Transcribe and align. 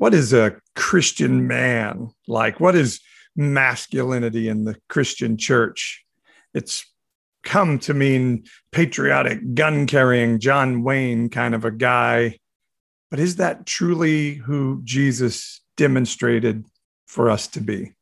what 0.00 0.14
is 0.14 0.32
a 0.32 0.56
Christian 0.74 1.46
man 1.46 2.08
like? 2.26 2.58
What 2.58 2.74
is 2.74 3.00
masculinity 3.36 4.48
in 4.48 4.64
the 4.64 4.76
Christian 4.88 5.36
church? 5.36 6.02
It's 6.54 6.86
come 7.44 7.78
to 7.80 7.92
mean 7.92 8.44
patriotic, 8.72 9.54
gun 9.54 9.86
carrying, 9.86 10.40
John 10.40 10.82
Wayne 10.82 11.28
kind 11.28 11.54
of 11.54 11.66
a 11.66 11.70
guy. 11.70 12.38
But 13.10 13.20
is 13.20 13.36
that 13.36 13.66
truly 13.66 14.36
who 14.36 14.80
Jesus 14.84 15.60
demonstrated 15.76 16.64
for 17.06 17.28
us 17.28 17.46
to 17.48 17.60
be? 17.60 17.92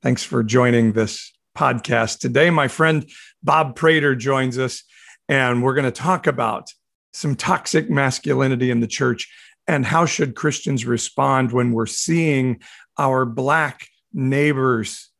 Thanks 0.00 0.22
for 0.22 0.44
joining 0.44 0.92
this 0.92 1.32
podcast 1.58 2.20
today. 2.20 2.50
My 2.50 2.68
friend 2.68 3.10
Bob 3.42 3.74
Prater 3.74 4.14
joins 4.14 4.58
us, 4.58 4.84
and 5.28 5.60
we're 5.60 5.74
going 5.74 5.86
to 5.86 5.90
talk 5.90 6.28
about 6.28 6.68
some 7.12 7.34
toxic 7.34 7.90
masculinity 7.90 8.70
in 8.70 8.78
the 8.78 8.86
church 8.86 9.28
and 9.66 9.84
how 9.86 10.06
should 10.06 10.34
Christians 10.34 10.84
respond 10.84 11.52
when 11.52 11.72
we're 11.72 11.86
seeing 11.86 12.60
our 12.98 13.24
Black 13.24 13.88
neighbors 14.12 15.10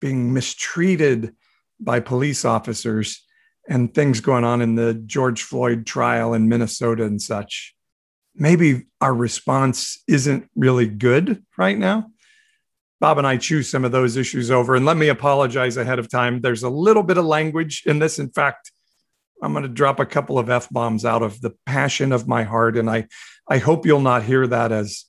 being 0.00 0.32
mistreated 0.32 1.34
by 1.80 2.00
police 2.00 2.44
officers 2.44 3.24
and 3.68 3.94
things 3.94 4.20
going 4.20 4.44
on 4.44 4.60
in 4.60 4.74
the 4.74 4.94
George 4.94 5.42
Floyd 5.42 5.86
trial 5.86 6.34
in 6.34 6.48
Minnesota 6.48 7.04
and 7.04 7.20
such. 7.20 7.74
Maybe 8.34 8.86
our 9.00 9.14
response 9.14 10.02
isn't 10.08 10.48
really 10.54 10.88
good 10.88 11.42
right 11.56 11.78
now. 11.78 12.10
Bob 13.00 13.18
and 13.18 13.26
I 13.26 13.36
choose 13.36 13.70
some 13.70 13.84
of 13.84 13.92
those 13.92 14.16
issues 14.16 14.50
over. 14.50 14.74
And 14.74 14.86
let 14.86 14.96
me 14.96 15.08
apologize 15.08 15.76
ahead 15.76 15.98
of 15.98 16.10
time. 16.10 16.40
There's 16.40 16.62
a 16.62 16.70
little 16.70 17.02
bit 17.02 17.18
of 17.18 17.24
language 17.24 17.82
in 17.86 17.98
this. 17.98 18.18
In 18.18 18.30
fact, 18.30 18.72
I'm 19.42 19.52
going 19.52 19.62
to 19.64 19.68
drop 19.68 20.00
a 20.00 20.06
couple 20.06 20.38
of 20.38 20.48
F 20.48 20.68
bombs 20.70 21.04
out 21.04 21.22
of 21.22 21.40
the 21.40 21.54
passion 21.66 22.12
of 22.12 22.28
my 22.28 22.44
heart. 22.44 22.76
And 22.76 22.88
I, 22.88 23.06
I 23.48 23.58
hope 23.58 23.84
you'll 23.84 24.00
not 24.00 24.22
hear 24.22 24.46
that 24.46 24.72
as 24.72 25.04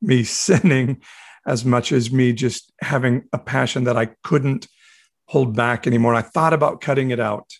me 0.00 0.22
sinning 0.24 1.02
as 1.46 1.64
much 1.64 1.90
as 1.90 2.12
me 2.12 2.32
just 2.32 2.72
having 2.80 3.24
a 3.32 3.38
passion 3.38 3.84
that 3.84 3.96
I 3.96 4.10
couldn't 4.22 4.68
hold 5.26 5.56
back 5.56 5.86
anymore. 5.86 6.14
I 6.14 6.22
thought 6.22 6.52
about 6.52 6.80
cutting 6.80 7.10
it 7.10 7.20
out. 7.20 7.50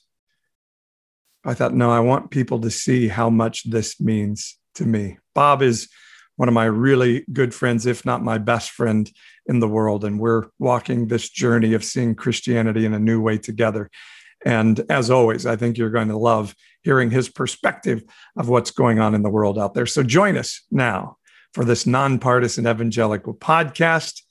I 1.44 1.54
thought, 1.54 1.72
no, 1.72 1.90
I 1.90 2.00
want 2.00 2.30
people 2.30 2.60
to 2.60 2.70
see 2.70 3.08
how 3.08 3.30
much 3.30 3.70
this 3.70 4.00
means 4.00 4.58
to 4.74 4.84
me. 4.84 5.18
Bob 5.34 5.62
is 5.62 5.88
one 6.36 6.48
of 6.48 6.54
my 6.54 6.64
really 6.64 7.24
good 7.32 7.54
friends, 7.54 7.86
if 7.86 8.04
not 8.04 8.22
my 8.22 8.38
best 8.38 8.70
friend 8.70 9.10
in 9.46 9.60
the 9.60 9.68
world. 9.68 10.04
And 10.04 10.18
we're 10.18 10.44
walking 10.58 11.06
this 11.06 11.28
journey 11.28 11.74
of 11.74 11.84
seeing 11.84 12.14
Christianity 12.14 12.84
in 12.84 12.94
a 12.94 12.98
new 12.98 13.20
way 13.20 13.38
together. 13.38 13.90
And 14.44 14.80
as 14.88 15.10
always, 15.10 15.46
I 15.46 15.56
think 15.56 15.76
you're 15.76 15.90
going 15.90 16.08
to 16.08 16.16
love 16.16 16.54
hearing 16.82 17.10
his 17.10 17.28
perspective 17.28 18.02
of 18.36 18.48
what's 18.48 18.70
going 18.70 18.98
on 18.98 19.14
in 19.14 19.22
the 19.22 19.30
world 19.30 19.58
out 19.58 19.74
there. 19.74 19.86
So 19.86 20.02
join 20.02 20.36
us 20.36 20.62
now 20.70 21.18
for 21.52 21.64
this 21.64 21.86
nonpartisan 21.86 22.66
evangelical 22.66 23.34
podcast 23.34 24.22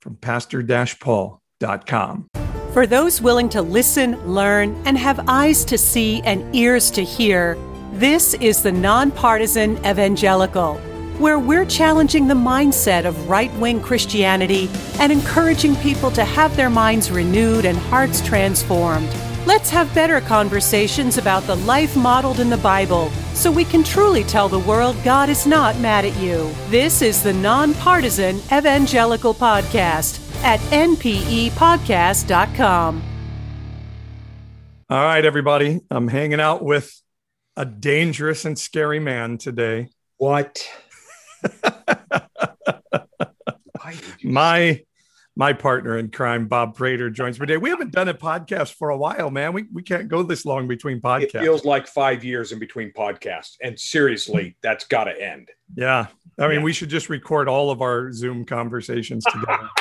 from 0.00 0.16
pastor 0.16 0.62
paul.com. 1.00 2.28
For 2.72 2.86
those 2.86 3.20
willing 3.20 3.50
to 3.50 3.60
listen, 3.62 4.18
learn, 4.26 4.74
and 4.86 4.96
have 4.96 5.28
eyes 5.28 5.64
to 5.66 5.76
see 5.76 6.22
and 6.22 6.54
ears 6.56 6.90
to 6.92 7.04
hear, 7.04 7.56
this 7.92 8.32
is 8.34 8.62
the 8.62 8.72
Nonpartisan 8.72 9.76
Evangelical, 9.86 10.78
where 11.18 11.38
we're 11.38 11.66
challenging 11.66 12.26
the 12.26 12.34
mindset 12.34 13.04
of 13.04 13.28
right 13.28 13.52
wing 13.56 13.82
Christianity 13.82 14.70
and 14.98 15.12
encouraging 15.12 15.76
people 15.76 16.10
to 16.12 16.24
have 16.24 16.56
their 16.56 16.70
minds 16.70 17.10
renewed 17.10 17.66
and 17.66 17.76
hearts 17.76 18.22
transformed. 18.22 19.14
Let's 19.44 19.70
have 19.70 19.92
better 19.92 20.20
conversations 20.20 21.18
about 21.18 21.42
the 21.44 21.56
life 21.56 21.96
modeled 21.96 22.38
in 22.38 22.48
the 22.48 22.58
Bible 22.58 23.10
so 23.34 23.50
we 23.50 23.64
can 23.64 23.82
truly 23.82 24.22
tell 24.22 24.48
the 24.48 24.60
world 24.60 24.94
God 25.02 25.28
is 25.28 25.48
not 25.48 25.76
mad 25.78 26.04
at 26.04 26.16
you. 26.18 26.54
This 26.68 27.02
is 27.02 27.24
the 27.24 27.32
Nonpartisan 27.32 28.36
Evangelical 28.52 29.34
Podcast 29.34 30.20
at 30.44 30.60
npepodcast.com. 30.60 33.02
All 34.88 35.04
right, 35.04 35.24
everybody. 35.24 35.80
I'm 35.90 36.06
hanging 36.06 36.40
out 36.40 36.64
with 36.64 37.02
a 37.56 37.64
dangerous 37.64 38.44
and 38.44 38.56
scary 38.56 39.00
man 39.00 39.38
today. 39.38 39.88
What? 40.18 40.64
my 44.22 44.84
my 45.34 45.52
partner 45.52 45.96
in 45.96 46.10
crime, 46.10 46.46
Bob 46.46 46.76
Prater, 46.76 47.10
joins 47.10 47.40
me 47.40 47.46
today. 47.46 47.56
We 47.56 47.70
haven't 47.70 47.92
done 47.92 48.08
a 48.08 48.14
podcast 48.14 48.74
for 48.74 48.90
a 48.90 48.96
while, 48.96 49.30
man. 49.30 49.52
We, 49.52 49.64
we 49.72 49.82
can't 49.82 50.08
go 50.08 50.22
this 50.22 50.44
long 50.44 50.68
between 50.68 51.00
podcasts. 51.00 51.34
It 51.34 51.40
feels 51.40 51.64
like 51.64 51.86
five 51.86 52.22
years 52.22 52.52
in 52.52 52.58
between 52.58 52.92
podcasts. 52.92 53.56
And 53.62 53.78
seriously, 53.78 54.56
that's 54.62 54.84
got 54.84 55.04
to 55.04 55.22
end. 55.22 55.48
Yeah. 55.74 56.06
I 56.38 56.48
mean, 56.48 56.58
yeah. 56.58 56.64
we 56.64 56.72
should 56.72 56.90
just 56.90 57.08
record 57.08 57.48
all 57.48 57.70
of 57.70 57.80
our 57.80 58.12
Zoom 58.12 58.44
conversations 58.44 59.24
together. 59.24 59.68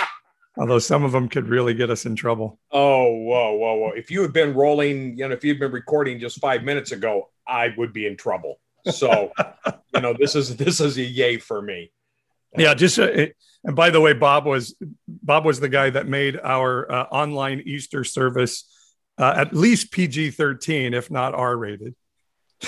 although 0.58 0.80
some 0.80 1.04
of 1.04 1.12
them 1.12 1.30
could 1.30 1.48
really 1.48 1.74
get 1.74 1.90
us 1.90 2.06
in 2.06 2.16
trouble. 2.16 2.60
Oh, 2.72 3.12
whoa, 3.12 3.54
whoa, 3.54 3.76
whoa! 3.76 3.92
If 3.92 4.12
you 4.12 4.22
had 4.22 4.34
been 4.34 4.54
rolling, 4.54 5.18
you 5.18 5.28
know, 5.28 5.34
if 5.34 5.44
you'd 5.44 5.60
been 5.60 5.72
recording 5.72 6.20
just 6.20 6.40
five 6.40 6.64
minutes 6.64 6.92
ago, 6.92 7.30
I 7.48 7.74
would 7.78 7.94
be 7.94 8.06
in 8.06 8.18
trouble. 8.18 8.60
So, 8.90 9.32
you 9.94 10.02
know, 10.02 10.14
this 10.18 10.36
is 10.36 10.56
this 10.58 10.80
is 10.80 10.98
a 10.98 11.04
yay 11.04 11.38
for 11.38 11.62
me. 11.62 11.92
Yeah, 12.58 12.74
just 12.74 13.00
uh, 13.00 13.28
and 13.64 13.76
by 13.76 13.90
the 13.90 14.02
way, 14.02 14.14
Bob 14.14 14.46
was 14.46 14.76
Bob 15.08 15.46
was 15.46 15.60
the 15.60 15.70
guy 15.70 15.90
that 15.90 16.08
made 16.08 16.40
our 16.42 16.92
uh, 16.92 17.04
online 17.06 17.62
Easter 17.66 18.04
service 18.04 18.68
uh, 19.18 19.34
at 19.38 19.54
least 19.54 19.92
PG 19.92 20.32
thirteen, 20.32 20.94
if 20.94 21.10
not 21.10 21.34
R 21.34 21.56
rated. 21.56 21.96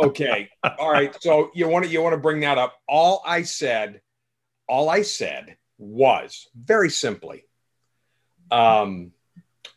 okay, 0.00 0.48
all 0.78 0.90
right. 0.90 1.16
So 1.20 1.50
you 1.54 1.68
want 1.68 1.84
to 1.84 1.90
you 1.90 2.02
want 2.02 2.14
to 2.14 2.20
bring 2.20 2.40
that 2.40 2.58
up? 2.58 2.74
All 2.88 3.22
I 3.26 3.42
said, 3.42 4.00
all 4.68 4.88
I 4.88 5.02
said 5.02 5.56
was 5.78 6.48
very 6.54 6.90
simply 6.90 7.44
um, 8.50 9.12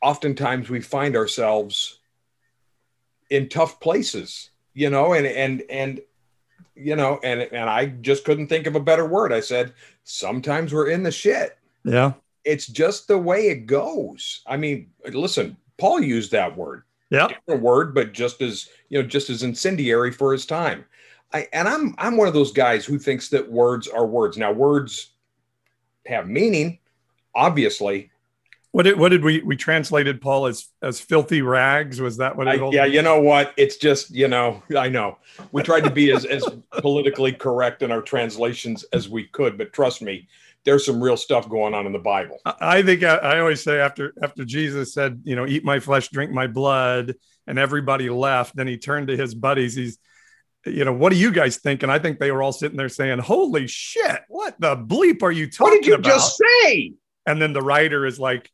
oftentimes 0.02 0.69
we 0.69 0.81
find 0.81 1.16
ourselves 1.16 2.00
in 3.29 3.50
tough 3.50 3.79
places 3.79 4.52
you 4.74 4.90
know 4.90 5.14
and 5.14 5.25
and 5.25 5.64
and 5.69 6.00
you 6.78 6.96
know 6.96 7.20
and 7.24 7.42
and 7.42 7.70
i 7.70 7.86
just 7.86 8.24
couldn't 8.24 8.48
think 8.48 8.68
of 8.68 8.76
a 8.76 8.80
better 8.80 9.06
word. 9.06 9.34
I 9.34 9.40
said 9.40 9.74
sometimes 10.04 10.74
we're 10.74 10.90
in 10.90 11.04
the 11.04 11.12
shit. 11.12 11.58
Yeah. 11.84 12.14
It's 12.44 12.68
just 12.68 13.08
the 13.08 13.18
way 13.18 13.48
it 13.48 13.66
goes. 13.66 14.42
I 14.48 14.58
mean 14.58 14.90
listen 15.12 15.58
paul 15.78 16.02
used 16.02 16.32
that 16.32 16.56
word. 16.56 16.84
Yeah. 17.10 17.28
Different 17.28 17.62
word 17.62 17.94
but 17.94 18.14
just 18.14 18.42
as 18.42 18.70
you 18.90 19.02
know 19.02 19.08
just 19.08 19.30
as 19.30 19.44
incendiary 19.44 20.12
for 20.12 20.32
his 20.32 20.46
time. 20.46 20.86
I, 21.34 21.48
and 21.52 21.68
i'm 21.68 21.94
i'm 21.98 22.16
one 22.16 22.30
of 22.30 22.34
those 22.34 22.54
guys 22.54 22.86
who 22.86 22.98
thinks 22.98 23.30
that 23.30 23.52
words 23.52 23.88
are 23.88 24.06
words. 24.06 24.38
Now 24.38 24.52
words 24.52 25.12
have 26.06 26.28
meaning, 26.28 26.80
obviously. 27.36 28.12
What 28.72 28.83
did 28.83 29.00
what 29.00 29.09
did 29.09 29.23
we 29.23 29.41
we 29.41 29.55
translated 29.55 30.22
Paul 30.22 30.47
as 30.47 30.67
as 30.81 31.00
filthy 31.00 31.41
rags? 31.41 32.01
Was 32.01 32.17
that 32.17 32.35
what? 32.35 32.47
It 32.47 32.61
I, 32.61 32.69
yeah, 32.72 32.85
you 32.85 33.01
know 33.01 33.22
what? 33.22 33.53
It's 33.57 33.78
just 33.78 34.13
you 34.13 34.28
know 34.28 34.61
I 34.78 34.89
know 34.89 35.17
we 35.51 35.63
tried 35.63 35.83
to 35.85 35.89
be 35.89 36.11
as 36.11 36.25
as 36.25 36.45
politically 36.79 37.31
correct 37.31 37.81
in 37.81 37.91
our 37.91 38.01
translations 38.01 38.83
as 38.94 39.09
we 39.09 39.25
could, 39.25 39.57
but 39.57 39.73
trust 39.73 40.01
me, 40.01 40.28
there's 40.66 40.85
some 40.85 41.01
real 41.01 41.17
stuff 41.17 41.47
going 41.47 41.73
on 41.73 41.85
in 41.85 41.94
the 41.94 42.00
Bible. 42.00 42.39
I 42.45 42.81
think 42.83 43.03
I, 43.03 43.16
I 43.16 43.39
always 43.39 43.63
say 43.63 43.79
after 43.79 44.13
after 44.22 44.44
Jesus 44.44 44.94
said, 44.94 45.22
you 45.23 45.35
know, 45.35 45.47
eat 45.47 45.63
my 45.63 45.79
flesh, 45.79 46.09
drink 46.09 46.31
my 46.31 46.47
blood, 46.47 47.16
and 47.47 47.57
everybody 47.57 48.09
left. 48.09 48.55
Then 48.55 48.67
he 48.67 48.78
turned 48.78 49.07
to 49.07 49.17
his 49.17 49.34
buddies. 49.34 49.75
He's 49.75 49.97
you 50.66 50.84
know, 50.84 50.94
what 50.94 51.13
do 51.13 51.17
you 51.17 51.31
guys 51.31 51.57
think? 51.57 51.84
And 51.84 51.91
I 51.91 51.99
think 51.99 52.19
they 52.19 52.31
were 52.31 52.44
all 52.44 52.51
sitting 52.51 52.78
there 52.78 52.89
saying, 52.89 53.19
"Holy 53.19 53.67
shit, 53.67 54.22
what 54.28 54.59
the 54.59 54.75
bleep 54.75 55.23
are 55.23 55.31
you 55.31 55.49
talking 55.49 55.67
about?" 55.67 55.72
What 55.72 55.81
did 55.81 55.88
you 55.88 55.94
about? 55.94 56.03
just 56.03 56.38
say? 56.38 56.94
And 57.25 57.41
then 57.41 57.53
the 57.53 57.61
writer 57.61 58.05
is 58.05 58.19
like, 58.19 58.51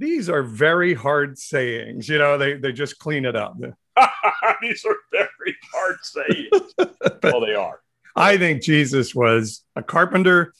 "These 0.00 0.28
are 0.28 0.42
very 0.42 0.94
hard 0.94 1.38
sayings." 1.38 2.08
You 2.08 2.18
know, 2.18 2.38
they 2.38 2.54
they 2.54 2.72
just 2.72 2.98
clean 2.98 3.24
it 3.24 3.36
up. 3.36 3.56
These 4.62 4.84
are 4.84 4.96
very 5.12 5.56
hard 5.72 5.96
sayings. 6.02 6.74
well, 7.22 7.40
they 7.40 7.54
are. 7.54 7.80
I 8.16 8.38
think 8.38 8.62
Jesus 8.62 9.14
was 9.14 9.62
a 9.76 9.82
carpenter, 9.82 10.52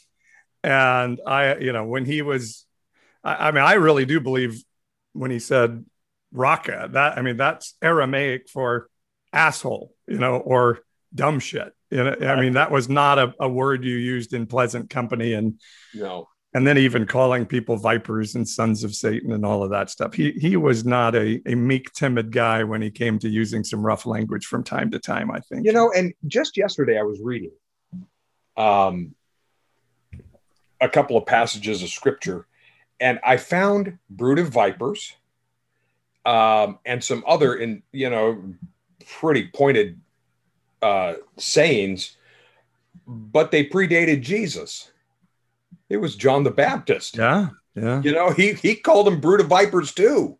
and 0.62 1.20
I, 1.26 1.56
you 1.56 1.72
know, 1.72 1.84
when 1.84 2.04
he 2.04 2.22
was, 2.22 2.66
I, 3.24 3.48
I 3.48 3.50
mean, 3.50 3.64
I 3.64 3.74
really 3.74 4.04
do 4.04 4.20
believe 4.20 4.62
when 5.14 5.30
he 5.30 5.38
said 5.38 5.84
"raka," 6.32 6.90
that 6.92 7.18
I 7.18 7.22
mean, 7.22 7.36
that's 7.38 7.74
Aramaic 7.82 8.48
for 8.48 8.88
asshole, 9.32 9.94
you 10.06 10.18
know, 10.18 10.36
or 10.36 10.80
dumb 11.14 11.40
shit. 11.40 11.74
You 11.90 12.04
know, 12.04 12.16
I 12.22 12.40
mean, 12.40 12.52
that 12.52 12.70
was 12.70 12.88
not 12.88 13.18
a, 13.18 13.34
a 13.40 13.48
word 13.48 13.84
you 13.84 13.96
used 13.96 14.32
in 14.32 14.46
pleasant 14.46 14.90
company. 14.90 15.32
And 15.32 15.60
no. 15.94 16.28
And 16.52 16.66
then 16.66 16.78
even 16.78 17.06
calling 17.06 17.46
people 17.46 17.76
vipers 17.76 18.34
and 18.34 18.48
sons 18.48 18.82
of 18.82 18.92
Satan 18.94 19.32
and 19.32 19.46
all 19.46 19.62
of 19.62 19.70
that 19.70 19.88
stuff. 19.88 20.14
He 20.14 20.32
he 20.32 20.56
was 20.56 20.84
not 20.84 21.14
a, 21.14 21.40
a 21.46 21.54
meek, 21.54 21.92
timid 21.92 22.32
guy 22.32 22.64
when 22.64 22.82
he 22.82 22.90
came 22.90 23.20
to 23.20 23.28
using 23.28 23.62
some 23.62 23.86
rough 23.86 24.04
language 24.04 24.46
from 24.46 24.64
time 24.64 24.90
to 24.90 24.98
time, 24.98 25.30
I 25.30 25.38
think. 25.40 25.64
You 25.64 25.72
know, 25.72 25.92
and 25.92 26.12
just 26.26 26.56
yesterday 26.56 26.98
I 26.98 27.02
was 27.02 27.20
reading 27.20 27.52
um 28.56 29.14
a 30.80 30.88
couple 30.88 31.16
of 31.16 31.24
passages 31.24 31.82
of 31.82 31.88
scripture 31.88 32.46
and 32.98 33.20
I 33.24 33.36
found 33.36 33.98
brood 34.08 34.38
of 34.38 34.48
vipers 34.48 35.14
um, 36.26 36.78
and 36.84 37.02
some 37.02 37.22
other 37.26 37.54
in 37.54 37.82
you 37.92 38.10
know 38.10 38.42
pretty 39.06 39.48
pointed 39.48 40.00
uh, 40.82 41.14
sayings 41.38 42.16
but 43.06 43.50
they 43.50 43.64
predated 43.64 44.22
Jesus. 44.22 44.92
It 45.88 45.98
was 45.98 46.16
John 46.16 46.44
the 46.44 46.50
Baptist. 46.50 47.16
Yeah. 47.16 47.48
Yeah. 47.74 48.02
You 48.02 48.12
know, 48.12 48.30
he 48.30 48.54
he 48.54 48.74
called 48.74 49.06
them 49.06 49.20
brood 49.20 49.40
of 49.40 49.46
vipers 49.46 49.92
too. 49.92 50.38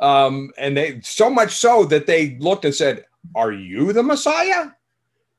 Um, 0.00 0.50
and 0.58 0.76
they 0.76 1.00
so 1.02 1.30
much 1.30 1.52
so 1.52 1.84
that 1.86 2.06
they 2.06 2.36
looked 2.38 2.64
and 2.64 2.74
said, 2.74 3.04
Are 3.34 3.52
you 3.52 3.92
the 3.92 4.02
Messiah? 4.02 4.70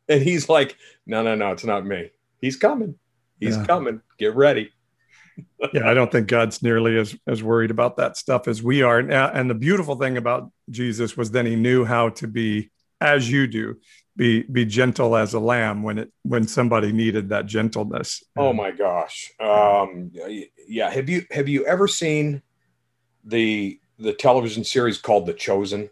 And 0.10 0.22
he's 0.22 0.48
like, 0.50 0.78
No, 1.06 1.24
no, 1.24 1.36
no, 1.36 1.52
it's 1.52 1.66
not 1.66 1.86
me. 1.86 2.12
He's 2.42 2.58
coming. 2.58 2.96
He's 3.40 3.58
Yeah. 3.58 3.66
coming. 3.66 4.02
Get 4.18 4.36
ready. 4.36 4.72
yeah, 5.74 5.90
I 5.90 5.94
don't 5.94 6.12
think 6.12 6.28
God's 6.28 6.62
nearly 6.62 6.98
as 6.98 7.16
as 7.28 7.42
worried 7.42 7.72
about 7.72 7.98
that 7.98 8.18
stuff 8.18 8.48
as 8.48 8.62
we 8.62 8.82
are. 8.84 9.00
And, 9.00 9.12
and 9.12 9.50
the 9.50 9.56
beautiful 9.56 9.96
thing 9.96 10.18
about 10.18 10.52
Jesus 10.70 11.18
was 11.18 11.32
then 11.32 11.46
he 11.46 11.56
knew 11.56 11.86
how 11.86 12.10
to 12.10 12.28
be 12.28 12.70
as 13.02 13.30
you 13.30 13.48
do, 13.48 13.78
be 14.16 14.44
be 14.44 14.66
gentle 14.66 15.16
as 15.16 15.34
a 15.34 15.40
lamb 15.40 15.82
when 15.84 15.98
it 15.98 16.12
when 16.24 16.48
somebody 16.48 16.92
needed 16.92 17.30
that 17.30 17.46
gentleness. 17.46 18.24
Oh 18.38 18.54
my 18.54 18.72
gosh. 18.72 19.32
Um, 19.40 20.12
yeah. 20.68 20.90
Have 20.90 21.10
you 21.10 21.26
have 21.32 21.50
you 21.50 21.66
ever 21.66 21.88
seen 21.88 22.42
the 23.24 23.80
the 23.98 24.14
television 24.14 24.64
series 24.64 24.98
called 24.98 25.26
The 25.26 25.34
Chosen? 25.34 25.90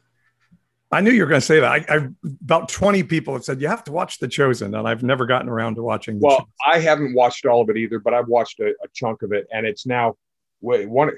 I 0.93 0.99
knew 0.99 1.11
you 1.11 1.21
were 1.21 1.29
going 1.29 1.39
to 1.39 1.45
say 1.45 1.61
that. 1.61 1.71
I, 1.71 1.95
I 1.95 2.07
about 2.41 2.69
twenty 2.69 3.01
people 3.01 3.33
have 3.33 3.43
said 3.43 3.61
you 3.61 3.67
have 3.67 3.83
to 3.85 3.91
watch 3.91 4.19
The 4.19 4.27
Chosen, 4.27 4.75
and 4.75 4.87
I've 4.87 5.03
never 5.03 5.25
gotten 5.25 5.49
around 5.49 5.75
to 5.75 5.83
watching. 5.83 6.19
The 6.19 6.27
Well, 6.27 6.37
Chosen. 6.37 6.51
I 6.67 6.79
haven't 6.79 7.13
watched 7.15 7.45
all 7.45 7.61
of 7.61 7.69
it 7.69 7.77
either, 7.77 7.99
but 7.99 8.13
I've 8.13 8.27
watched 8.27 8.59
a, 8.59 8.69
a 8.83 8.87
chunk 8.93 9.23
of 9.23 9.31
it, 9.31 9.47
and 9.51 9.65
it's 9.65 9.85
now 9.85 10.15
wait 10.59 10.89
one. 10.89 11.11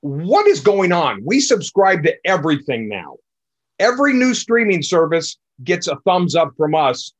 What 0.00 0.46
is 0.46 0.60
going 0.60 0.92
on? 0.92 1.22
We 1.24 1.40
subscribe 1.40 2.04
to 2.04 2.14
everything 2.24 2.88
now. 2.88 3.16
Every 3.78 4.12
new 4.12 4.34
streaming 4.34 4.82
service 4.82 5.36
gets 5.64 5.88
a 5.88 5.96
thumbs 6.04 6.34
up 6.34 6.52
from 6.56 6.74
us, 6.74 7.12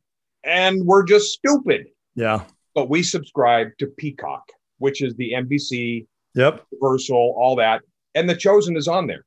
and 0.45 0.85
we're 0.85 1.05
just 1.05 1.33
stupid. 1.33 1.87
yeah, 2.15 2.45
But 2.75 2.89
we 2.91 3.03
subscribe 3.03 3.69
to 3.79 3.87
Peacock, 3.87 4.45
which 4.79 5.03
is 5.03 5.15
the 5.17 5.33
NBC, 5.33 6.07
yep. 6.35 6.65
Universal, 6.73 7.17
all 7.39 7.57
that, 7.57 7.83
and 8.15 8.29
The 8.29 8.37
Chosen 8.37 8.77
is 8.77 8.89
on 8.89 9.07
there. 9.07 9.25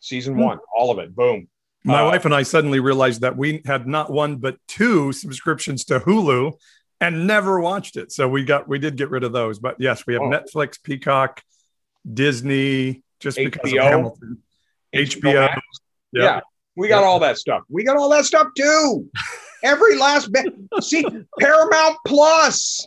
Season 0.00 0.34
Hmm. 0.34 0.40
one, 0.42 0.58
all 0.76 0.90
of 0.90 0.98
it. 0.98 1.14
Boom. 1.14 1.48
My 1.84 2.00
Uh, 2.02 2.06
wife 2.10 2.24
and 2.24 2.34
I 2.34 2.42
suddenly 2.42 2.80
realized 2.80 3.20
that 3.22 3.36
we 3.36 3.62
had 3.64 3.86
not 3.86 4.10
one 4.10 4.36
but 4.36 4.56
two 4.68 5.12
subscriptions 5.12 5.84
to 5.86 6.00
Hulu 6.00 6.52
and 7.00 7.26
never 7.26 7.60
watched 7.60 7.96
it. 7.96 8.10
So 8.12 8.28
we 8.28 8.44
got 8.44 8.68
we 8.68 8.78
did 8.78 8.96
get 8.96 9.10
rid 9.10 9.24
of 9.24 9.32
those. 9.32 9.58
But 9.58 9.76
yes, 9.78 10.06
we 10.06 10.14
have 10.14 10.22
Oh. 10.22 10.28
Netflix, 10.30 10.82
Peacock, 10.82 11.42
Disney, 12.12 13.02
just 13.20 13.36
because 13.38 13.72
of 13.72 13.78
Hamilton. 13.78 14.42
HBO. 14.94 15.40
Max. 15.48 15.60
Yeah. 16.12 16.40
We 16.78 16.88
got 16.88 17.04
all 17.04 17.18
that 17.20 17.36
stuff. 17.38 17.62
We 17.68 17.84
got 17.84 17.96
all 17.96 18.08
that 18.10 18.24
stuff 18.24 18.48
too. 18.56 19.08
Every 19.64 19.96
last 19.98 20.30
bit. 20.32 20.46
See, 20.80 21.04
Paramount 21.40 21.96
Plus. 22.06 22.86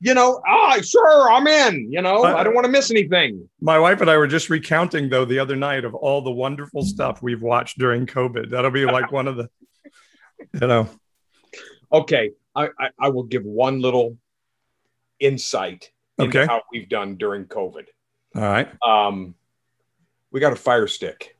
You 0.00 0.12
know, 0.12 0.40
ah, 0.46 0.78
sure, 0.82 1.32
I'm 1.32 1.46
in. 1.46 1.90
You 1.90 2.02
know, 2.02 2.22
I 2.24 2.42
don't 2.44 2.54
want 2.54 2.66
to 2.66 2.70
miss 2.70 2.90
anything. 2.90 3.48
My 3.60 3.78
wife 3.78 4.00
and 4.02 4.10
I 4.10 4.16
were 4.18 4.26
just 4.26 4.50
recounting 4.50 5.08
though 5.08 5.24
the 5.24 5.38
other 5.38 5.56
night 5.56 5.84
of 5.84 5.94
all 5.94 6.20
the 6.20 6.30
wonderful 6.30 6.82
stuff 6.82 7.22
we've 7.22 7.40
watched 7.40 7.78
during 7.78 8.06
COVID. 8.06 8.50
That'll 8.50 8.70
be 8.70 8.84
like 8.84 9.10
one 9.12 9.26
of 9.26 9.36
the, 9.36 9.48
you 10.60 10.66
know, 10.66 10.88
Okay, 11.90 12.32
I, 12.54 12.68
I, 12.78 12.90
I 13.00 13.08
will 13.08 13.22
give 13.22 13.44
one 13.44 13.80
little 13.80 14.18
insight 15.20 15.90
into 16.18 16.38
Okay. 16.40 16.46
how 16.46 16.62
we've 16.72 16.88
done 16.88 17.16
during 17.16 17.46
COVID. 17.46 17.84
all 18.36 18.42
right. 18.42 18.68
Um, 18.86 19.34
we 20.30 20.40
got 20.40 20.52
a 20.52 20.56
fire 20.56 20.86
stick. 20.86 21.33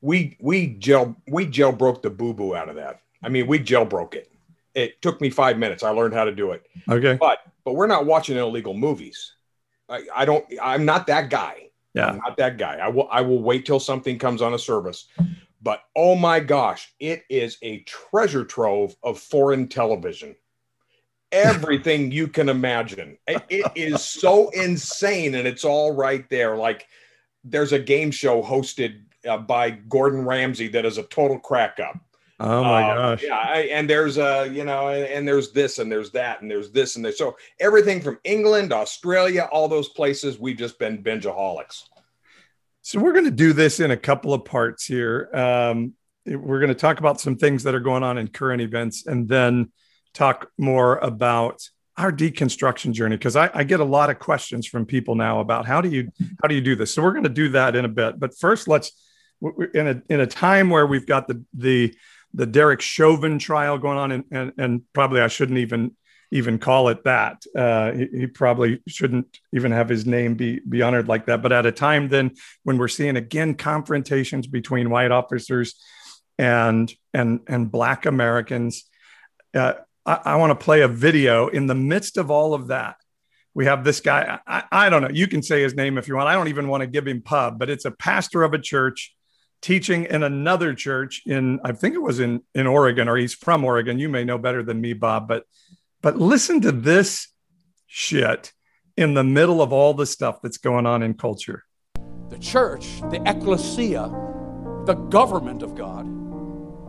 We 0.00 0.36
we 0.40 0.68
gel 0.68 1.16
we 1.28 1.46
jailbroke 1.46 2.02
the 2.02 2.10
boo 2.10 2.32
boo 2.34 2.54
out 2.54 2.68
of 2.68 2.76
that. 2.76 3.00
I 3.22 3.28
mean, 3.28 3.46
we 3.46 3.58
jailbroke 3.58 4.14
it. 4.14 4.30
It 4.74 5.02
took 5.02 5.20
me 5.20 5.28
five 5.30 5.58
minutes. 5.58 5.82
I 5.82 5.90
learned 5.90 6.14
how 6.14 6.24
to 6.24 6.32
do 6.34 6.52
it. 6.52 6.64
Okay. 6.88 7.16
But 7.18 7.38
but 7.64 7.74
we're 7.74 7.86
not 7.88 8.06
watching 8.06 8.36
illegal 8.36 8.74
movies. 8.74 9.34
I, 9.88 10.02
I 10.14 10.24
don't. 10.24 10.44
I'm 10.62 10.84
not 10.84 11.06
that 11.08 11.30
guy. 11.30 11.70
Yeah. 11.94 12.06
I'm 12.08 12.18
not 12.18 12.36
that 12.36 12.58
guy. 12.58 12.76
I 12.76 12.88
will 12.88 13.08
I 13.10 13.22
will 13.22 13.42
wait 13.42 13.66
till 13.66 13.80
something 13.80 14.18
comes 14.18 14.40
on 14.42 14.54
a 14.54 14.58
service. 14.58 15.08
But 15.60 15.82
oh 15.96 16.14
my 16.14 16.38
gosh, 16.38 16.94
it 17.00 17.24
is 17.28 17.58
a 17.62 17.80
treasure 17.80 18.44
trove 18.44 18.94
of 19.02 19.18
foreign 19.18 19.66
television. 19.66 20.36
Everything 21.32 22.10
you 22.10 22.28
can 22.28 22.48
imagine. 22.48 23.18
It- 23.26 23.42
it 23.48 23.72
is 23.74 24.02
so 24.02 24.48
insane, 24.50 25.34
and 25.34 25.46
it's 25.48 25.64
all 25.64 25.92
right 25.92 26.28
there. 26.30 26.56
Like 26.56 26.86
there's 27.44 27.72
a 27.72 27.78
game 27.78 28.10
show 28.10 28.42
hosted 28.42 29.02
uh, 29.26 29.38
by 29.38 29.70
Gordon 29.70 30.24
Ramsay 30.24 30.68
that 30.68 30.84
is 30.84 30.98
a 30.98 31.02
total 31.04 31.38
crack 31.38 31.78
up. 31.80 31.98
Oh 32.40 32.62
my 32.62 32.88
Um, 32.90 32.96
gosh. 32.96 33.22
Yeah, 33.24 33.36
I, 33.36 33.58
and 33.72 33.90
there's 33.90 34.16
uh, 34.16 34.48
you 34.52 34.64
know, 34.64 34.88
and, 34.88 35.04
and 35.04 35.28
there's 35.28 35.50
this 35.52 35.78
and 35.78 35.90
there's 35.90 36.12
that 36.12 36.40
and 36.40 36.50
there's 36.50 36.70
this 36.70 36.96
and 36.96 37.04
there's 37.04 37.18
so 37.18 37.36
everything 37.58 38.00
from 38.00 38.18
England, 38.22 38.72
Australia, 38.72 39.48
all 39.50 39.68
those 39.68 39.88
places, 39.88 40.38
we've 40.38 40.56
just 40.56 40.78
been 40.78 41.02
bingeaholics. 41.02 41.84
So 42.82 43.00
we're 43.00 43.12
going 43.12 43.24
to 43.24 43.30
do 43.30 43.52
this 43.52 43.80
in 43.80 43.90
a 43.90 43.96
couple 43.96 44.32
of 44.32 44.44
parts 44.44 44.86
here. 44.86 45.28
Um, 45.34 45.94
we're 46.24 46.60
going 46.60 46.68
to 46.68 46.74
talk 46.74 47.00
about 47.00 47.20
some 47.20 47.36
things 47.36 47.64
that 47.64 47.74
are 47.74 47.80
going 47.80 48.02
on 48.02 48.18
in 48.18 48.28
current 48.28 48.62
events, 48.62 49.06
and 49.06 49.28
then 49.28 49.72
talk 50.14 50.50
more 50.58 50.98
about 50.98 51.68
our 51.96 52.12
deconstruction 52.12 52.92
journey 52.92 53.16
because 53.16 53.34
I, 53.34 53.50
I 53.52 53.64
get 53.64 53.80
a 53.80 53.84
lot 53.84 54.08
of 54.08 54.20
questions 54.20 54.66
from 54.66 54.86
people 54.86 55.16
now 55.16 55.40
about 55.40 55.66
how 55.66 55.80
do 55.80 55.88
you 55.88 56.10
how 56.40 56.48
do 56.48 56.54
you 56.54 56.60
do 56.60 56.76
this. 56.76 56.94
So 56.94 57.02
we're 57.02 57.12
going 57.12 57.24
to 57.24 57.28
do 57.28 57.48
that 57.50 57.74
in 57.74 57.84
a 57.84 57.88
bit. 57.88 58.20
But 58.20 58.38
first, 58.38 58.68
let's 58.68 58.92
in 59.74 59.86
a 59.86 60.02
in 60.08 60.20
a 60.20 60.26
time 60.26 60.70
where 60.70 60.86
we've 60.86 61.06
got 61.06 61.28
the 61.28 61.44
the 61.54 61.94
the 62.34 62.46
Derek 62.46 62.80
Chauvin 62.80 63.38
trial 63.38 63.78
going 63.78 63.98
on, 63.98 64.12
and 64.12 64.24
and, 64.30 64.52
and 64.58 64.82
probably 64.92 65.20
I 65.20 65.28
shouldn't 65.28 65.58
even 65.58 65.96
even 66.30 66.58
call 66.58 66.88
it 66.88 67.04
that. 67.04 67.42
Uh, 67.56 67.92
he, 67.92 68.06
he 68.12 68.26
probably 68.26 68.82
shouldn't 68.86 69.38
even 69.54 69.72
have 69.72 69.88
his 69.88 70.06
name 70.06 70.34
be 70.34 70.60
be 70.60 70.82
honored 70.82 71.08
like 71.08 71.26
that. 71.26 71.42
But 71.42 71.52
at 71.52 71.66
a 71.66 71.72
time 71.72 72.08
then 72.08 72.32
when 72.64 72.78
we're 72.78 72.88
seeing 72.88 73.16
again 73.16 73.54
confrontations 73.54 74.46
between 74.46 74.90
white 74.90 75.10
officers 75.10 75.74
and 76.38 76.92
and 77.14 77.40
and 77.46 77.70
black 77.70 78.06
Americans, 78.06 78.84
uh, 79.54 79.74
I, 80.04 80.20
I 80.24 80.36
want 80.36 80.58
to 80.58 80.64
play 80.64 80.82
a 80.82 80.88
video 80.88 81.48
in 81.48 81.66
the 81.66 81.74
midst 81.74 82.16
of 82.16 82.30
all 82.30 82.54
of 82.54 82.68
that. 82.68 82.96
We 83.54 83.64
have 83.64 83.82
this 83.82 84.00
guy. 84.00 84.38
I, 84.46 84.64
I 84.70 84.90
don't 84.90 85.02
know. 85.02 85.10
You 85.10 85.26
can 85.26 85.42
say 85.42 85.62
his 85.62 85.74
name 85.74 85.98
if 85.98 86.06
you 86.06 86.14
want. 86.14 86.28
I 86.28 86.34
don't 86.34 86.48
even 86.48 86.68
want 86.68 86.82
to 86.82 86.86
give 86.86 87.08
him 87.08 87.22
pub, 87.22 87.58
but 87.58 87.70
it's 87.70 87.86
a 87.86 87.90
pastor 87.90 88.42
of 88.42 88.54
a 88.54 88.58
church 88.58 89.16
teaching 89.60 90.04
in 90.04 90.22
another 90.22 90.74
church 90.74 91.22
in 91.26 91.60
I 91.64 91.72
think 91.72 91.94
it 91.94 92.02
was 92.02 92.20
in 92.20 92.42
in 92.54 92.66
Oregon 92.66 93.08
or 93.08 93.16
he's 93.16 93.34
from 93.34 93.64
Oregon. 93.64 93.98
You 93.98 94.08
may 94.08 94.24
know 94.24 94.38
better 94.38 94.62
than 94.62 94.80
me, 94.80 94.92
Bob, 94.92 95.28
but 95.28 95.44
but 96.02 96.16
listen 96.16 96.60
to 96.62 96.72
this 96.72 97.28
shit 97.86 98.52
in 98.96 99.14
the 99.14 99.24
middle 99.24 99.62
of 99.62 99.72
all 99.72 99.94
the 99.94 100.06
stuff 100.06 100.40
that's 100.42 100.58
going 100.58 100.86
on 100.86 101.02
in 101.02 101.14
culture. 101.14 101.64
The 102.30 102.38
church, 102.38 103.00
the 103.10 103.22
ecclesia, 103.26 104.10
the 104.84 104.94
government 104.94 105.62
of 105.62 105.74
God, 105.74 106.06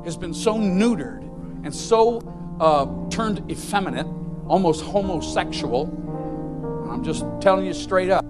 has 0.06 0.18
been 0.18 0.34
so 0.34 0.56
neutered 0.56 1.24
and 1.64 1.74
so 1.74 2.20
uh, 2.60 2.86
turned 3.10 3.50
effeminate, 3.50 4.08
almost 4.48 4.84
homosexual. 4.84 5.88
I'm 6.90 7.04
just 7.04 7.26
telling 7.40 7.66
you 7.66 7.74
straight 7.74 8.10
up. 8.10 8.26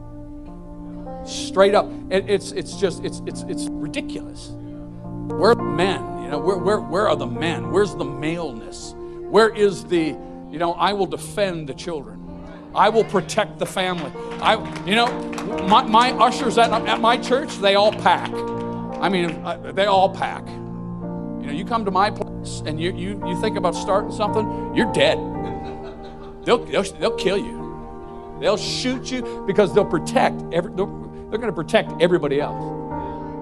Straight 1.26 1.76
up. 1.76 1.90
It, 2.10 2.30
it's, 2.30 2.52
it's 2.52 2.78
just, 2.78 3.04
it's, 3.04 3.22
it's, 3.26 3.44
it's 3.44 3.68
ridiculous. 3.70 4.48
The 5.28 5.56
men? 5.56 6.24
You 6.24 6.30
know, 6.32 6.40
where, 6.40 6.58
where, 6.58 6.80
where 6.80 7.08
are 7.08 7.16
the 7.16 7.28
men? 7.28 7.72
Where's 7.72 7.96
the 7.96 8.06
maleness? 8.06 8.94
Where 9.30 9.50
is 9.50 9.84
the, 9.86 10.16
you 10.50 10.58
know, 10.58 10.74
I 10.74 10.94
will 10.94 11.06
defend 11.06 11.70
the 11.70 11.74
children. 11.74 12.18
I 12.74 12.90
will 12.90 13.04
protect 13.04 13.60
the 13.60 13.66
family. 13.66 14.12
I, 14.42 14.56
you 14.86 14.96
know, 14.96 15.08
my, 15.68 15.84
my 15.84 16.12
ushers 16.12 16.58
at, 16.58 16.72
at 16.72 17.00
my 17.00 17.18
church, 17.18 17.58
they 17.58 17.76
all 17.76 17.92
pack. 17.92 18.32
I 19.00 19.10
mean, 19.10 19.32
uh, 19.46 19.72
they 19.74 19.86
all 19.86 20.10
pack. 20.14 20.48
You 20.48 21.48
know, 21.48 21.52
you 21.52 21.66
come 21.66 21.86
to 21.86 21.92
my 21.92 22.12
place 22.12 22.62
and 22.66 22.80
you, 22.80 22.92
you, 22.92 23.28
you 23.28 23.42
think 23.42 23.56
about 23.58 23.76
starting 23.76 24.12
something, 24.12 24.76
you're 24.76 24.92
dead. 24.94 25.18
They'll, 26.44 26.64
they'll, 26.66 26.84
they'll 26.84 27.16
kill 27.16 27.38
you. 27.38 28.38
They'll 28.40 28.58
shoot 28.58 29.12
you 29.12 29.44
because 29.46 29.74
they'll 29.74 29.86
protect 29.86 30.42
every, 30.52 30.72
they're, 30.74 30.88
they're 31.29 31.39
going 31.39 31.51
to 31.51 31.55
protect 31.55 31.91
everybody 32.01 32.41
else. 32.41 32.63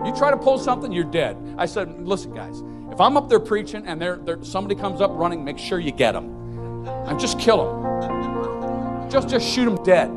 You 0.06 0.13
try 0.15 0.32
to 0.32 0.38
pull 0.38 0.58
something, 0.58 0.91
you're 0.91 1.03
dead. 1.03 1.38
I 1.58 1.65
said, 1.65 2.06
listen, 2.08 2.34
guys, 2.34 2.62
if 2.91 3.01
I'm 3.01 3.17
up 3.17 3.29
there 3.29 3.39
preaching 3.39 3.86
and 3.88 4.01
there, 4.01 4.17
there, 4.17 4.44
somebody 4.44 4.75
comes 4.79 5.01
up 5.01 5.12
running, 5.13 5.44
make 5.44 5.58
sure 5.58 5.79
you 5.79 5.91
get 5.91 6.13
them. 6.13 6.88
I'm 7.06 7.20
just 7.20 7.39
kill 7.39 7.82
them. 7.82 9.10
Just, 9.10 9.29
just 9.29 9.48
shoot 9.48 9.65
them 9.65 9.84
dead. 9.84 10.10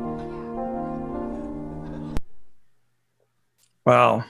Wow. 3.85 4.25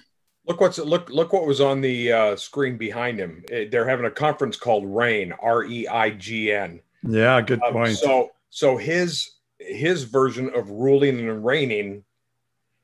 Look 0.48 0.60
what's 0.62 0.80
look 0.80 1.10
look 1.10 1.34
what 1.34 1.46
was 1.46 1.62
on 1.62 1.82
the 1.82 2.12
uh, 2.12 2.36
screen 2.36 2.78
behind 2.78 3.20
him. 3.20 3.44
Eh, 3.52 3.66
They're 3.72 3.88
having 3.88 4.06
a 4.06 4.12
conference 4.12 4.58
called 4.58 4.86
REIGN, 4.86 5.34
R 5.40 5.64
E 5.66 5.88
I 5.88 6.10
G 6.12 6.52
N. 6.52 6.80
Yeah, 7.08 7.42
good 7.42 7.62
Um, 7.62 7.74
point. 7.74 7.98
So 7.98 8.32
so 8.50 8.76
his 8.78 9.30
his 9.60 10.04
version 10.04 10.50
of 10.56 10.70
ruling 10.70 11.20
and 11.20 11.46
reigning 11.46 12.04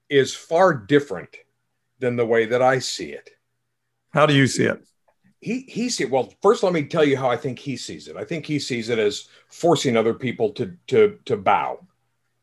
is 0.10 0.34
far 0.34 0.74
different 0.74 1.36
than 2.00 2.16
the 2.16 2.26
way 2.26 2.46
that 2.46 2.62
I 2.62 2.80
see 2.80 3.12
it. 3.12 3.30
How 4.12 4.26
do 4.26 4.34
you 4.34 4.48
see 4.48 4.66
it? 4.66 4.88
he 5.40 5.62
he 5.62 5.90
see 5.90 6.06
well 6.06 6.34
first 6.42 6.64
let 6.64 6.74
me 6.74 6.84
tell 6.84 7.04
you 7.04 7.16
how 7.16 7.30
i 7.30 7.38
think 7.38 7.60
he 7.60 7.78
sees 7.78 8.08
it. 8.08 8.18
I 8.18 8.24
think 8.24 8.46
he 8.46 8.60
sees 8.60 8.90
it 8.90 9.00
as 9.00 9.28
forcing 9.48 9.96
other 9.96 10.14
people 10.14 10.52
to 10.52 10.74
to 10.88 11.20
to 11.26 11.38
bow 11.38 11.80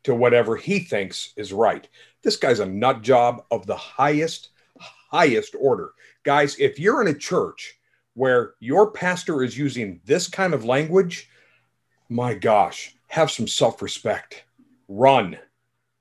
to 0.04 0.14
whatever 0.14 0.54
he 0.54 0.80
thinks 0.80 1.32
is 1.36 1.52
right. 1.52 1.88
This 2.22 2.36
guy's 2.36 2.60
a 2.60 2.66
nut 2.66 3.02
job 3.02 3.44
of 3.50 3.66
the 3.66 3.76
highest 3.76 4.50
highest 4.78 5.54
order. 5.58 5.92
Guys 6.22 6.58
if 6.58 6.78
you're 6.78 7.02
in 7.02 7.08
a 7.08 7.18
church 7.18 7.78
where 8.14 8.54
your 8.60 8.92
pastor 8.92 9.42
is 9.42 9.58
using 9.58 10.00
this 10.04 10.28
kind 10.28 10.54
of 10.54 10.64
language 10.64 11.28
my 12.08 12.34
gosh 12.34 12.94
have 13.08 13.30
some 13.30 13.48
self-respect. 13.48 14.44
Run 14.88 15.38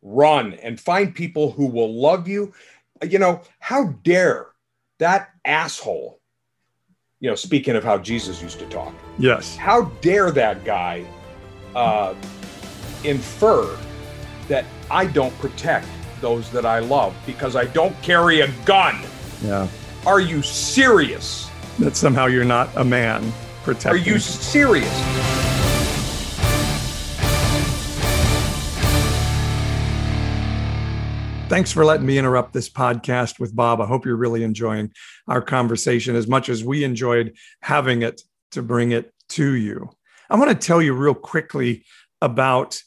run 0.03 0.53
and 0.55 0.79
find 0.79 1.15
people 1.15 1.51
who 1.51 1.65
will 1.65 1.93
love 1.93 2.27
you 2.27 2.53
you 3.01 3.17
know 3.17 3.41
how 3.59 3.85
dare 4.03 4.47
that 4.99 5.29
asshole 5.45 6.19
you 7.23 7.29
know, 7.29 7.35
speaking 7.35 7.77
of 7.77 7.85
how 7.85 7.97
Jesus 7.97 8.41
used 8.41 8.59
to 8.59 8.65
talk. 8.65 8.93
Yes. 9.17 9.55
How 9.55 9.83
dare 10.01 10.29
that 10.31 10.65
guy 10.65 11.05
uh, 11.73 12.15
infer 13.05 13.79
that 14.49 14.65
I 14.91 15.05
don't 15.05 15.33
protect 15.39 15.87
those 16.19 16.51
that 16.51 16.65
I 16.65 16.79
love 16.79 17.15
because 17.25 17.55
I 17.55 17.63
don't 17.67 17.95
carry 18.01 18.41
a 18.41 18.51
gun? 18.65 19.01
Yeah. 19.41 19.69
Are 20.05 20.19
you 20.19 20.41
serious? 20.41 21.49
That 21.79 21.95
somehow 21.95 22.25
you're 22.25 22.43
not 22.43 22.67
a 22.75 22.83
man 22.83 23.31
protecting. 23.63 24.01
Are 24.01 24.05
you 24.05 24.19
serious? 24.19 25.42
Thanks 31.53 31.71
for 31.71 31.85
letting 31.85 32.07
me 32.07 32.17
interrupt 32.17 32.51
this 32.51 32.67
podcast 32.67 33.39
with 33.39 33.55
Bob. 33.55 33.79
I 33.79 33.85
hope 33.85 34.07
you're 34.07 34.15
really 34.15 34.41
enjoying 34.43 34.91
our 35.27 35.39
conversation 35.39 36.15
as 36.15 36.27
much 36.27 36.49
as 36.49 36.63
we 36.63 36.83
enjoyed 36.83 37.37
having 37.61 38.01
it 38.01 38.23
to 38.53 38.63
bring 38.63 38.91
it 38.91 39.13
to 39.29 39.53
you. 39.53 39.91
I 40.31 40.35
want 40.35 40.49
to 40.49 40.67
tell 40.67 40.81
you 40.81 40.95
real 40.95 41.13
quickly 41.13 41.85
about 42.23 42.81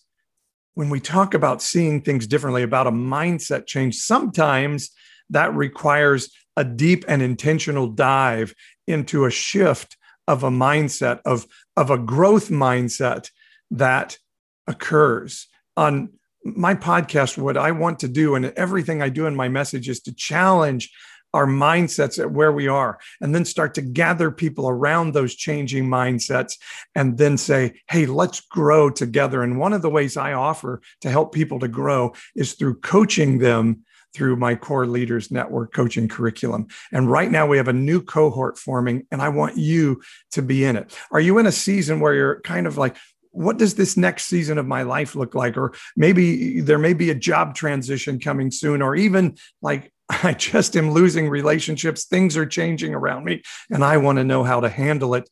when 0.75 0.91
we 0.91 0.99
talk 0.99 1.33
about 1.33 1.63
seeing 1.63 2.01
things 2.01 2.27
differently, 2.27 2.65
about 2.65 2.89
a 2.89 2.91
mindset 2.91 3.69
change. 3.69 3.95
Sometimes 3.99 4.91
that 5.31 5.55
requires 5.55 6.35
a 6.57 6.65
deep 6.65 7.05
and 7.07 7.23
intentional 7.23 7.87
dive 7.87 8.53
into 8.89 9.27
a 9.27 9.31
shift 9.31 9.97
of 10.27 10.43
a 10.43 10.51
mindset, 10.51 11.21
of, 11.25 11.47
of 11.77 11.91
a 11.91 11.99
growth 11.99 12.49
mindset 12.49 13.31
that 13.71 14.19
occurs. 14.67 15.47
On 15.77 16.09
my 16.55 16.75
podcast, 16.75 17.39
what 17.39 17.57
I 17.57 17.73
want 17.73 18.01
to 18.01 18.09
do, 18.09 18.35
and 18.35 18.47
everything 18.57 19.03
I 19.03 19.09
do 19.09 19.27
in 19.27 19.35
my 19.35 19.49
message 19.49 19.89
is 19.89 20.01
to 20.03 20.15
challenge 20.15 20.91
our 21.35 21.47
mindsets 21.47 22.19
at 22.19 22.31
where 22.31 22.53
we 22.53 22.67
are 22.67 22.99
and 23.21 23.35
then 23.35 23.45
start 23.45 23.75
to 23.75 23.83
gather 23.83 24.31
people 24.31 24.69
around 24.69 25.13
those 25.13 25.35
changing 25.35 25.85
mindsets 25.85 26.55
and 26.95 27.19
then 27.19 27.37
say 27.37 27.79
hey 27.91 28.07
let's 28.07 28.41
grow 28.41 28.89
together. 28.89 29.43
And 29.43 29.59
one 29.59 29.75
of 29.75 29.83
the 29.83 29.91
ways 29.91 30.17
i 30.17 30.33
offer 30.33 30.81
to 31.03 31.11
help 31.11 31.35
people 31.35 31.59
to 31.61 31.69
grow 31.69 32.15
is 32.35 32.55
through 32.55 32.81
coaching 32.81 33.39
them 33.39 33.85
through 34.15 34.37
my 34.37 34.55
core 34.55 34.87
leaders 34.87 35.31
network 35.31 35.75
coaching 35.75 36.09
curriculum. 36.09 36.69
And 36.91 37.11
right 37.11 37.31
now 37.31 37.47
we 37.47 37.59
have 37.59 37.69
a 37.69 37.73
new 37.75 38.01
cohort 38.01 38.57
forming 38.57 39.07
and 39.11 39.21
i 39.21 39.29
want 39.29 39.59
you 39.59 40.01
to 40.33 40.41
be 40.41 40.65
in 40.65 40.77
it. 40.77 40.97
Are 41.11 41.21
you 41.21 41.37
in 41.37 41.45
a 41.45 41.53
season 41.53 42.01
where 42.01 42.15
you're 42.15 42.41
kind 42.41 42.67
of 42.67 42.79
like 42.79 42.97
what 43.37 43.59
does 43.59 43.75
this 43.75 43.97
next 43.97 44.27
season 44.27 44.59
of 44.59 44.67
my 44.67 44.83
life 44.83 45.15
look 45.15 45.35
like? 45.35 45.57
Or 45.57 45.75
maybe 45.97 46.61
there 46.61 46.79
may 46.79 46.95
be 46.95 47.11
a 47.11 47.15
job 47.15 47.55
transition 47.55 48.19
coming 48.19 48.51
soon, 48.51 48.83
or 48.83 48.97
even 48.97 49.37
like 49.61 49.93
I 50.09 50.33
just 50.35 50.77
am 50.77 50.91
losing 50.91 51.29
relationships. 51.29 52.05
Things 52.05 52.37
are 52.37 52.47
changing 52.47 52.95
around 52.95 53.25
me, 53.25 53.43
and 53.71 53.85
I 53.85 53.99
want 53.99 54.19
to 54.19 54.25
know 54.25 54.43
how 54.43 54.61
to 54.61 54.69
handle 54.69 55.15
it 55.15 55.29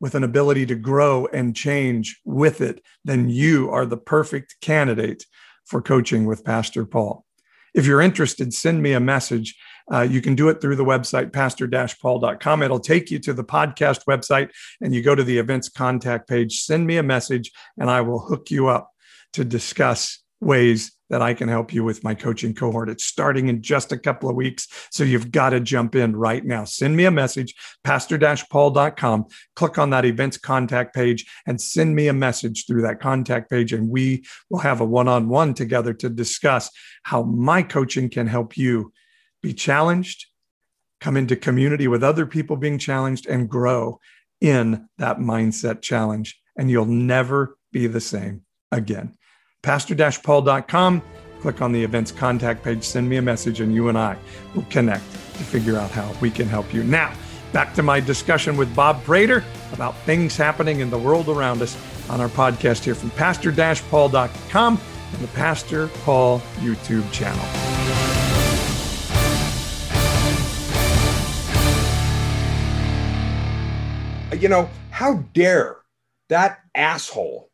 with 0.00 0.14
an 0.14 0.22
ability 0.22 0.66
to 0.66 0.76
grow 0.76 1.26
and 1.26 1.56
change 1.56 2.20
with 2.24 2.60
it. 2.60 2.80
Then 3.04 3.28
you 3.28 3.70
are 3.70 3.84
the 3.84 3.96
perfect 3.96 4.56
candidate 4.60 5.24
for 5.64 5.82
coaching 5.82 6.24
with 6.24 6.44
Pastor 6.44 6.84
Paul. 6.84 7.24
If 7.74 7.84
you're 7.86 8.00
interested, 8.00 8.54
send 8.54 8.82
me 8.82 8.92
a 8.92 9.00
message 9.00 9.56
uh, 9.92 10.02
you 10.02 10.20
can 10.20 10.34
do 10.34 10.48
it 10.48 10.60
through 10.60 10.76
the 10.76 10.84
website, 10.84 11.32
pastor-paul.com. 11.32 12.62
It'll 12.62 12.80
take 12.80 13.10
you 13.10 13.18
to 13.20 13.32
the 13.32 13.44
podcast 13.44 14.04
website 14.08 14.50
and 14.80 14.94
you 14.94 15.02
go 15.02 15.14
to 15.14 15.24
the 15.24 15.38
events 15.38 15.68
contact 15.68 16.28
page. 16.28 16.60
Send 16.60 16.86
me 16.86 16.98
a 16.98 17.02
message 17.02 17.50
and 17.78 17.90
I 17.90 18.00
will 18.02 18.20
hook 18.20 18.50
you 18.50 18.68
up 18.68 18.90
to 19.34 19.44
discuss 19.44 20.22
ways 20.40 20.92
that 21.10 21.22
I 21.22 21.32
can 21.34 21.48
help 21.48 21.72
you 21.72 21.84
with 21.84 22.04
my 22.04 22.14
coaching 22.14 22.54
cohort. 22.54 22.90
It's 22.90 23.04
starting 23.04 23.48
in 23.48 23.62
just 23.62 23.92
a 23.92 23.98
couple 23.98 24.28
of 24.28 24.36
weeks. 24.36 24.68
So 24.90 25.04
you've 25.04 25.30
got 25.30 25.50
to 25.50 25.60
jump 25.60 25.94
in 25.94 26.14
right 26.14 26.44
now. 26.44 26.64
Send 26.64 26.96
me 26.96 27.06
a 27.06 27.10
message, 27.10 27.54
pastor-paul.com. 27.82 29.24
Click 29.56 29.78
on 29.78 29.90
that 29.90 30.04
events 30.04 30.36
contact 30.36 30.94
page 30.94 31.24
and 31.46 31.60
send 31.60 31.94
me 31.96 32.08
a 32.08 32.12
message 32.12 32.66
through 32.66 32.82
that 32.82 33.00
contact 33.00 33.50
page. 33.50 33.72
And 33.72 33.88
we 33.88 34.24
will 34.50 34.60
have 34.60 34.80
a 34.80 34.84
one-on-one 34.84 35.54
together 35.54 35.94
to 35.94 36.10
discuss 36.10 36.70
how 37.04 37.22
my 37.22 37.62
coaching 37.62 38.10
can 38.10 38.26
help 38.26 38.56
you 38.56 38.92
be 39.42 39.52
challenged, 39.52 40.26
come 41.00 41.16
into 41.16 41.36
community 41.36 41.88
with 41.88 42.02
other 42.02 42.26
people 42.26 42.56
being 42.56 42.78
challenged, 42.78 43.26
and 43.26 43.48
grow 43.48 44.00
in 44.40 44.88
that 44.98 45.18
mindset 45.18 45.82
challenge. 45.82 46.40
And 46.56 46.70
you'll 46.70 46.86
never 46.86 47.56
be 47.72 47.86
the 47.86 48.00
same 48.00 48.42
again. 48.72 49.16
Pastor 49.62 49.94
Paul.com, 50.22 51.02
click 51.40 51.62
on 51.62 51.72
the 51.72 51.82
events 51.82 52.12
contact 52.12 52.62
page, 52.62 52.84
send 52.84 53.08
me 53.08 53.16
a 53.16 53.22
message, 53.22 53.60
and 53.60 53.74
you 53.74 53.88
and 53.88 53.98
I 53.98 54.16
will 54.54 54.66
connect 54.70 55.04
to 55.10 55.44
figure 55.44 55.76
out 55.76 55.90
how 55.90 56.12
we 56.20 56.30
can 56.30 56.48
help 56.48 56.72
you. 56.72 56.82
Now, 56.84 57.12
back 57.52 57.74
to 57.74 57.82
my 57.82 58.00
discussion 58.00 58.56
with 58.56 58.74
Bob 58.74 59.02
Prater 59.04 59.44
about 59.72 59.96
things 59.98 60.36
happening 60.36 60.80
in 60.80 60.90
the 60.90 60.98
world 60.98 61.28
around 61.28 61.62
us 61.62 61.76
on 62.08 62.20
our 62.20 62.28
podcast 62.28 62.84
here 62.84 62.94
from 62.94 63.10
Pastor 63.10 63.52
Paul.com 63.90 64.80
and 65.12 65.22
the 65.22 65.28
Pastor 65.28 65.88
Paul 66.04 66.40
YouTube 66.60 67.10
channel. 67.12 67.87
You 74.36 74.48
know, 74.48 74.68
how 74.90 75.24
dare 75.32 75.78
that 76.28 76.60
asshole, 76.74 77.50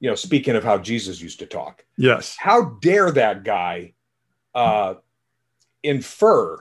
you 0.00 0.08
know, 0.08 0.16
speaking 0.16 0.56
of 0.56 0.64
how 0.64 0.78
Jesus 0.78 1.20
used 1.20 1.38
to 1.40 1.46
talk. 1.46 1.84
Yes. 1.96 2.36
How 2.38 2.76
dare 2.80 3.10
that 3.12 3.44
guy 3.44 3.94
uh, 4.54 4.94
infer 5.82 6.58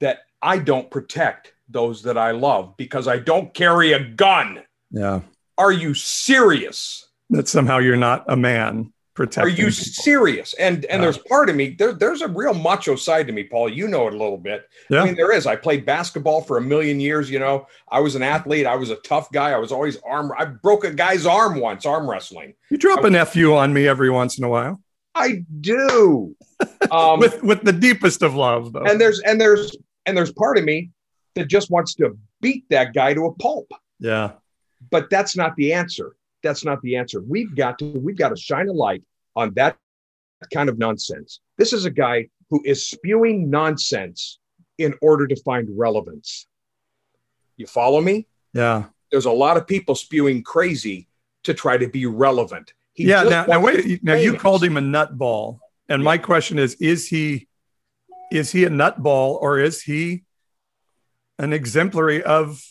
that 0.00 0.20
I 0.42 0.58
don't 0.58 0.90
protect 0.90 1.52
those 1.68 2.02
that 2.02 2.18
I 2.18 2.32
love 2.32 2.76
because 2.76 3.06
I 3.06 3.18
don't 3.18 3.54
carry 3.54 3.92
a 3.92 4.00
gun? 4.00 4.62
Yeah. 4.90 5.20
Are 5.56 5.72
you 5.72 5.94
serious? 5.94 7.08
That 7.30 7.46
somehow 7.46 7.78
you're 7.78 7.96
not 7.96 8.24
a 8.26 8.36
man 8.36 8.92
protecting. 9.14 9.52
Are 9.52 9.56
you 9.56 9.66
people. 9.66 9.72
serious? 9.72 10.54
And 10.54 10.84
and 10.86 10.98
yeah. 10.98 10.98
there's 10.98 11.18
part 11.18 11.48
of 11.48 11.56
me 11.56 11.70
there, 11.70 11.92
there's 11.92 12.22
a 12.22 12.28
real 12.28 12.54
macho 12.54 12.96
side 12.96 13.26
to 13.26 13.32
me, 13.32 13.44
Paul. 13.44 13.68
You 13.68 13.88
know 13.88 14.06
it 14.06 14.14
a 14.14 14.16
little 14.16 14.38
bit. 14.38 14.68
Yeah. 14.88 15.02
I 15.02 15.04
mean, 15.04 15.14
there 15.14 15.32
is. 15.32 15.46
I 15.46 15.56
played 15.56 15.84
basketball 15.84 16.42
for 16.42 16.58
a 16.58 16.60
million 16.60 17.00
years. 17.00 17.30
You 17.30 17.38
know, 17.38 17.66
I 17.90 18.00
was 18.00 18.14
an 18.14 18.22
athlete. 18.22 18.66
I 18.66 18.76
was 18.76 18.90
a 18.90 18.96
tough 18.96 19.30
guy. 19.32 19.50
I 19.50 19.58
was 19.58 19.72
always 19.72 19.98
arm. 19.98 20.32
I 20.38 20.46
broke 20.46 20.84
a 20.84 20.92
guy's 20.92 21.26
arm 21.26 21.60
once, 21.60 21.86
arm 21.86 22.08
wrestling. 22.08 22.54
You 22.70 22.78
drop 22.78 23.04
an 23.04 23.14
fu 23.26 23.54
on 23.54 23.72
me 23.72 23.86
every 23.86 24.10
once 24.10 24.38
in 24.38 24.44
a 24.44 24.48
while. 24.48 24.80
I 25.14 25.44
do. 25.60 26.36
Um, 26.90 27.20
with 27.20 27.42
with 27.42 27.62
the 27.62 27.72
deepest 27.72 28.22
of 28.22 28.34
love, 28.34 28.72
though. 28.72 28.82
And 28.82 29.00
there's 29.00 29.20
and 29.20 29.40
there's 29.40 29.76
and 30.06 30.16
there's 30.16 30.32
part 30.32 30.58
of 30.58 30.64
me 30.64 30.90
that 31.34 31.46
just 31.46 31.70
wants 31.70 31.94
to 31.96 32.18
beat 32.40 32.64
that 32.68 32.92
guy 32.92 33.14
to 33.14 33.26
a 33.26 33.34
pulp. 33.34 33.70
Yeah. 33.98 34.32
But 34.90 35.08
that's 35.08 35.36
not 35.36 35.54
the 35.56 35.72
answer 35.72 36.16
that's 36.42 36.64
not 36.64 36.80
the 36.82 36.96
answer. 36.96 37.20
We've 37.20 37.54
got 37.54 37.78
to 37.80 37.86
we've 37.86 38.16
got 38.16 38.30
to 38.30 38.36
shine 38.36 38.68
a 38.68 38.72
light 38.72 39.02
on 39.36 39.54
that 39.54 39.76
kind 40.52 40.68
of 40.68 40.78
nonsense. 40.78 41.40
This 41.58 41.72
is 41.72 41.84
a 41.84 41.90
guy 41.90 42.28
who 42.50 42.62
is 42.64 42.86
spewing 42.86 43.50
nonsense 43.50 44.38
in 44.78 44.94
order 45.02 45.26
to 45.26 45.36
find 45.42 45.68
relevance. 45.76 46.46
You 47.56 47.66
follow 47.66 48.00
me? 48.00 48.26
Yeah. 48.54 48.84
There's 49.10 49.26
a 49.26 49.30
lot 49.30 49.56
of 49.56 49.66
people 49.66 49.94
spewing 49.94 50.42
crazy 50.42 51.08
to 51.44 51.54
try 51.54 51.76
to 51.76 51.88
be 51.88 52.06
relevant. 52.06 52.72
He 52.94 53.04
yeah. 53.04 53.22
Now, 53.22 53.44
now 53.46 53.60
wait. 53.60 54.02
Now 54.02 54.14
you 54.14 54.36
called 54.36 54.64
him 54.64 54.76
a 54.76 54.80
nutball, 54.80 55.58
and 55.88 56.02
yeah. 56.02 56.04
my 56.04 56.18
question 56.18 56.58
is: 56.58 56.74
Is 56.76 57.08
he 57.08 57.48
is 58.30 58.52
he 58.52 58.64
a 58.64 58.70
nutball, 58.70 59.40
or 59.40 59.58
is 59.58 59.82
he 59.82 60.24
an 61.38 61.52
exemplary 61.52 62.22
of 62.22 62.62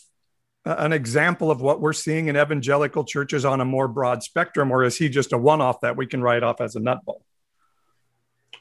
an 0.64 0.92
example 0.92 1.50
of 1.50 1.60
what 1.60 1.80
we're 1.80 1.92
seeing 1.92 2.28
in 2.28 2.36
evangelical 2.36 3.04
churches 3.04 3.44
on 3.44 3.60
a 3.60 3.64
more 3.64 3.88
broad 3.88 4.22
spectrum, 4.22 4.70
or 4.70 4.84
is 4.84 4.96
he 4.96 5.08
just 5.08 5.32
a 5.32 5.38
one 5.38 5.60
off 5.60 5.80
that 5.80 5.96
we 5.96 6.06
can 6.06 6.22
write 6.22 6.42
off 6.42 6.60
as 6.60 6.76
a 6.76 6.80
nutball? 6.80 7.22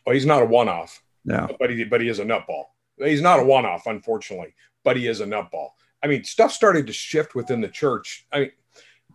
Well, 0.05 0.13
he's 0.13 0.25
not 0.25 0.41
a 0.41 0.45
one 0.45 0.69
off. 0.69 1.01
No. 1.25 1.47
But 1.59 1.69
he, 1.71 1.83
but 1.83 2.01
he 2.01 2.07
is 2.07 2.19
a 2.19 2.25
nutball. 2.25 2.65
He's 2.97 3.21
not 3.21 3.39
a 3.39 3.43
one 3.43 3.65
off, 3.65 3.85
unfortunately, 3.85 4.53
but 4.83 4.97
he 4.97 5.07
is 5.07 5.19
a 5.19 5.25
nutball. 5.25 5.69
I 6.01 6.07
mean, 6.07 6.23
stuff 6.23 6.53
started 6.53 6.87
to 6.87 6.93
shift 6.93 7.35
within 7.35 7.61
the 7.61 7.67
church. 7.67 8.25
I 8.31 8.39
mean, 8.39 8.51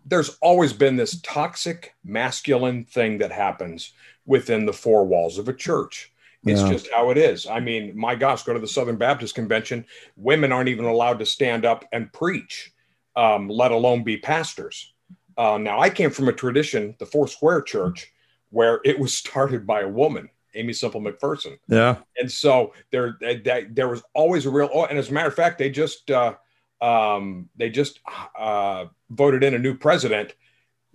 there's 0.06 0.36
always 0.42 0.74
been 0.74 0.96
this 0.96 1.20
toxic 1.22 1.94
masculine 2.04 2.84
thing 2.84 3.18
that 3.18 3.32
happens 3.32 3.92
within 4.26 4.66
the 4.66 4.72
four 4.72 5.06
walls 5.06 5.38
of 5.38 5.48
a 5.48 5.54
church. 5.54 6.12
It's 6.46 6.60
Yeah. 6.60 6.72
just 6.72 6.90
how 6.92 7.08
it 7.10 7.16
is. 7.16 7.46
I 7.46 7.60
mean, 7.60 7.96
my 7.96 8.14
gosh, 8.14 8.42
go 8.42 8.52
to 8.52 8.58
the 8.58 8.68
Southern 8.68 8.96
Baptist 8.96 9.34
Convention. 9.34 9.86
Women 10.16 10.52
aren't 10.52 10.68
even 10.68 10.84
allowed 10.84 11.18
to 11.20 11.26
stand 11.26 11.64
up 11.64 11.86
and 11.90 12.12
preach, 12.12 12.70
um, 13.16 13.48
let 13.48 13.72
alone 13.72 14.02
be 14.02 14.16
pastors. 14.16 14.92
Uh, 15.36 15.58
now, 15.58 15.80
I 15.80 15.90
came 15.90 16.10
from 16.10 16.28
a 16.28 16.32
tradition, 16.32 16.94
the 16.98 17.06
Four 17.06 17.26
Square 17.28 17.62
Church, 17.62 18.12
where 18.50 18.80
it 18.84 18.98
was 18.98 19.14
started 19.24 19.66
by 19.66 19.82
a 19.82 19.88
woman, 19.88 20.28
Aimee 20.54 20.72
Semple 20.72 21.00
McPherson. 21.00 21.58
Yeah. 21.68 21.96
and 22.16 22.30
so 22.30 22.72
there 22.90 23.16
there, 23.20 23.66
there 23.70 23.88
was 23.88 24.02
always 24.14 24.46
a 24.46 24.50
real 24.50 24.70
oh, 24.72 24.84
and 24.84 24.98
as 24.98 25.10
a 25.10 25.12
matter 25.12 25.28
of 25.28 25.34
fact 25.34 25.58
they 25.58 25.70
just 25.70 26.10
uh, 26.10 26.34
um, 26.80 27.48
they 27.56 27.70
just 27.70 28.00
uh, 28.38 28.86
voted 29.10 29.42
in 29.42 29.54
a 29.54 29.58
new 29.58 29.74
president 29.76 30.34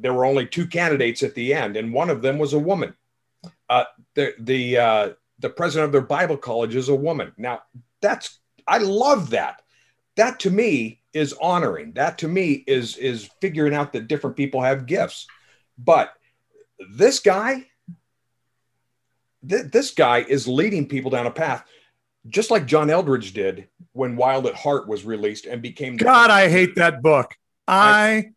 there 0.01 0.13
were 0.13 0.25
only 0.25 0.45
two 0.45 0.65
candidates 0.65 1.23
at 1.23 1.35
the 1.35 1.53
end 1.53 1.75
and 1.75 1.93
one 1.93 2.09
of 2.09 2.21
them 2.21 2.37
was 2.37 2.53
a 2.53 2.59
woman 2.59 2.93
uh, 3.69 3.83
the 4.15 4.33
the 4.39 4.77
uh, 4.77 5.09
the 5.39 5.49
president 5.49 5.85
of 5.85 5.91
their 5.91 6.01
bible 6.01 6.37
college 6.37 6.75
is 6.75 6.89
a 6.89 6.95
woman 6.95 7.33
now 7.37 7.61
that's 8.01 8.39
i 8.67 8.77
love 8.77 9.29
that 9.31 9.61
that 10.19 10.39
to 10.39 10.51
me 10.51 11.01
is 11.13 11.33
honoring 11.41 11.93
that 11.93 12.19
to 12.19 12.27
me 12.27 12.63
is 12.67 12.97
is 12.97 13.29
figuring 13.41 13.73
out 13.73 13.93
that 13.93 14.07
different 14.07 14.35
people 14.35 14.61
have 14.61 14.85
gifts 14.85 15.25
but 15.77 16.13
this 16.91 17.19
guy 17.19 17.65
th- 19.47 19.71
this 19.71 19.91
guy 19.91 20.19
is 20.19 20.47
leading 20.47 20.87
people 20.87 21.09
down 21.09 21.25
a 21.25 21.31
path 21.31 21.65
just 22.27 22.51
like 22.51 22.65
John 22.65 22.89
Eldredge 22.89 23.33
did 23.33 23.67
when 23.93 24.15
Wild 24.15 24.45
at 24.45 24.55
Heart 24.55 24.87
was 24.87 25.05
released 25.05 25.45
and 25.45 25.61
became 25.61 25.97
God, 25.97 26.29
I 26.29 26.49
hate 26.49 26.75
that 26.75 27.01
book. 27.01 27.35
I 27.67 28.31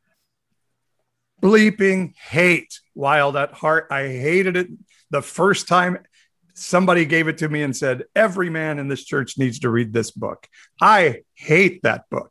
bleeping 1.42 2.14
hate 2.14 2.78
Wild 2.94 3.36
at 3.36 3.52
Heart. 3.52 3.88
I 3.90 4.02
hated 4.02 4.56
it 4.56 4.68
the 5.10 5.22
first 5.22 5.68
time 5.68 5.98
somebody 6.54 7.04
gave 7.04 7.28
it 7.28 7.38
to 7.38 7.48
me 7.48 7.62
and 7.62 7.76
said, 7.76 8.04
Every 8.14 8.50
man 8.50 8.78
in 8.78 8.88
this 8.88 9.04
church 9.04 9.38
needs 9.38 9.60
to 9.60 9.70
read 9.70 9.92
this 9.92 10.10
book. 10.10 10.48
I 10.80 11.22
hate 11.34 11.82
that 11.82 12.08
book. 12.10 12.30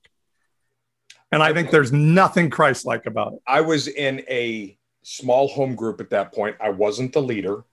And 1.31 1.41
I 1.41 1.53
think 1.53 1.71
there's 1.71 1.93
nothing 1.93 2.49
Christ 2.49 2.85
like 2.85 3.05
about 3.05 3.33
it. 3.33 3.39
I 3.47 3.61
was 3.61 3.87
in 3.87 4.19
a 4.29 4.77
small 5.03 5.47
home 5.47 5.75
group 5.75 6.01
at 6.01 6.09
that 6.09 6.33
point. 6.33 6.57
I 6.59 6.69
wasn't 6.69 7.13
the 7.13 7.21
leader 7.21 7.63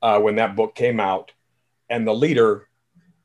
uh, 0.00 0.20
when 0.20 0.36
that 0.36 0.56
book 0.56 0.74
came 0.74 0.98
out, 0.98 1.32
and 1.90 2.06
the 2.06 2.14
leader 2.14 2.68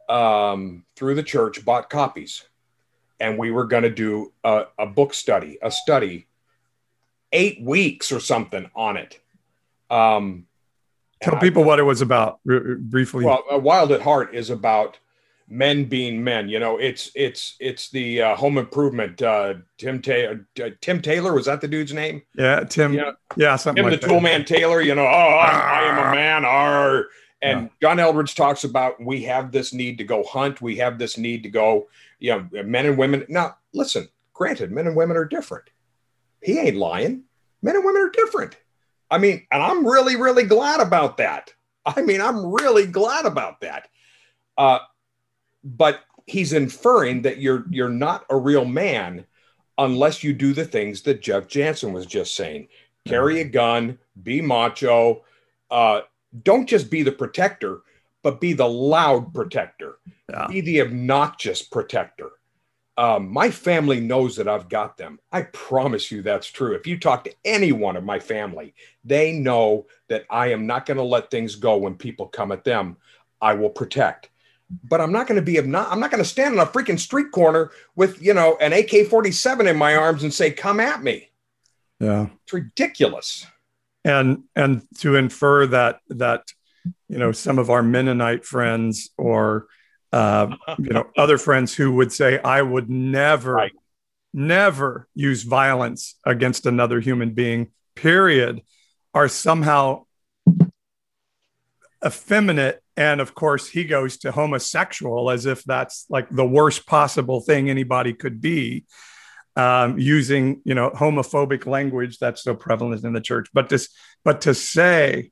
um, 0.09 0.85
through 0.95 1.15
the 1.15 1.23
church 1.23 1.63
bought 1.63 1.89
copies, 1.89 2.43
and 3.19 3.37
we 3.37 3.51
were 3.51 3.65
going 3.65 3.83
to 3.83 3.89
do 3.89 4.33
a, 4.43 4.65
a 4.77 4.85
book 4.85 5.13
study, 5.13 5.57
a 5.61 5.71
study, 5.71 6.27
eight 7.31 7.61
weeks 7.63 8.11
or 8.11 8.19
something 8.19 8.69
on 8.75 8.97
it. 8.97 9.19
Um, 9.89 10.45
Tell 11.23 11.39
people 11.39 11.63
what 11.63 11.79
it 11.79 11.83
was 11.83 12.01
about 12.01 12.39
r- 12.49 12.75
briefly. 12.75 13.25
well, 13.25 13.43
Wild 13.51 13.91
at 13.91 14.01
Heart 14.01 14.35
is 14.35 14.49
about 14.49 14.97
men 15.49 15.85
being 15.85 16.23
men. 16.23 16.49
You 16.49 16.59
know, 16.59 16.77
it's 16.77 17.11
it's 17.15 17.55
it's 17.59 17.89
the 17.89 18.21
uh, 18.21 18.35
Home 18.35 18.57
Improvement. 18.57 19.21
Uh, 19.21 19.55
Tim 19.77 20.01
Ta- 20.01 20.35
uh, 20.63 20.69
Tim 20.81 21.01
Taylor 21.01 21.33
was 21.33 21.45
that 21.45 21.61
the 21.61 21.67
dude's 21.67 21.93
name? 21.93 22.21
yeah, 22.35 22.63
Tim. 22.63 22.93
Yeah. 22.93 23.11
Yeah, 23.35 23.55
something 23.55 23.83
Tim 23.83 23.91
like 23.91 24.01
the 24.01 24.07
that. 24.07 24.13
Tool 24.13 24.21
Man 24.21 24.45
Taylor. 24.45 24.81
You 24.81 24.95
know, 24.95 25.05
oh, 25.05 25.05
I, 25.07 25.49
I 25.49 25.81
am 25.83 26.07
a 26.07 26.15
man. 26.15 26.45
Arr. 26.45 27.05
And 27.41 27.69
John 27.81 27.97
Eldredge 27.97 28.35
talks 28.35 28.63
about 28.63 29.03
we 29.03 29.23
have 29.23 29.51
this 29.51 29.73
need 29.73 29.97
to 29.97 30.05
go 30.05 30.23
hunt. 30.23 30.61
We 30.61 30.77
have 30.77 30.97
this 30.97 31.17
need 31.17 31.43
to 31.43 31.49
go. 31.49 31.87
You 32.19 32.47
know, 32.53 32.63
men 32.63 32.85
and 32.85 32.97
women. 32.97 33.25
Now, 33.27 33.57
listen. 33.73 34.07
Granted, 34.33 34.71
men 34.71 34.87
and 34.87 34.95
women 34.95 35.15
are 35.17 35.25
different. 35.25 35.65
He 36.41 36.57
ain't 36.57 36.77
lying. 36.77 37.23
Men 37.61 37.75
and 37.75 37.85
women 37.85 38.01
are 38.01 38.09
different. 38.09 38.55
I 39.13 39.19
mean, 39.19 39.45
and 39.51 39.61
I'm 39.61 39.85
really, 39.85 40.15
really 40.15 40.43
glad 40.43 40.79
about 40.79 41.17
that. 41.17 41.53
I 41.85 42.01
mean, 42.01 42.19
I'm 42.19 42.51
really 42.51 42.87
glad 42.87 43.25
about 43.25 43.61
that. 43.61 43.87
Uh, 44.57 44.79
but 45.63 45.99
he's 46.25 46.51
inferring 46.53 47.21
that 47.21 47.37
you're 47.37 47.65
you're 47.69 47.89
not 47.89 48.25
a 48.31 48.35
real 48.37 48.65
man 48.65 49.25
unless 49.77 50.23
you 50.23 50.33
do 50.33 50.53
the 50.53 50.65
things 50.65 51.03
that 51.03 51.21
Jeff 51.21 51.47
Jansen 51.47 51.93
was 51.93 52.07
just 52.07 52.35
saying. 52.35 52.69
Carry 53.07 53.41
a 53.41 53.43
gun, 53.43 53.99
be 54.23 54.41
macho, 54.41 55.23
uh, 55.69 56.01
don't 56.43 56.67
just 56.67 56.89
be 56.89 57.03
the 57.03 57.11
protector, 57.11 57.81
but 58.23 58.39
be 58.41 58.53
the 58.53 58.67
loud 58.67 59.33
protector, 59.33 59.97
Yeah. 60.29 60.47
be 60.47 60.61
the 60.61 60.81
obnoxious 60.81 61.61
protector. 61.61 62.31
Um, 62.95 63.31
my 63.31 63.49
family 63.49 63.99
knows 63.99 64.35
that 64.35 64.47
I've 64.47 64.69
got 64.69 64.97
them. 64.97 65.19
I 65.31 65.43
promise 65.43 66.11
you 66.11 66.21
that's 66.21 66.47
true. 66.47 66.75
If 66.75 66.85
you 66.85 66.99
talk 66.99 67.23
to 67.23 67.33
anyone 67.43 67.95
of 67.97 68.03
my 68.03 68.19
family, 68.19 68.75
they 69.03 69.31
know 69.31 69.87
that 70.09 70.25
I 70.29 70.51
am 70.51 70.67
not 70.67 70.85
going 70.85 70.97
to 70.97 71.03
let 71.03 71.31
things 71.31 71.55
go 71.55 71.77
when 71.77 71.95
people 71.95 72.27
come 72.27 72.51
at 72.51 72.63
them. 72.63 72.97
I 73.41 73.55
will 73.55 73.71
protect. 73.71 74.29
But 74.83 75.01
I'm 75.01 75.11
not 75.11 75.27
going 75.27 75.39
to 75.39 75.45
be 75.45 75.57
obnoxious. 75.59 75.91
I'm 75.91 75.99
not 75.99 76.11
going 76.11 76.23
to 76.23 76.29
stand 76.29 76.59
on 76.59 76.67
a 76.67 76.69
freaking 76.69 76.99
street 76.99 77.31
corner 77.31 77.71
with, 77.95 78.21
you 78.21 78.33
know, 78.33 78.57
an 78.61 78.73
AK-47 78.73 79.69
in 79.69 79.77
my 79.77 79.95
arms 79.95 80.23
and 80.23 80.33
say, 80.33 80.51
"Come 80.51 80.79
at 80.79 81.03
me." 81.03 81.29
Yeah. 81.99 82.27
It's 82.43 82.53
ridiculous. 82.53 83.45
and 84.05 84.43
and 84.55 84.85
to 84.99 85.15
infer 85.15 85.65
that 85.67 85.99
that 86.09 86.51
you 87.07 87.17
know 87.17 87.31
some 87.31 87.59
of 87.59 87.69
our 87.69 87.81
mennonite 87.83 88.45
friends 88.45 89.09
or 89.17 89.67
uh, 90.13 90.47
you 90.77 90.91
know 90.95 91.05
other 91.17 91.37
friends 91.37 91.73
who 91.75 91.91
would 91.93 92.11
say 92.11 92.39
i 92.57 92.61
would 92.61 92.89
never 92.89 93.53
Right. 93.53 93.71
never 94.33 95.07
use 95.15 95.43
violence 95.43 96.15
against 96.25 96.65
another 96.65 96.99
human 96.99 97.31
being 97.33 97.71
period 97.95 98.61
are 99.13 99.27
somehow 99.27 100.03
effeminate 102.05 102.81
and 102.97 103.21
of 103.21 103.33
course 103.33 103.67
he 103.69 103.83
goes 103.85 104.17
to 104.17 104.31
homosexual 104.31 105.29
as 105.31 105.45
if 105.45 105.63
that's 105.63 106.05
like 106.09 106.29
the 106.29 106.45
worst 106.45 106.85
possible 106.85 107.39
thing 107.41 107.69
anybody 107.69 108.13
could 108.13 108.41
be 108.41 108.85
um, 109.55 109.97
using 109.99 110.61
you 110.65 110.75
know 110.75 110.89
homophobic 110.91 111.65
language 111.65 112.17
that's 112.19 112.43
so 112.43 112.53
prevalent 112.55 113.03
in 113.03 113.13
the 113.13 113.21
church 113.21 113.47
but 113.53 113.69
this 113.69 113.89
but 114.25 114.41
to 114.41 114.53
say 114.53 115.31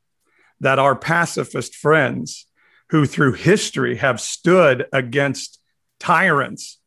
that 0.62 0.80
our 0.80 0.96
pacifist 0.96 1.76
friends 1.76 2.46
who 2.92 3.06
through 3.06 3.34
history 3.34 3.96
have 3.98 4.22
stood 4.22 4.86
against 4.94 5.60
tyrants 6.00 6.78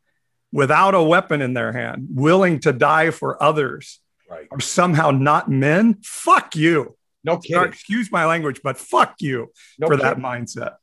without 0.52 0.94
a 0.94 1.02
weapon 1.02 1.42
in 1.42 1.54
their 1.54 1.72
hand 1.72 2.06
willing 2.10 2.60
to 2.60 2.72
die 2.72 3.10
for 3.10 3.42
others 3.42 4.00
Right. 4.30 4.48
are 4.50 4.60
somehow 4.60 5.10
not 5.10 5.50
men 5.50 5.98
fuck 6.02 6.56
you 6.56 6.96
No 7.24 7.34
Sorry, 7.34 7.42
kidding. 7.42 7.72
excuse 7.72 8.10
my 8.10 8.24
language 8.26 8.60
but 8.62 8.76
fuck 8.78 9.16
you 9.20 9.52
No 9.78 9.86
for 9.88 9.96
that 9.98 10.16
mindset 10.18 10.76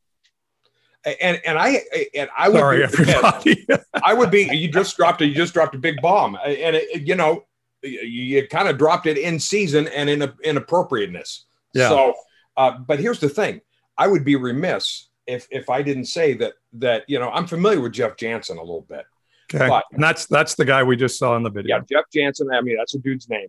And 1.04 1.42
and 1.46 1.58
I 1.58 1.82
and 2.16 2.30
I 2.38 2.48
would 2.50 2.58
sorry 2.60 2.78
be, 2.78 2.84
everybody 2.84 3.68
I 4.04 4.14
would 4.14 4.30
be. 4.32 4.44
You 4.56 4.70
just 4.72 4.96
dropped 4.96 5.22
it. 5.22 5.28
You 5.28 5.36
just 5.36 5.54
dropped 5.54 5.74
a 5.74 5.80
big 5.80 6.00
bomb, 6.02 6.36
and 6.46 6.76
it, 6.76 7.08
you 7.08 7.16
know, 7.16 7.44
you, 7.82 8.00
you 8.02 8.48
kind 8.48 8.68
of 8.68 8.78
dropped 8.78 9.08
it 9.08 9.18
in 9.18 9.40
season 9.40 9.88
and 9.88 10.08
in 10.10 10.22
inappropriateness. 10.44 11.46
Yeah. 11.74 11.90
So, 11.90 12.14
uh, 12.56 12.78
but 12.78 13.00
here's 13.00 13.20
the 13.20 13.30
thing: 13.30 13.62
I 13.98 14.06
would 14.08 14.24
be 14.24 14.36
remiss 14.36 15.08
if 15.32 15.48
if 15.52 15.70
I 15.70 15.82
didn't 15.82 16.06
say 16.06 16.34
that 16.36 16.54
that 16.74 17.04
you 17.08 17.20
know 17.20 17.30
I'm 17.30 17.48
familiar 17.48 17.80
with 17.82 17.94
Jeff 17.94 18.16
Jansen 18.18 18.58
a 18.58 18.62
little 18.62 18.86
bit. 18.90 19.06
okay 19.54 19.68
But- 19.68 19.86
and 19.92 20.04
that's 20.04 20.26
that's 20.28 20.56
the 20.56 20.66
guy 20.66 20.84
we 20.84 20.96
just 20.96 21.18
saw 21.18 21.36
in 21.38 21.44
the 21.44 21.50
video 21.50 21.78
Yeah, 21.78 21.82
Jeff 21.90 22.06
Jansen. 22.14 22.48
I 22.54 22.62
mean, 22.62 22.78
that's 22.78 22.96
a 22.96 23.00
dude's 23.00 23.28
name. 23.30 23.48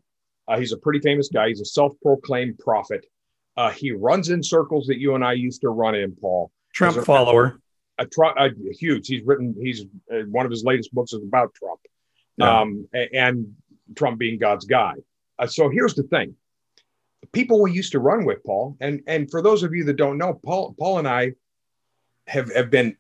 Uh, 0.49 0.59
he's 0.59 0.73
a 0.73 0.77
pretty 0.77 1.01
famous 1.01 1.29
guy. 1.29 1.49
He's 1.49 1.61
a 1.61 1.65
self-proclaimed 1.65 2.59
prophet. 2.59 3.07
Uh, 3.57 3.71
he 3.71 3.93
runs 3.93 4.29
in 4.31 4.43
circles 4.43 4.87
that 4.89 4.99
you 4.99 5.15
and 5.15 5.25
I 5.25 5.35
used 5.35 5.61
to 5.61 5.69
run 5.69 5.95
in, 5.95 6.17
Paul. 6.21 6.51
trump 6.75 6.97
it- 6.97 7.05
follower 7.05 7.59
a, 7.99 8.07
Tru- 8.07 8.35
a 8.37 8.49
huge. 8.73 9.07
He's 9.07 9.23
written. 9.25 9.55
He's 9.61 9.85
uh, 10.13 10.23
one 10.31 10.47
of 10.47 10.51
his 10.51 10.65
latest 10.65 10.93
books 10.95 11.13
is 11.13 11.23
about 11.23 11.53
Trump, 11.55 11.81
Yeah. 12.39 12.61
um, 12.61 12.89
a- 12.95 13.15
and 13.15 13.55
Trump 13.95 14.19
being 14.19 14.39
God's 14.39 14.65
guy. 14.65 14.95
Uh, 15.39 15.47
so 15.47 15.69
here's 15.69 15.95
the 15.95 16.03
thing: 16.05 16.35
people 17.33 17.61
we 17.61 17.71
used 17.73 17.93
to 17.93 18.01
run 18.01 18.25
with, 18.25 18.43
Paul, 18.45 18.77
and 18.81 19.03
and 19.07 19.31
for 19.31 19.43
those 19.43 19.63
of 19.63 19.75
you 19.75 19.85
that 19.85 19.97
don't 19.97 20.19
know, 20.19 20.41
Paul, 20.45 20.75
Paul 20.79 20.99
and 21.01 21.07
I 21.07 21.33
have 22.33 22.53
have 22.55 22.71
been 22.71 22.97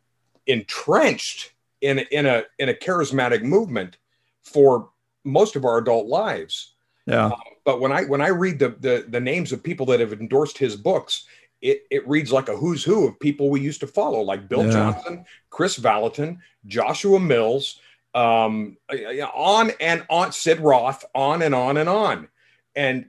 entrenched 0.46 1.52
in 1.80 1.98
in 1.98 2.26
a 2.26 2.44
in 2.58 2.68
a 2.68 2.74
charismatic 2.74 3.42
movement 3.42 3.98
for 4.42 4.90
most 5.24 5.56
of 5.56 5.64
our 5.64 5.78
adult 5.78 6.06
lives 6.06 6.74
yeah 7.06 7.30
but 7.64 7.80
when 7.80 7.92
I 7.92 8.04
when 8.04 8.20
I 8.20 8.28
read 8.28 8.58
the 8.58 8.70
the, 8.70 9.06
the 9.08 9.20
names 9.20 9.52
of 9.52 9.62
people 9.62 9.86
that 9.86 10.00
have 10.00 10.12
endorsed 10.12 10.58
his 10.58 10.76
books, 10.76 11.26
it, 11.60 11.82
it 11.90 12.06
reads 12.08 12.32
like 12.32 12.48
a 12.48 12.56
who's 12.56 12.82
who 12.82 13.06
of 13.06 13.18
people 13.20 13.50
we 13.50 13.60
used 13.60 13.80
to 13.80 13.86
follow, 13.86 14.20
like 14.20 14.48
Bill 14.48 14.64
Yeah. 14.64 14.72
Johnson, 14.72 15.24
Kris 15.50 15.78
Vallotton, 15.78 16.38
Joshua 16.66 17.20
Mills, 17.20 17.80
um, 18.14 18.76
uh, 18.92 18.96
on 19.34 19.70
and 19.80 20.04
on, 20.10 20.32
Sid 20.32 20.60
Roth, 20.60 21.04
on 21.14 21.42
and 21.42 21.54
on 21.54 21.76
and 21.76 21.88
on. 21.88 22.28
And 22.74 23.06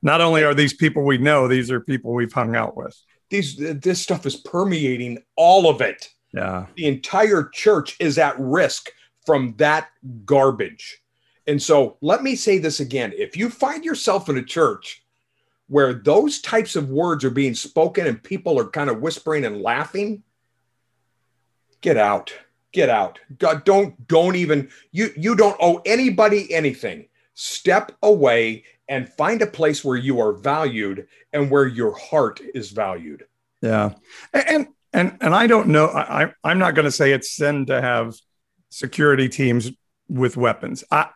not 0.00 0.20
only 0.20 0.44
are 0.44 0.54
these 0.54 0.74
people 0.74 1.04
we 1.04 1.18
know 1.18 1.46
these 1.46 1.70
are 1.70 1.80
people 1.80 2.14
we've 2.14 2.32
hung 2.32 2.56
out 2.56 2.76
with 2.76 2.98
these 3.32 3.56
this 3.56 4.00
stuff 4.00 4.26
is 4.26 4.36
permeating 4.36 5.18
all 5.36 5.68
of 5.68 5.80
it. 5.80 6.10
yeah 6.32 6.66
the 6.76 6.86
entire 6.86 7.44
church 7.52 7.96
is 7.98 8.18
at 8.18 8.38
risk 8.38 8.90
from 9.26 9.54
that 9.56 9.88
garbage. 10.24 10.98
And 11.46 11.60
so 11.60 11.96
let 12.00 12.22
me 12.22 12.36
say 12.36 12.58
this 12.58 12.80
again 12.80 13.12
if 13.16 13.36
you 13.36 13.50
find 13.50 13.84
yourself 13.84 14.28
in 14.28 14.38
a 14.38 14.42
church 14.42 15.02
where 15.68 15.94
those 15.94 16.40
types 16.40 16.76
of 16.76 16.90
words 16.90 17.24
are 17.24 17.30
being 17.30 17.54
spoken 17.54 18.06
and 18.06 18.22
people 18.22 18.58
are 18.58 18.68
kind 18.68 18.90
of 18.90 19.00
whispering 19.00 19.44
and 19.44 19.62
laughing, 19.62 20.22
get 21.80 21.96
out. 21.96 22.32
Get 22.72 22.88
out. 22.88 23.18
God, 23.38 23.64
don't 23.64 24.06
don't 24.08 24.36
even 24.36 24.70
you 24.92 25.10
you 25.16 25.34
don't 25.34 25.56
owe 25.60 25.82
anybody 25.84 26.52
anything. 26.52 27.08
Step 27.34 27.92
away 28.02 28.64
and 28.92 29.08
find 29.08 29.40
a 29.40 29.46
place 29.46 29.82
where 29.82 29.96
you 29.96 30.20
are 30.20 30.34
valued 30.34 31.06
and 31.32 31.50
where 31.50 31.66
your 31.66 31.96
heart 31.96 32.42
is 32.54 32.70
valued. 32.72 33.24
Yeah. 33.62 33.94
And 34.34 34.68
and 34.92 35.16
and 35.22 35.34
I 35.34 35.46
don't 35.46 35.68
know. 35.68 35.86
I 35.86 36.34
I'm 36.44 36.58
not 36.58 36.74
going 36.74 36.84
to 36.84 36.92
say 36.92 37.12
it's 37.12 37.34
sin 37.34 37.64
to 37.66 37.80
have 37.80 38.14
security 38.68 39.30
teams 39.30 39.70
with 40.10 40.36
weapons. 40.36 40.84
I, 40.90 41.08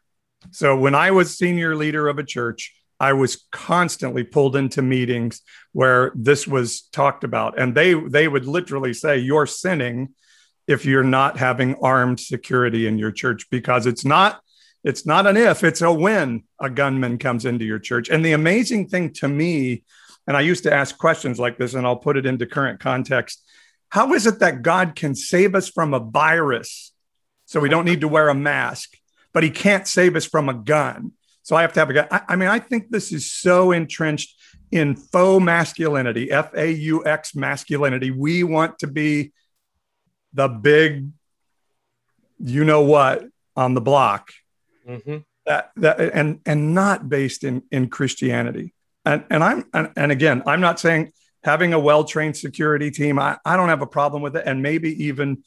so 0.53 0.75
when 0.75 0.95
I 0.95 1.11
was 1.11 1.37
senior 1.37 1.77
leader 1.77 2.09
of 2.09 2.19
a 2.19 2.25
church, 2.25 2.75
I 2.99 3.12
was 3.12 3.45
constantly 3.53 4.25
pulled 4.25 4.57
into 4.57 4.81
meetings 4.81 5.43
where 5.73 6.12
this 6.15 6.47
was 6.47 6.81
talked 6.93 7.25
about, 7.25 7.59
and 7.59 7.75
they 7.75 7.93
they 7.93 8.27
would 8.27 8.47
literally 8.47 8.95
say, 8.95 9.19
"You're 9.19 9.47
sinning 9.47 10.15
if 10.67 10.87
you're 10.87 11.05
not 11.05 11.37
having 11.37 11.75
armed 11.83 12.21
security 12.21 12.87
in 12.87 12.97
your 12.97 13.12
church 13.12 13.51
because 13.51 13.85
it's 13.85 14.07
not 14.07 14.41
it's 14.87 15.05
not 15.05 15.27
an 15.27 15.37
if, 15.37 15.62
it's 15.64 15.83
a 15.83 15.92
when 15.92 16.44
a 16.61 16.70
gunman 16.70 17.18
comes 17.18 17.44
into 17.44 17.64
your 17.64 17.79
church." 17.79 18.09
And 18.09 18.25
the 18.25 18.33
amazing 18.33 18.88
thing 18.88 19.12
to 19.14 19.29
me, 19.29 19.83
and 20.27 20.37
I 20.37 20.40
used 20.40 20.64
to 20.64 20.72
ask 20.72 20.96
questions 20.96 21.38
like 21.38 21.59
this, 21.59 21.75
and 21.75 21.87
I'll 21.87 22.05
put 22.07 22.16
it 22.16 22.27
into 22.27 22.46
current 22.46 22.81
context. 22.81 23.42
How 23.90 24.14
is 24.14 24.27
it 24.27 24.38
that 24.40 24.62
God 24.62 24.96
can 24.96 25.14
save 25.14 25.55
us 25.55 25.68
from 25.68 25.94
a 25.94 26.01
virus 26.01 26.92
so 27.44 27.61
we 27.61 27.68
don't 27.68 27.85
need 27.85 28.01
to 28.01 28.09
wear 28.09 28.29
a 28.29 28.35
mask, 28.35 28.96
but 29.33 29.42
he 29.42 29.51
can't 29.51 29.87
save 29.87 30.16
us 30.16 30.27
from 30.27 30.49
a 30.49 30.55
gun? 30.55 31.12
So 31.42 31.55
I 31.55 31.62
have 31.62 31.72
to 31.75 31.81
have 31.81 31.90
a 31.90 31.92
gun. 31.92 32.09
I, 32.11 32.20
I 32.31 32.37
mean, 32.37 32.49
I 32.49 32.59
think 32.59 32.90
this 32.90 33.12
is 33.12 33.31
so 33.31 33.70
entrenched 33.70 34.35
in 34.72 34.96
faux 34.96 35.44
masculinity, 35.44 36.33
F 36.33 36.53
A 36.55 36.68
U 36.72 37.07
X 37.07 37.37
masculinity. 37.37 38.11
We 38.11 38.42
want 38.42 38.81
to 38.81 38.88
be 38.88 39.33
the 40.35 40.49
big, 40.49 41.11
you 42.40 42.64
know 42.64 42.83
what, 42.83 43.25
on 43.55 43.75
the 43.75 43.81
block. 43.81 44.33
Mm-hmm. 44.87 45.16
That, 45.46 45.70
that 45.77 46.01
and 46.01 46.40
and 46.44 46.75
not 46.75 47.09
based 47.09 47.44
in 47.44 47.62
in 47.70 47.88
Christianity. 47.88 48.75
And 49.05 49.25
and 49.31 49.44
I'm 49.44 49.64
and, 49.72 49.90
and 49.96 50.11
again, 50.11 50.42
I'm 50.46 50.61
not 50.61 50.81
saying 50.81 51.12
having 51.44 51.72
a 51.72 51.79
well-trained 51.79 52.37
security 52.37 52.90
team, 52.90 53.20
I, 53.20 53.38
I 53.44 53.57
don't 53.57 53.68
have 53.68 53.83
a 53.83 53.87
problem 53.87 54.22
with 54.22 54.37
it, 54.37 54.42
and 54.44 54.62
maybe 54.62 55.05
even 55.05 55.44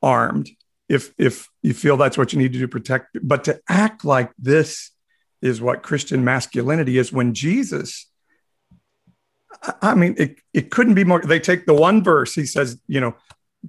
armed 0.00 0.48
if 0.88 1.12
if 1.18 1.48
you 1.62 1.74
feel 1.74 1.96
that's 1.96 2.16
what 2.16 2.32
you 2.32 2.38
need 2.38 2.52
to 2.52 2.58
do 2.60 2.68
protect. 2.68 3.18
But 3.20 3.44
to 3.44 3.60
act 3.68 4.04
like 4.04 4.30
this 4.38 4.92
is 5.40 5.60
what 5.60 5.82
Christian 5.82 6.24
masculinity 6.24 6.98
is 6.98 7.12
when 7.12 7.34
Jesus, 7.34 8.08
I 9.80 9.96
mean, 9.96 10.14
it, 10.18 10.38
it 10.52 10.70
couldn't 10.70 10.94
be 10.94 11.02
more. 11.02 11.20
They 11.20 11.40
take 11.40 11.66
the 11.66 11.74
one 11.74 12.04
verse, 12.04 12.34
he 12.34 12.46
says, 12.46 12.80
you 12.86 13.00
know, 13.00 13.16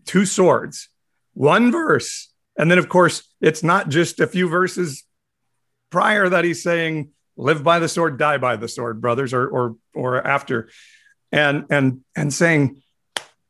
two 0.06 0.26
swords, 0.26 0.90
one 1.34 1.72
verse. 1.72 2.30
And 2.58 2.70
then, 2.70 2.78
of 2.78 2.90
course, 2.90 3.24
it's 3.42 3.64
not 3.64 3.90
just 3.90 4.20
a 4.20 4.28
few 4.28 4.48
verses 4.48 5.04
prior 5.90 6.30
that 6.30 6.44
he's 6.44 6.64
saying, 6.64 7.10
live 7.36 7.64
by 7.64 7.80
the 7.80 7.90
sword, 7.90 8.18
die 8.20 8.38
by 8.38 8.56
the 8.56 8.68
sword, 8.68 9.02
brothers, 9.02 9.34
or, 9.34 9.48
or, 9.48 9.76
or 9.94 10.26
after. 10.26 10.70
And, 11.32 11.66
and, 11.70 12.02
and 12.16 12.32
saying, 12.32 12.84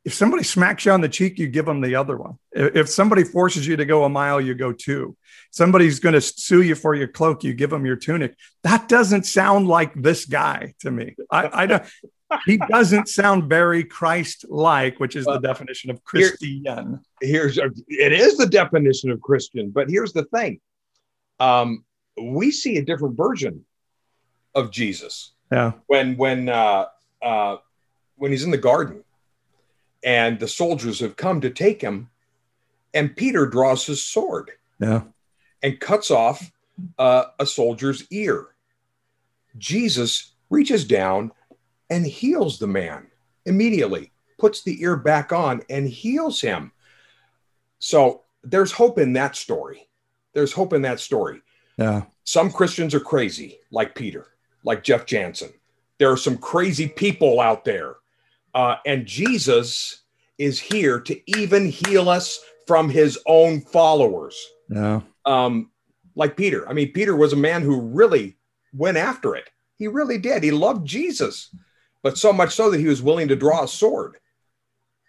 if 0.06 0.14
somebody 0.14 0.44
smacks 0.44 0.86
you 0.86 0.92
on 0.92 1.02
the 1.02 1.10
cheek, 1.10 1.40
you 1.40 1.48
give 1.48 1.66
them 1.66 1.82
the 1.82 1.96
other 1.96 2.18
one. 2.18 2.38
If 2.52 2.90
somebody 2.90 3.24
forces 3.24 3.66
you 3.66 3.78
to 3.78 3.86
go 3.86 4.04
a 4.04 4.10
mile, 4.10 4.42
you 4.42 4.54
go 4.54 4.74
two. 4.74 5.16
Somebody's 5.52 6.00
going 6.00 6.14
to 6.14 6.22
sue 6.22 6.62
you 6.62 6.76
for 6.76 6.94
your 6.94 7.08
cloak, 7.08 7.44
you 7.44 7.54
give 7.54 7.70
them 7.70 7.86
your 7.86 7.96
tunic. 7.96 8.36
That 8.64 8.90
doesn't 8.90 9.26
sound 9.26 9.68
like 9.68 9.94
this 9.94 10.26
guy 10.26 10.74
to 10.80 10.92
me. 10.92 11.16
I, 11.32 11.64
I 11.64 11.66
don't. 11.66 11.84
He 12.46 12.58
doesn't 12.58 13.08
sound 13.08 13.50
very 13.50 13.84
Christ-like, 13.84 15.00
which 15.00 15.16
is 15.16 15.26
well, 15.26 15.40
the 15.40 15.48
definition 15.48 15.90
of 15.90 16.04
Christian. 16.04 16.64
Here, 16.64 17.02
here's 17.22 17.58
it 17.58 18.12
is 18.14 18.38
the 18.38 18.48
definition 18.48 19.12
of 19.12 19.22
Christian, 19.22 19.70
but 19.70 19.90
here's 19.90 20.14
the 20.14 20.26
thing: 20.26 20.60
um, 21.40 21.84
we 22.22 22.52
see 22.52 22.78
a 22.78 22.86
different 22.86 23.18
version 23.18 23.66
of 24.56 24.72
Jesus. 24.72 25.34
Yeah. 25.52 25.74
When 25.88 26.18
when 26.18 26.50
uh, 26.50 26.86
uh, 27.22 27.58
when 28.16 28.32
he's 28.32 28.44
in 28.44 28.52
the 28.52 28.58
garden 28.58 29.04
and 30.04 30.40
the 30.40 30.48
soldiers 30.48 31.00
have 31.00 31.16
come 31.16 31.42
to 31.42 31.50
take 31.50 31.82
him 31.82 32.10
and 32.94 33.16
peter 33.16 33.46
draws 33.46 33.86
his 33.86 34.04
sword 34.04 34.52
yeah 34.80 35.02
and 35.62 35.80
cuts 35.80 36.12
off 36.12 36.52
uh, 36.98 37.26
a 37.40 37.46
soldier's 37.46 38.06
ear 38.12 38.48
jesus 39.58 40.34
reaches 40.50 40.86
down 40.86 41.32
and 41.94 42.06
heals 42.06 42.60
the 42.60 42.68
man 42.68 43.08
immediately 43.46 44.12
puts 44.38 44.64
the 44.64 44.82
ear 44.82 44.96
back 44.96 45.32
on 45.32 45.62
and 45.70 45.88
heals 45.88 46.42
him 46.42 46.72
so 47.80 48.22
there's 48.44 48.72
hope 48.72 48.98
in 48.98 49.14
that 49.14 49.36
story 49.36 49.88
there's 50.34 50.54
hope 50.54 50.74
in 50.74 50.82
that 50.82 51.00
story 51.00 51.42
yeah 51.78 52.04
some 52.24 52.52
christians 52.52 52.94
are 52.94 53.00
crazy 53.00 53.58
like 53.72 53.96
peter 53.96 54.28
like 54.64 54.84
jeff 54.84 55.06
jansen 55.06 55.50
there 56.00 56.12
are 56.12 56.18
some 56.18 56.38
crazy 56.38 56.88
people 56.88 57.40
out 57.40 57.64
there 57.64 57.96
uh, 58.54 58.76
and 58.86 59.06
Jesus 59.06 60.04
is 60.38 60.60
here 60.60 61.00
to 61.00 61.40
even 61.40 61.68
heal 61.68 62.10
us 62.10 62.40
from 62.68 62.90
his 62.90 63.20
own 63.26 63.62
followers. 63.62 64.36
Yeah. 64.70 65.02
Um, 65.26 65.72
like 66.16 66.38
Peter. 66.38 66.68
I 66.70 66.74
mean, 66.74 66.92
Peter 66.92 67.16
was 67.16 67.34
a 67.34 67.38
man 67.38 67.62
who 67.62 67.82
really 67.82 68.38
went 68.74 68.98
after 68.98 69.36
it. 69.36 69.50
He 69.78 69.88
really 69.88 70.18
did. 70.18 70.44
He 70.44 70.52
loved 70.52 70.86
Jesus, 70.88 71.54
but 72.04 72.18
so 72.18 72.34
much 72.34 72.54
so 72.54 72.70
that 72.70 72.80
he 72.80 72.88
was 72.88 73.02
willing 73.02 73.30
to 73.30 73.36
draw 73.36 73.64
a 73.64 73.68
sword. 73.68 74.18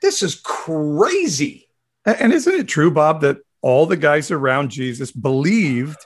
This 0.00 0.22
is 0.22 0.36
crazy. 0.36 1.68
And 2.06 2.32
isn't 2.32 2.54
it 2.54 2.68
true, 2.68 2.90
Bob, 2.90 3.22
that 3.22 3.38
all 3.60 3.86
the 3.86 3.96
guys 3.96 4.30
around 4.30 4.70
Jesus 4.70 5.10
believed 5.10 5.98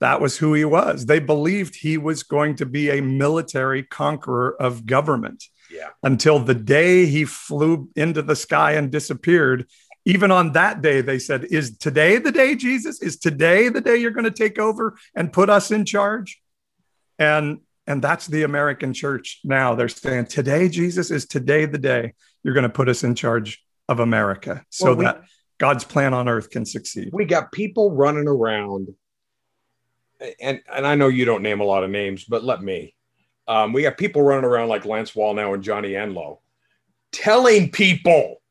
that 0.00 0.20
was 0.20 0.36
who 0.36 0.54
he 0.54 0.64
was? 0.64 1.06
They 1.06 1.18
believed 1.18 1.74
he 1.74 1.98
was 1.98 2.22
going 2.22 2.56
to 2.56 2.66
be 2.66 2.90
a 2.90 3.02
military 3.02 3.82
conqueror 3.82 4.60
of 4.60 4.86
government. 4.86 5.44
Yeah. 5.70 5.88
Until 6.02 6.38
the 6.38 6.54
day 6.54 7.06
he 7.06 7.24
flew 7.24 7.88
into 7.96 8.22
the 8.22 8.36
sky 8.36 8.72
and 8.72 8.92
disappeared. 8.92 9.66
Even 10.04 10.30
on 10.30 10.52
that 10.52 10.82
day, 10.82 11.00
they 11.00 11.18
said, 11.18 11.44
Is 11.44 11.76
today 11.78 12.18
the 12.18 12.30
day, 12.30 12.54
Jesus? 12.54 13.02
Is 13.02 13.16
today 13.16 13.68
the 13.68 13.80
day 13.80 13.96
you're 13.96 14.12
going 14.12 14.24
to 14.24 14.30
take 14.30 14.58
over 14.58 14.96
and 15.16 15.32
put 15.32 15.50
us 15.50 15.72
in 15.72 15.84
charge? 15.84 16.40
And 17.18 17.60
and 17.86 18.02
that's 18.02 18.26
the 18.26 18.42
American 18.42 18.92
church 18.92 19.40
now. 19.44 19.74
They're 19.74 19.88
saying, 19.88 20.26
Today, 20.26 20.68
Jesus, 20.68 21.10
is 21.10 21.26
today 21.26 21.66
the 21.66 21.78
day 21.78 22.14
you're 22.42 22.54
going 22.54 22.64
to 22.64 22.68
put 22.68 22.88
us 22.88 23.04
in 23.04 23.14
charge 23.14 23.64
of 23.88 24.00
America 24.00 24.64
so 24.70 24.86
well, 24.86 24.96
we, 24.96 25.04
that 25.04 25.22
God's 25.58 25.84
plan 25.84 26.12
on 26.12 26.28
earth 26.28 26.50
can 26.50 26.64
succeed. 26.64 27.10
We 27.12 27.24
got 27.24 27.52
people 27.52 27.92
running 27.92 28.28
around, 28.28 28.88
and, 30.40 30.60
and 30.72 30.86
I 30.86 30.94
know 30.94 31.08
you 31.08 31.24
don't 31.24 31.42
name 31.42 31.60
a 31.60 31.64
lot 31.64 31.84
of 31.84 31.90
names, 31.90 32.24
but 32.24 32.44
let 32.44 32.62
me. 32.62 32.94
Um, 33.48 33.72
we 33.72 33.82
got 33.82 33.96
people 33.96 34.22
running 34.22 34.44
around 34.44 34.68
like 34.68 34.84
Lance 34.84 35.12
Wallnau 35.12 35.54
and 35.54 35.62
Johnny 35.62 35.90
Enlow 35.90 36.40
telling 37.12 37.70
people 37.70 38.42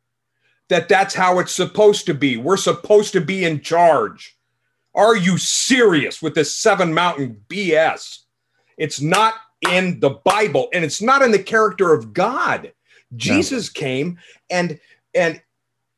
that 0.69 0.89
that's 0.89 1.13
how 1.13 1.39
it's 1.39 1.51
supposed 1.51 2.07
to 2.07 2.13
be. 2.13 2.37
We're 2.37 2.57
supposed 2.57 3.13
to 3.13 3.21
be 3.21 3.43
in 3.43 3.61
charge. 3.61 4.37
Are 4.95 5.15
you 5.15 5.37
serious 5.37 6.21
with 6.21 6.33
this 6.33 6.55
seven 6.55 6.93
mountain 6.93 7.41
BS? 7.47 8.19
It's 8.77 9.01
not 9.01 9.35
in 9.69 9.99
the 9.99 10.11
Bible 10.25 10.69
and 10.73 10.83
it's 10.83 11.01
not 11.01 11.21
in 11.21 11.31
the 11.31 11.39
character 11.39 11.93
of 11.93 12.13
God. 12.13 12.71
Jesus 13.15 13.73
no. 13.73 13.79
came 13.79 14.19
and 14.49 14.79
and 15.13 15.41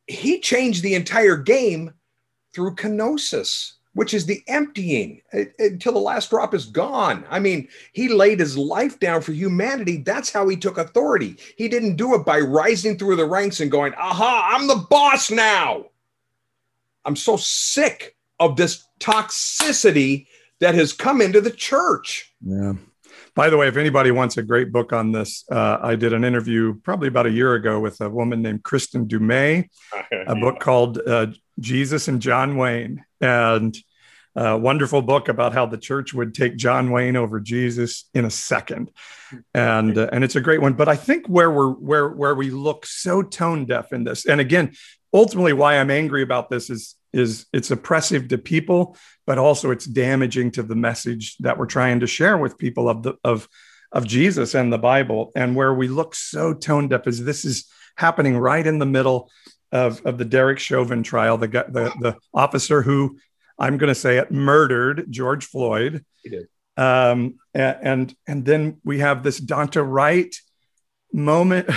he 0.07 0.39
changed 0.39 0.83
the 0.83 0.95
entire 0.95 1.37
game 1.37 1.93
through 2.53 2.75
kenosis 2.75 3.73
which 3.97 4.13
is 4.13 4.27
the 4.27 4.43
emptying 4.45 5.19
until 5.57 5.91
the 5.91 5.97
last 5.97 6.29
drop 6.29 6.53
is 6.53 6.67
gone. 6.67 7.25
I 7.31 7.39
mean, 7.39 7.67
he 7.93 8.09
laid 8.09 8.39
his 8.39 8.55
life 8.55 8.99
down 8.99 9.23
for 9.23 9.31
humanity. 9.31 9.97
That's 9.97 10.31
how 10.31 10.47
he 10.47 10.55
took 10.55 10.77
authority. 10.77 11.35
He 11.57 11.67
didn't 11.67 11.95
do 11.95 12.13
it 12.13 12.23
by 12.23 12.41
rising 12.41 12.95
through 12.99 13.15
the 13.15 13.25
ranks 13.25 13.59
and 13.59 13.71
going, 13.71 13.95
aha, 13.97 14.51
I'm 14.53 14.67
the 14.67 14.85
boss 14.87 15.31
now. 15.31 15.87
I'm 17.05 17.15
so 17.15 17.37
sick 17.37 18.15
of 18.39 18.55
this 18.55 18.85
toxicity 18.99 20.27
that 20.59 20.75
has 20.75 20.93
come 20.93 21.21
into 21.21 21.41
the 21.41 21.51
church. 21.51 22.33
Yeah. 22.41 22.73
By 23.35 23.49
the 23.49 23.57
way, 23.57 23.67
if 23.67 23.77
anybody 23.77 24.09
wants 24.09 24.37
a 24.37 24.41
great 24.41 24.71
book 24.71 24.91
on 24.91 25.11
this, 25.11 25.45
uh, 25.51 25.77
I 25.81 25.95
did 25.95 26.11
an 26.11 26.23
interview 26.23 26.73
probably 26.81 27.07
about 27.07 27.27
a 27.27 27.31
year 27.31 27.53
ago 27.53 27.79
with 27.79 28.01
a 28.01 28.09
woman 28.09 28.41
named 28.41 28.63
Kristin 28.63 29.07
Du 29.07 29.19
Mez, 29.19 29.65
a 30.27 30.35
book 30.35 30.59
called 30.59 30.99
uh, 31.05 31.27
Jesus 31.59 32.07
and 32.07 32.21
John 32.21 32.57
Wayne. 32.57 33.05
And 33.21 33.77
a 34.37 34.57
wonderful 34.57 35.01
book 35.01 35.29
about 35.29 35.53
how 35.53 35.65
the 35.65 35.77
church 35.77 36.13
would 36.13 36.35
take 36.35 36.57
John 36.57 36.91
Wayne 36.91 37.15
over 37.15 37.39
Jesus 37.39 38.07
in 38.13 38.23
a 38.23 38.29
second, 38.29 38.91
and 39.55 39.97
uh, 39.97 40.09
and 40.11 40.23
it's 40.23 40.35
a 40.35 40.41
great 40.41 40.61
one. 40.61 40.73
But 40.73 40.87
I 40.87 40.95
think 40.95 41.25
where 41.27 41.49
we're 41.49 41.71
where 41.71 42.07
where 42.09 42.35
we 42.35 42.51
look 42.51 42.85
so 42.85 43.23
tone 43.23 43.65
deaf 43.65 43.91
in 43.91 44.03
this, 44.03 44.27
and 44.27 44.39
again, 44.39 44.73
ultimately 45.11 45.53
why 45.53 45.79
I'm 45.79 45.89
angry 45.89 46.21
about 46.21 46.51
this 46.51 46.69
is 46.69 46.96
is 47.13 47.45
it's 47.53 47.71
oppressive 47.71 48.27
to 48.29 48.37
people, 48.37 48.97
but 49.25 49.37
also 49.37 49.71
it's 49.71 49.85
damaging 49.85 50.51
to 50.51 50.63
the 50.63 50.75
message 50.75 51.37
that 51.37 51.57
we're 51.57 51.65
trying 51.65 52.01
to 52.01 52.07
share 52.07 52.37
with 52.37 52.57
people 52.57 52.89
of 52.89 53.03
the 53.03 53.15
of 53.23 53.47
of 53.91 54.05
Jesus 54.05 54.53
and 54.53 54.71
the 54.71 54.77
Bible, 54.77 55.31
and 55.35 55.55
where 55.55 55.73
we 55.73 55.87
look 55.87 56.13
so 56.13 56.53
tone 56.53 56.89
deaf 56.89 57.07
is 57.07 57.23
this 57.23 57.45
is 57.45 57.71
happening 57.95 58.37
right 58.37 58.65
in 58.65 58.79
the 58.79 58.85
middle 58.85 59.29
of, 59.71 60.05
of 60.05 60.17
the 60.17 60.25
Derek 60.25 60.59
Chauvin 60.59 61.03
trial, 61.03 61.37
the, 61.37 61.47
the, 61.47 61.93
the 61.99 62.15
officer 62.33 62.81
who 62.81 63.17
I'm 63.59 63.77
going 63.77 63.89
to 63.89 63.95
say 63.95 64.17
it 64.17 64.31
murdered 64.31 65.07
George 65.09 65.45
Floyd. 65.45 66.05
He 66.23 66.29
did. 66.29 66.47
Um, 66.77 67.39
and, 67.53 67.77
and, 67.81 68.15
and 68.27 68.45
then 68.45 68.77
we 68.83 68.99
have 68.99 69.23
this 69.23 69.41
Daunte 69.41 69.83
Wright 69.83 70.33
moment, 71.11 71.69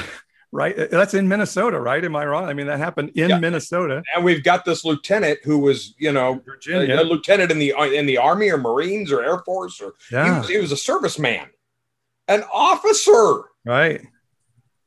right? 0.52 0.78
Uh, 0.78 0.86
that's 0.90 1.14
in 1.14 1.28
Minnesota, 1.28 1.80
right? 1.80 2.04
Am 2.04 2.16
I 2.16 2.26
wrong? 2.26 2.48
I 2.48 2.54
mean, 2.54 2.66
that 2.66 2.78
happened 2.78 3.10
in 3.14 3.30
Yeah. 3.30 3.38
Minnesota, 3.38 4.02
And 4.14 4.24
we've 4.24 4.42
got 4.42 4.64
this 4.64 4.84
lieutenant 4.84 5.40
who 5.44 5.58
was, 5.58 5.94
you 5.98 6.12
know, 6.12 6.34
a, 6.34 6.40
Virginia. 6.40 6.96
Uh, 6.96 7.02
a 7.02 7.04
lieutenant 7.04 7.50
in 7.50 7.58
the 7.58 7.72
uh, 7.72 7.84
in 7.84 8.06
the 8.06 8.18
army 8.18 8.50
or 8.50 8.58
Marines 8.58 9.12
or 9.12 9.22
Air 9.22 9.38
Force 9.38 9.80
or 9.80 9.94
he, 10.08 10.16
was, 10.16 10.48
he 10.48 10.58
was 10.58 10.72
a 10.72 10.74
serviceman, 10.74 11.46
an 12.28 12.44
officer 12.52 13.44
right. 13.64 14.02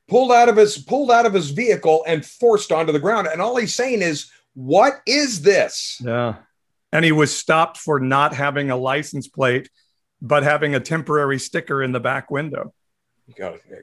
pulled 0.08 0.32
out 0.32 0.50
of 0.50 0.58
his 0.58 0.78
pulled 0.78 1.12
out 1.12 1.26
of 1.26 1.34
his 1.34 1.52
vehicle 1.52 2.04
and 2.08 2.26
forced 2.26 2.72
onto 2.72 2.92
the 2.92 3.00
ground. 3.00 3.28
And 3.28 3.42
all 3.42 3.56
he's 3.56 3.76
saying 3.76 4.02
is, 4.02 4.32
"What 4.54 5.02
is 5.06 5.42
this?" 5.42 6.02
Yeah. 6.04 6.36
And 6.92 7.04
he 7.04 7.12
was 7.12 7.36
stopped 7.36 7.78
for 7.78 8.00
not 8.00 8.36
having 8.36 8.70
a 8.70 8.78
license 8.78 9.28
plate, 9.28 9.68
but 10.22 10.44
having 10.44 10.76
a 10.76 10.80
temporary 10.80 11.40
sticker 11.40 11.82
in 11.82 11.92
the 11.92 12.00
back 12.00 12.30
window. 12.30 12.72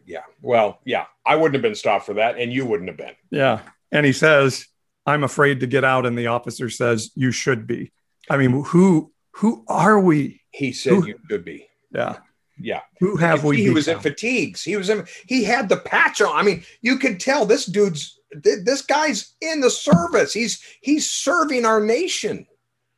Yeah. 0.07 0.23
Well, 0.43 0.81
yeah. 0.85 1.07
I 1.27 1.37
wouldn't 1.37 1.55
have 1.55 1.63
been 1.63 1.75
stopped 1.75 2.07
for 2.07 2.15
that, 2.15 2.39
and 2.39 2.53
you 2.53 2.67
wouldn't 2.67 2.89
have 2.89 2.99
been. 2.99 3.15
Yeah. 3.31 3.61
And 3.93 4.05
he 4.07 4.13
says, 4.13 4.67
I'm 5.07 5.25
afraid 5.25 5.61
to 5.61 5.67
get 5.67 5.85
out. 5.85 6.07
And 6.07 6.17
the 6.19 6.29
officer 6.29 6.69
says, 6.71 7.11
You 7.15 7.33
should 7.33 7.67
be. 7.67 7.93
I 8.29 8.37
mean, 8.37 8.65
who 8.65 9.13
who 9.33 9.65
are 9.69 9.99
we? 9.99 10.43
He 10.51 10.73
said 10.73 10.93
Who- 10.93 11.07
you 11.07 11.19
should 11.29 11.45
be. 11.45 11.67
Yeah. 11.93 12.19
Yeah. 12.59 12.83
Who 13.01 13.17
have 13.17 13.43
we? 13.43 13.57
he 13.57 13.71
was 13.71 13.89
in 13.89 13.99
fatigues. 14.01 14.63
He 14.63 14.77
was 14.77 14.91
in. 14.91 15.07
He 15.27 15.45
had 15.45 15.69
the 15.69 15.79
patch 15.79 16.21
on. 16.21 16.37
I 16.37 16.43
mean, 16.43 16.63
you 16.83 16.99
could 16.99 17.19
tell 17.19 17.47
this 17.47 17.65
dude's. 17.67 18.19
This 18.33 18.83
guy's 18.83 19.35
in 19.41 19.61
the 19.61 19.71
service. 19.71 20.33
He's 20.33 20.63
he's 20.83 21.11
serving 21.11 21.65
our 21.65 21.81
nation. 21.81 22.47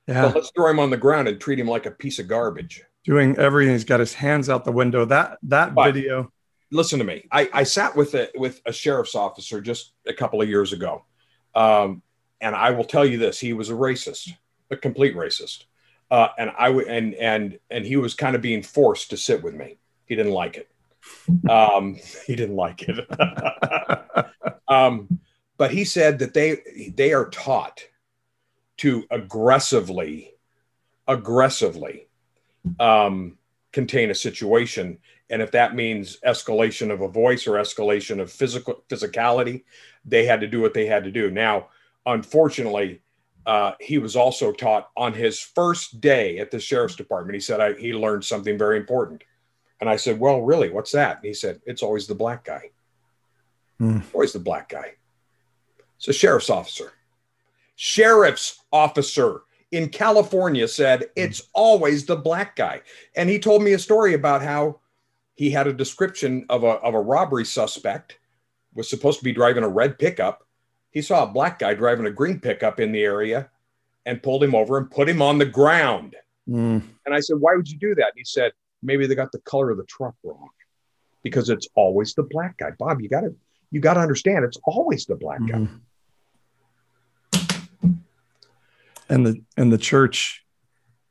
Yeah. 0.09 0.23
But 0.23 0.35
let's 0.35 0.51
throw 0.55 0.69
him 0.71 0.81
on 0.81 0.91
the 0.91 0.97
ground 0.97 1.29
and 1.29 1.41
treat 1.41 1.61
him 1.61 1.69
like 1.69 1.87
a 1.87 1.91
piece 1.93 2.19
of 2.19 2.29
garbage. 2.29 2.83
Doing 3.05 3.37
everything. 3.37 3.73
He's 3.75 3.85
got 3.85 4.01
his 4.01 4.15
hands 4.15 4.49
out 4.49 4.65
the 4.65 4.73
window. 4.73 5.05
That 5.05 5.39
that 5.45 5.75
But- 5.75 5.93
video. 5.93 6.33
listen 6.71 6.99
to 7.01 7.05
me. 7.05 7.27
I, 7.31 7.51
I 7.53 7.63
sat 7.65 7.97
with 7.97 8.15
a 8.15 8.31
with 8.35 8.61
a 8.65 8.73
sheriff's 8.73 9.15
officer 9.15 9.61
just 9.61 9.93
a 10.07 10.15
couple 10.15 10.41
of 10.41 10.49
years 10.49 10.73
ago, 10.73 11.05
um, 11.55 12.03
and 12.41 12.55
I 12.55 12.71
will 12.71 12.85
tell 12.85 13.05
you 13.05 13.19
this: 13.19 13.39
he 13.41 13.53
was 13.53 13.71
a 13.71 13.75
racist, 13.75 14.31
a 14.71 14.77
complete 14.77 15.17
racist, 15.17 15.65
uh, 16.11 16.29
and 16.39 16.53
I 16.57 16.69
would 16.71 16.87
and 16.87 17.15
and 17.15 17.59
and 17.71 17.85
he 17.85 17.97
was 17.97 18.15
kind 18.15 18.37
of 18.37 18.43
being 18.43 18.63
forced 18.63 19.11
to 19.11 19.17
sit 19.17 19.43
with 19.43 19.55
me. 19.55 19.79
He 20.07 20.15
didn't 20.15 20.33
like 20.33 20.57
it. 20.57 20.69
Um, 21.51 21.97
he 22.27 22.37
didn't 22.37 22.57
like 22.57 22.85
it. 22.87 23.07
um, 24.69 25.19
but 25.59 25.73
he 25.73 25.85
said 25.85 26.21
that 26.21 26.35
they 26.35 26.93
they 26.95 27.13
are 27.13 27.29
taught 27.29 27.85
to 28.79 29.05
aggressively, 29.11 30.35
aggressively 31.09 32.09
um, 32.79 33.39
contain 33.73 34.11
a 34.11 34.15
situation. 34.15 34.99
And 35.31 35.41
if 35.41 35.51
that 35.53 35.75
means 35.75 36.19
escalation 36.27 36.91
of 36.91 37.01
a 37.01 37.09
voice 37.09 37.47
or 37.47 37.53
escalation 37.53 38.21
of 38.21 38.31
physical 38.31 38.85
physicality 38.89 39.65
they 40.05 40.25
had 40.25 40.41
to 40.41 40.49
do 40.49 40.61
what 40.61 40.75
they 40.75 40.87
had 40.87 41.05
to 41.05 41.11
do. 41.11 41.31
Now 41.31 41.69
unfortunately 42.07 43.01
uh, 43.47 43.73
he 43.81 43.99
was 43.99 44.15
also 44.15 44.53
taught 44.53 44.91
on 44.97 45.13
his 45.13 45.41
first 45.41 46.01
day 46.01 46.39
at 46.39 46.51
the 46.51 46.61
sheriff's 46.61 46.97
department 46.97 47.35
he 47.35 47.41
said 47.41 47.61
I, 47.61 47.75
he 47.75 47.93
learned 47.93 48.25
something 48.25 48.59
very 48.59 48.77
important. 48.77 49.25
And 49.81 49.89
i 49.91 49.97
said 49.97 50.21
well 50.21 50.43
really 50.43 50.71
what's 50.71 50.93
that? 50.93 51.17
And 51.17 51.27
he 51.27 51.35
said 51.35 51.61
it's 51.67 51.83
always 51.83 52.07
the 52.07 52.15
black 52.15 52.45
guy. 52.45 52.71
Hmm. 53.79 54.01
always 54.13 54.33
the 54.33 54.39
black 54.39 54.69
guy. 54.69 54.93
It's 55.97 56.09
a 56.09 56.13
sheriff's 56.13 56.51
officer. 56.51 56.93
Sheriff's 57.77 58.61
officer 58.73 59.43
in 59.73 59.89
california 59.89 60.69
said 60.69 61.07
it's 61.17 61.49
always 61.55 62.07
the 62.07 62.17
black 62.17 62.55
guy. 62.57 62.81
And 63.17 63.29
he 63.29 63.39
told 63.39 63.63
me 63.63 63.73
a 63.73 63.79
story 63.79 64.15
about 64.15 64.43
how 64.43 64.81
he 65.35 65.51
had 65.51 65.67
a 65.67 65.73
description 65.73 66.47
of 66.49 66.63
a, 66.63 66.75
of 66.81 66.95
a 66.95 67.01
robbery 67.01 67.45
suspect 67.45 68.19
was 68.75 68.89
supposed 68.89 69.19
to 69.19 69.25
be 69.25 69.33
driving 69.33 69.65
a 69.65 69.69
red 69.69 69.99
pickup. 69.99 70.47
He 70.91 71.03
saw 71.03 71.25
a 71.25 71.27
black 71.27 71.59
guy 71.59 71.75
driving 71.75 72.07
a 72.07 72.11
green 72.11 72.39
pickup 72.39 72.81
in 72.81 72.93
the 72.93 73.03
area 73.03 73.51
and 74.05 74.23
pulled 74.23 74.45
him 74.45 74.55
over 74.55 74.79
and 74.79 74.91
put 74.91 75.09
him 75.09 75.21
on 75.21 75.39
the 75.39 75.47
ground. 75.47 76.17
Mm. 76.49 76.83
and 77.07 77.15
i 77.15 77.21
said 77.21 77.37
why 77.37 77.55
would 77.55 77.69
you 77.69 77.79
do 77.79 77.95
that? 77.95 78.07
And 78.07 78.17
he 78.17 78.25
said 78.25 78.53
maybe 78.83 79.07
they 79.07 79.15
got 79.15 79.31
the 79.31 79.39
color 79.41 79.71
of 79.71 79.77
the 79.77 79.85
truck 79.85 80.17
wrong 80.25 80.49
because 81.23 81.49
it's 81.51 81.69
always 81.77 82.15
the 82.15 82.25
black 82.25 82.57
guy. 82.59 82.71
Bob 82.79 83.01
you 83.01 83.09
got 83.09 83.21
to 83.21 83.35
you 83.71 83.81
got 83.81 83.95
to 83.95 84.01
understand 84.01 84.45
it's 84.45 84.59
always 84.65 85.07
the 85.07 85.15
black 85.15 85.39
guy 85.47 85.69
And 89.13 89.27
the 89.27 89.43
and 89.57 89.73
the 89.73 89.79
church 89.79 90.45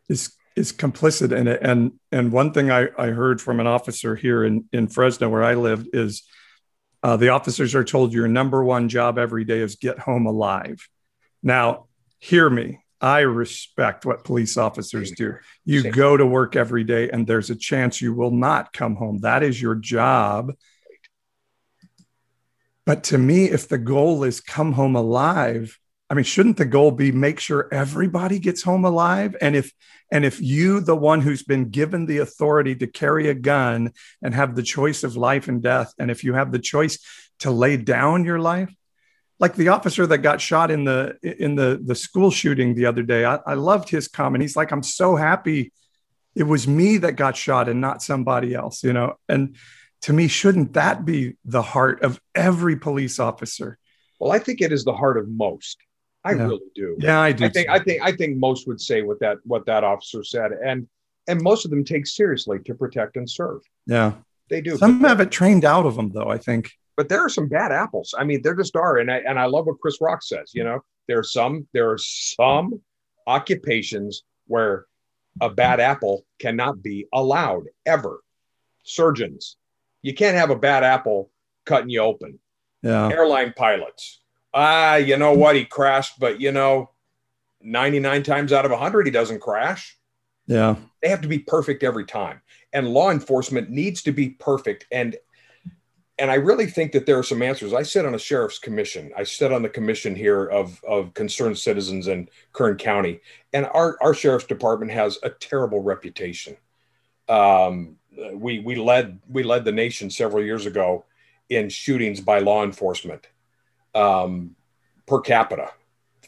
is 0.10 0.34
is 0.56 0.74
complicit 0.74 1.32
in 1.32 1.48
it. 1.48 1.60
And 1.62 1.94
and 2.12 2.32
one 2.32 2.52
thing 2.52 2.72
I, 2.72 2.88
I 2.98 3.08
heard 3.08 3.40
from 3.40 3.60
an 3.60 3.68
officer 3.68 4.16
here 4.16 4.44
in, 4.44 4.66
in 4.74 4.88
Fresno 4.88 5.30
where 5.30 5.44
I 5.44 5.54
lived 5.54 5.90
is 5.94 6.24
uh, 7.04 7.18
the 7.18 7.30
officers 7.30 7.74
are 7.76 7.84
told 7.84 8.14
your 8.14 8.28
number 8.28 8.64
one 8.64 8.90
job 8.90 9.18
every 9.18 9.44
day 9.44 9.60
is 9.60 9.76
get 9.76 10.00
home 10.00 10.26
alive. 10.26 10.88
Now, 11.42 11.88
hear 12.20 12.50
me. 12.50 12.80
I 13.00 13.22
respect 13.22 14.06
what 14.06 14.24
police 14.24 14.58
officers 14.58 15.10
Same 15.10 15.16
do. 15.16 15.38
You 15.66 15.82
Same. 15.82 15.92
go 15.92 16.16
to 16.16 16.26
work 16.26 16.56
every 16.56 16.84
day 16.84 17.10
and 17.10 17.26
there's 17.26 17.50
a 17.50 17.56
chance 17.56 18.00
you 18.00 18.14
will 18.14 18.30
not 18.32 18.74
come 18.74 18.96
home. 18.96 19.22
That 19.22 19.42
is 19.42 19.60
your 19.60 19.74
job. 19.74 20.54
But 22.86 23.06
to 23.06 23.18
me, 23.18 23.46
if 23.46 23.68
the 23.68 23.80
goal 23.80 24.24
is 24.24 24.40
come 24.40 24.74
home 24.74 24.96
alive, 24.96 25.80
I 26.12 26.14
mean, 26.14 26.26
shouldn't 26.26 26.58
the 26.58 26.66
goal 26.66 26.92
be 26.92 27.14
make 27.14 27.40
sure 27.40 27.70
everybody 27.72 28.38
gets 28.38 28.62
home 28.62 28.84
alive? 28.84 29.34
And 29.40 29.56
if 29.56 29.72
and 30.12 30.26
if 30.26 30.42
you, 30.42 30.82
the 30.82 30.96
one 30.96 31.22
who's 31.22 31.42
been 31.42 31.70
given 31.70 32.06
the 32.06 32.18
authority 32.18 32.76
to 32.76 32.88
carry 32.88 33.30
a 33.30 33.34
gun 33.34 33.94
and 34.22 34.36
have 34.36 34.54
the 34.54 34.62
choice 34.62 35.06
of 35.06 35.16
life 35.16 35.48
and 35.48 35.64
death, 35.64 35.94
and 35.98 36.12
if 36.12 36.26
you 36.26 36.34
have 36.34 36.52
the 36.52 36.60
choice 36.60 37.00
to 37.40 37.50
lay 37.50 37.78
down 37.78 38.26
your 38.26 38.40
life, 38.40 38.76
like 39.40 39.56
the 39.56 39.70
officer 39.70 40.06
that 40.06 40.18
got 40.18 40.42
shot 40.42 40.70
in 40.70 40.84
the 40.84 41.16
in 41.24 41.56
the 41.56 41.82
the 41.82 41.96
school 41.96 42.30
shooting 42.30 42.76
the 42.76 42.88
other 42.88 43.04
day, 43.04 43.24
I, 43.24 43.40
I 43.48 43.54
loved 43.54 43.88
his 43.88 44.10
comment. 44.10 44.42
He's 44.42 44.58
like, 44.58 44.72
I'm 44.72 44.84
so 44.84 45.16
happy 45.16 45.72
it 46.36 46.44
was 46.44 46.68
me 46.68 46.98
that 46.98 47.14
got 47.14 47.38
shot 47.38 47.70
and 47.70 47.80
not 47.80 48.04
somebody 48.04 48.54
else, 48.54 48.84
you 48.84 48.92
know. 48.92 49.16
And 49.30 49.56
to 50.02 50.12
me, 50.12 50.28
shouldn't 50.28 50.74
that 50.74 51.06
be 51.06 51.38
the 51.46 51.62
heart 51.62 52.04
of 52.04 52.20
every 52.36 52.76
police 52.76 53.18
officer? 53.18 53.78
well 54.22 54.32
i 54.32 54.40
think 54.40 54.62
it 54.62 54.72
is 54.72 54.86
the 54.86 54.94
heart 54.94 55.18
of 55.18 55.28
most 55.28 55.84
i 56.24 56.32
Yeah. 56.34 56.44
really 56.48 56.72
do 56.76 56.96
Yeah, 57.00 57.20
I 57.20 57.32
do. 57.32 57.46
I 57.46 57.50
think. 57.50 57.70
I 57.70 57.80
think 57.80 58.02
I 58.04 58.12
think 58.12 58.38
most 58.38 58.68
would 58.68 58.80
say 58.82 59.02
what 59.02 59.20
that 59.22 59.38
what 59.44 59.66
that 59.66 59.84
officer 59.84 60.24
said, 60.24 60.52
and 60.52 60.88
and 61.28 61.42
most 61.42 61.66
of 61.66 61.72
them 61.72 61.84
take 61.84 62.06
seriously 62.08 62.60
to 62.66 62.74
protect 62.76 63.16
and 63.18 63.30
serve. 63.30 63.62
yeah. 63.86 64.14
They 64.50 64.60
do. 64.60 64.76
Some 64.76 65.00
have 65.02 65.22
it 65.22 65.32
trained 65.32 65.64
out 65.64 65.86
of 65.86 65.96
them, 65.96 66.10
though. 66.12 66.30
I 66.30 66.38
think. 66.38 66.72
but 66.98 67.08
there 67.08 67.22
are 67.24 67.30
some 67.30 67.48
bad 67.48 67.72
apples. 67.72 68.14
I 68.18 68.26
mean, 68.26 68.42
there 68.42 68.54
just 68.56 68.76
are, 68.76 68.98
and 68.98 69.10
I 69.10 69.18
and 69.20 69.40
I 69.40 69.46
love 69.46 69.66
what 69.66 69.80
Chris 69.80 70.02
Rock 70.02 70.22
says. 70.24 70.52
You 70.54 70.64
know, 70.66 70.84
there 71.08 71.18
are 71.20 71.24
some 71.24 71.68
there 71.74 71.90
are 71.90 71.98
some 71.98 72.82
occupations 73.28 74.24
where 74.48 74.86
a 75.40 75.50
bad 75.50 75.80
apple 75.80 76.26
cannot 76.40 76.84
be 76.84 77.08
allowed 77.14 77.64
ever. 77.86 78.20
Surgeons, 78.84 79.56
you 80.02 80.14
can't 80.14 80.36
have 80.36 80.50
a 80.50 80.56
bad 80.56 80.84
apple 80.84 81.32
cutting 81.66 81.90
you 81.90 82.02
open. 82.02 82.40
Yeah. 82.84 83.10
airline 83.10 83.54
pilots. 83.56 84.20
Ah, 84.54 84.96
you 84.96 85.18
know 85.18 85.34
what? 85.34 85.56
He 85.56 85.66
crashed, 85.66 86.20
but 86.20 86.42
you 86.42 86.52
know, 86.52 86.92
99 87.62 88.24
times 88.24 88.54
out 88.54 88.66
of 88.66 88.72
100, 88.72 89.06
he 89.06 89.12
doesn't 89.12 89.40
crash. 89.40 89.98
Yeah. 90.48 90.76
They 91.02 91.10
have 91.10 91.22
to 91.22 91.28
be 91.28 91.40
perfect 91.40 91.84
every 91.84 92.06
time. 92.06 92.42
And 92.74 92.90
law 92.90 93.12
enforcement 93.12 93.70
needs 93.70 94.02
to 94.04 94.12
be 94.12 94.30
perfect. 94.30 94.86
And 94.92 95.16
and 96.20 96.30
I 96.30 96.36
really 96.36 96.68
think 96.68 96.92
that 96.92 97.08
there 97.08 97.18
are 97.18 97.24
some 97.24 97.42
answers. 97.42 97.74
I 97.74 97.82
sit 97.82 98.06
on 98.06 98.14
a 98.14 98.20
sheriff's 98.20 98.60
commission. 98.60 99.12
I 99.18 99.24
sit 99.24 99.52
on 99.52 99.64
the 99.64 99.70
commission 99.70 100.16
here 100.16 100.46
of, 100.46 100.80
of 100.84 101.16
concerned 101.16 101.58
citizens 101.58 102.08
in 102.08 102.30
Kern 102.54 102.78
County. 102.78 103.22
And 103.54 103.66
our, 103.74 103.98
our 104.02 104.14
sheriff's 104.14 104.46
department 104.46 104.92
has 104.92 105.18
a 105.24 105.32
terrible 105.32 105.82
reputation. 105.82 106.58
Um, 107.28 107.96
we 108.34 108.60
we 108.60 108.76
led 108.76 109.20
we 109.30 109.42
led 109.42 109.66
the 109.66 109.72
nation 109.72 110.12
several 110.12 110.44
years 110.44 110.68
ago 110.68 111.06
in 111.50 111.70
shootings 111.70 112.22
by 112.22 112.38
law 112.38 112.64
enforcement 112.64 113.28
um, 113.96 114.56
per 115.06 115.20
capita 115.22 115.72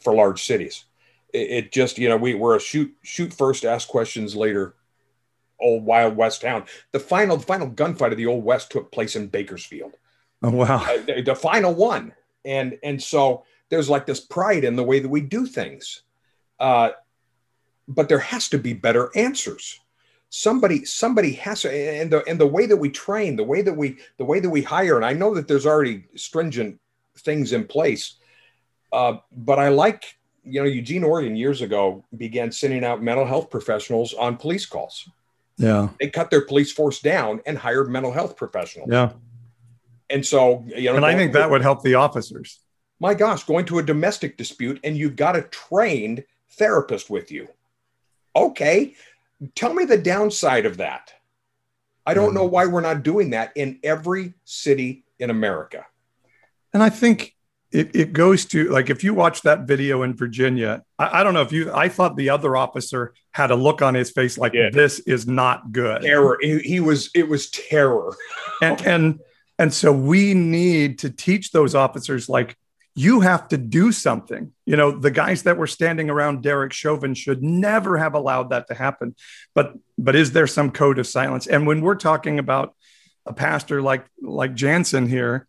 for 0.02 0.14
large 0.14 0.44
cities. 0.44 0.84
It, 1.32 1.50
it 1.50 1.72
just, 1.72 1.98
you 1.98 2.08
know, 2.08 2.16
we 2.16 2.34
were 2.34 2.56
a 2.56 2.60
shoot 2.60 2.94
shoot 3.02 3.32
first, 3.32 3.64
ask 3.64 3.88
questions 3.88 4.34
later. 4.36 4.74
Old 5.60 5.84
Wild 5.84 6.16
West 6.16 6.42
town. 6.42 6.64
The 6.92 7.00
final 7.00 7.36
the 7.36 7.46
final 7.46 7.70
gunfight 7.70 8.10
of 8.10 8.16
the 8.18 8.26
Old 8.26 8.44
West 8.44 8.70
took 8.70 8.90
place 8.90 9.16
in 9.16 9.28
Bakersfield. 9.28 9.94
Oh, 10.42 10.50
wow. 10.50 10.84
Uh, 10.84 11.02
the, 11.06 11.22
the 11.22 11.34
final 11.34 11.72
one, 11.72 12.12
and 12.44 12.78
and 12.82 13.02
so 13.02 13.44
there's 13.70 13.88
like 13.88 14.04
this 14.04 14.20
pride 14.20 14.64
in 14.64 14.76
the 14.76 14.82
way 14.84 14.98
that 14.98 15.08
we 15.08 15.20
do 15.20 15.46
things, 15.46 16.02
uh, 16.58 16.90
but 17.88 18.08
there 18.08 18.18
has 18.18 18.48
to 18.50 18.58
be 18.58 18.74
better 18.74 19.10
answers. 19.16 19.80
somebody 20.28 20.84
somebody 20.84 21.32
has 21.32 21.62
to 21.62 21.70
and 21.70 22.10
the 22.10 22.24
and 22.28 22.40
the 22.40 22.46
way 22.46 22.66
that 22.66 22.76
we 22.76 22.90
train 22.90 23.36
the 23.36 23.44
way 23.44 23.62
that 23.62 23.76
we 23.76 23.96
the 24.16 24.24
way 24.24 24.40
that 24.40 24.50
we 24.50 24.62
hire 24.62 24.96
and 24.96 25.04
i 25.04 25.12
know 25.12 25.32
that 25.32 25.46
there's 25.46 25.64
already 25.64 26.04
stringent 26.16 26.76
things 27.18 27.52
in 27.52 27.66
place. 27.66 28.16
Uh, 28.92 29.16
but 29.32 29.58
i 29.58 29.68
like 29.68 30.16
you 30.44 30.60
know 30.60 30.68
eugene 30.68 31.02
oregon 31.02 31.34
years 31.34 31.62
ago 31.62 32.04
began 32.16 32.52
sending 32.52 32.84
out 32.84 33.02
mental 33.02 33.24
health 33.24 33.50
professionals 33.50 34.14
on 34.14 34.36
police 34.36 34.66
calls. 34.66 35.08
Yeah. 35.56 35.88
They 36.00 36.08
cut 36.08 36.30
their 36.30 36.42
police 36.42 36.72
force 36.72 37.00
down 37.00 37.40
and 37.46 37.56
hired 37.56 37.88
mental 37.90 38.12
health 38.12 38.36
professionals. 38.36 38.88
Yeah. 38.90 39.12
And 40.10 40.24
so 40.24 40.64
you 40.66 40.90
know 40.90 40.96
and 40.96 41.06
i 41.06 41.14
think 41.14 41.32
that 41.32 41.50
would 41.50 41.62
help 41.62 41.82
the 41.82 41.94
officers. 41.94 42.60
My 43.00 43.14
gosh 43.14 43.44
going 43.44 43.64
to 43.66 43.78
a 43.78 43.82
domestic 43.82 44.36
dispute 44.36 44.78
and 44.84 44.96
you've 44.96 45.16
got 45.16 45.36
a 45.36 45.42
trained 45.42 46.24
therapist 46.50 47.10
with 47.10 47.30
you. 47.30 47.48
Okay. 48.36 48.94
Tell 49.54 49.74
me 49.74 49.84
the 49.84 49.98
downside 49.98 50.66
of 50.66 50.76
that. 50.76 51.12
I 52.06 52.14
don't 52.14 52.34
know 52.34 52.46
mm. 52.46 52.50
why 52.50 52.66
we're 52.66 52.80
not 52.80 53.02
doing 53.02 53.30
that 53.30 53.52
in 53.56 53.78
every 53.82 54.34
city 54.44 55.04
in 55.18 55.30
America. 55.30 55.86
And 56.74 56.82
I 56.82 56.90
think 56.90 57.34
it, 57.70 57.94
it 57.94 58.12
goes 58.12 58.44
to 58.46 58.68
like 58.68 58.90
if 58.90 59.02
you 59.02 59.14
watch 59.14 59.42
that 59.42 59.60
video 59.60 60.02
in 60.02 60.14
Virginia, 60.14 60.82
I, 60.98 61.20
I, 61.20 61.24
don't 61.24 61.34
know 61.34 61.42
if 61.42 61.52
you 61.52 61.72
I 61.72 61.88
thought 61.88 62.16
the 62.16 62.30
other 62.30 62.56
officer 62.56 63.14
had 63.32 63.50
a 63.50 63.56
look 63.56 63.80
on 63.80 63.94
his 63.94 64.10
face 64.10 64.36
like 64.36 64.52
yeah. 64.52 64.70
this 64.72 65.00
is 65.00 65.26
not 65.26 65.72
good. 65.72 66.02
Terror. 66.02 66.38
He, 66.40 66.58
he 66.58 66.80
was 66.80 67.10
it 67.14 67.28
was 67.28 67.50
terror. 67.50 68.16
and 68.60 68.80
and 68.82 69.20
and 69.58 69.72
so 69.72 69.92
we 69.92 70.34
need 70.34 71.00
to 71.00 71.10
teach 71.10 71.52
those 71.52 71.74
officers 71.74 72.28
like 72.28 72.56
you 72.96 73.20
have 73.20 73.48
to 73.48 73.58
do 73.58 73.90
something. 73.90 74.52
You 74.66 74.76
know, 74.76 74.92
the 74.92 75.10
guys 75.10 75.42
that 75.44 75.56
were 75.56 75.66
standing 75.66 76.10
around 76.10 76.42
Derek 76.42 76.72
Chauvin 76.72 77.14
should 77.14 77.42
never 77.42 77.98
have 77.98 78.14
allowed 78.14 78.50
that 78.50 78.68
to 78.68 78.74
happen. 78.74 79.16
But 79.54 79.74
but 79.98 80.14
is 80.14 80.32
there 80.32 80.46
some 80.46 80.70
code 80.70 80.98
of 80.98 81.06
silence? 81.06 81.46
And 81.46 81.66
when 81.66 81.80
we're 81.80 81.96
talking 81.96 82.38
about 82.38 82.74
a 83.26 83.32
pastor 83.32 83.82
like 83.82 84.06
like 84.22 84.54
Jansen 84.54 85.08
here, 85.08 85.48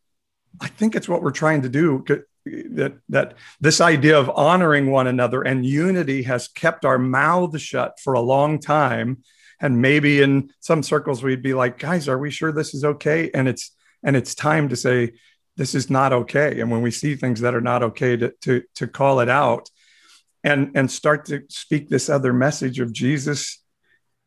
I 0.61 0.67
think 0.67 0.95
it's 0.95 1.09
what 1.09 1.21
we're 1.21 1.31
trying 1.31 1.61
to 1.63 1.69
do. 1.69 2.03
That 2.45 2.97
that 3.09 3.33
this 3.59 3.81
idea 3.81 4.19
of 4.19 4.29
honoring 4.29 4.91
one 4.91 5.07
another 5.07 5.41
and 5.41 5.65
unity 5.65 6.23
has 6.23 6.47
kept 6.47 6.85
our 6.85 6.99
mouths 6.99 7.61
shut 7.61 7.99
for 7.99 8.13
a 8.13 8.21
long 8.21 8.59
time. 8.59 9.23
And 9.59 9.81
maybe 9.81 10.21
in 10.21 10.51
some 10.59 10.83
circles 10.83 11.23
we'd 11.23 11.41
be 11.41 11.53
like, 11.53 11.79
guys, 11.79 12.07
are 12.07 12.19
we 12.19 12.29
sure 12.29 12.51
this 12.51 12.73
is 12.73 12.83
okay? 12.85 13.31
And 13.33 13.47
it's 13.47 13.71
and 14.03 14.15
it's 14.15 14.35
time 14.35 14.69
to 14.69 14.75
say, 14.75 15.13
this 15.57 15.75
is 15.75 15.89
not 15.89 16.13
okay 16.13 16.59
and 16.59 16.69
when 16.69 16.81
we 16.81 16.91
see 16.91 17.15
things 17.15 17.41
that 17.41 17.55
are 17.55 17.61
not 17.61 17.83
okay 17.83 18.15
to 18.17 18.33
to, 18.41 18.63
to 18.75 18.87
call 18.87 19.19
it 19.19 19.29
out 19.29 19.69
and 20.43 20.71
and 20.75 20.89
start 20.89 21.25
to 21.25 21.43
speak 21.49 21.89
this 21.89 22.09
other 22.09 22.33
message 22.33 22.79
of 22.79 22.93
jesus 22.93 23.61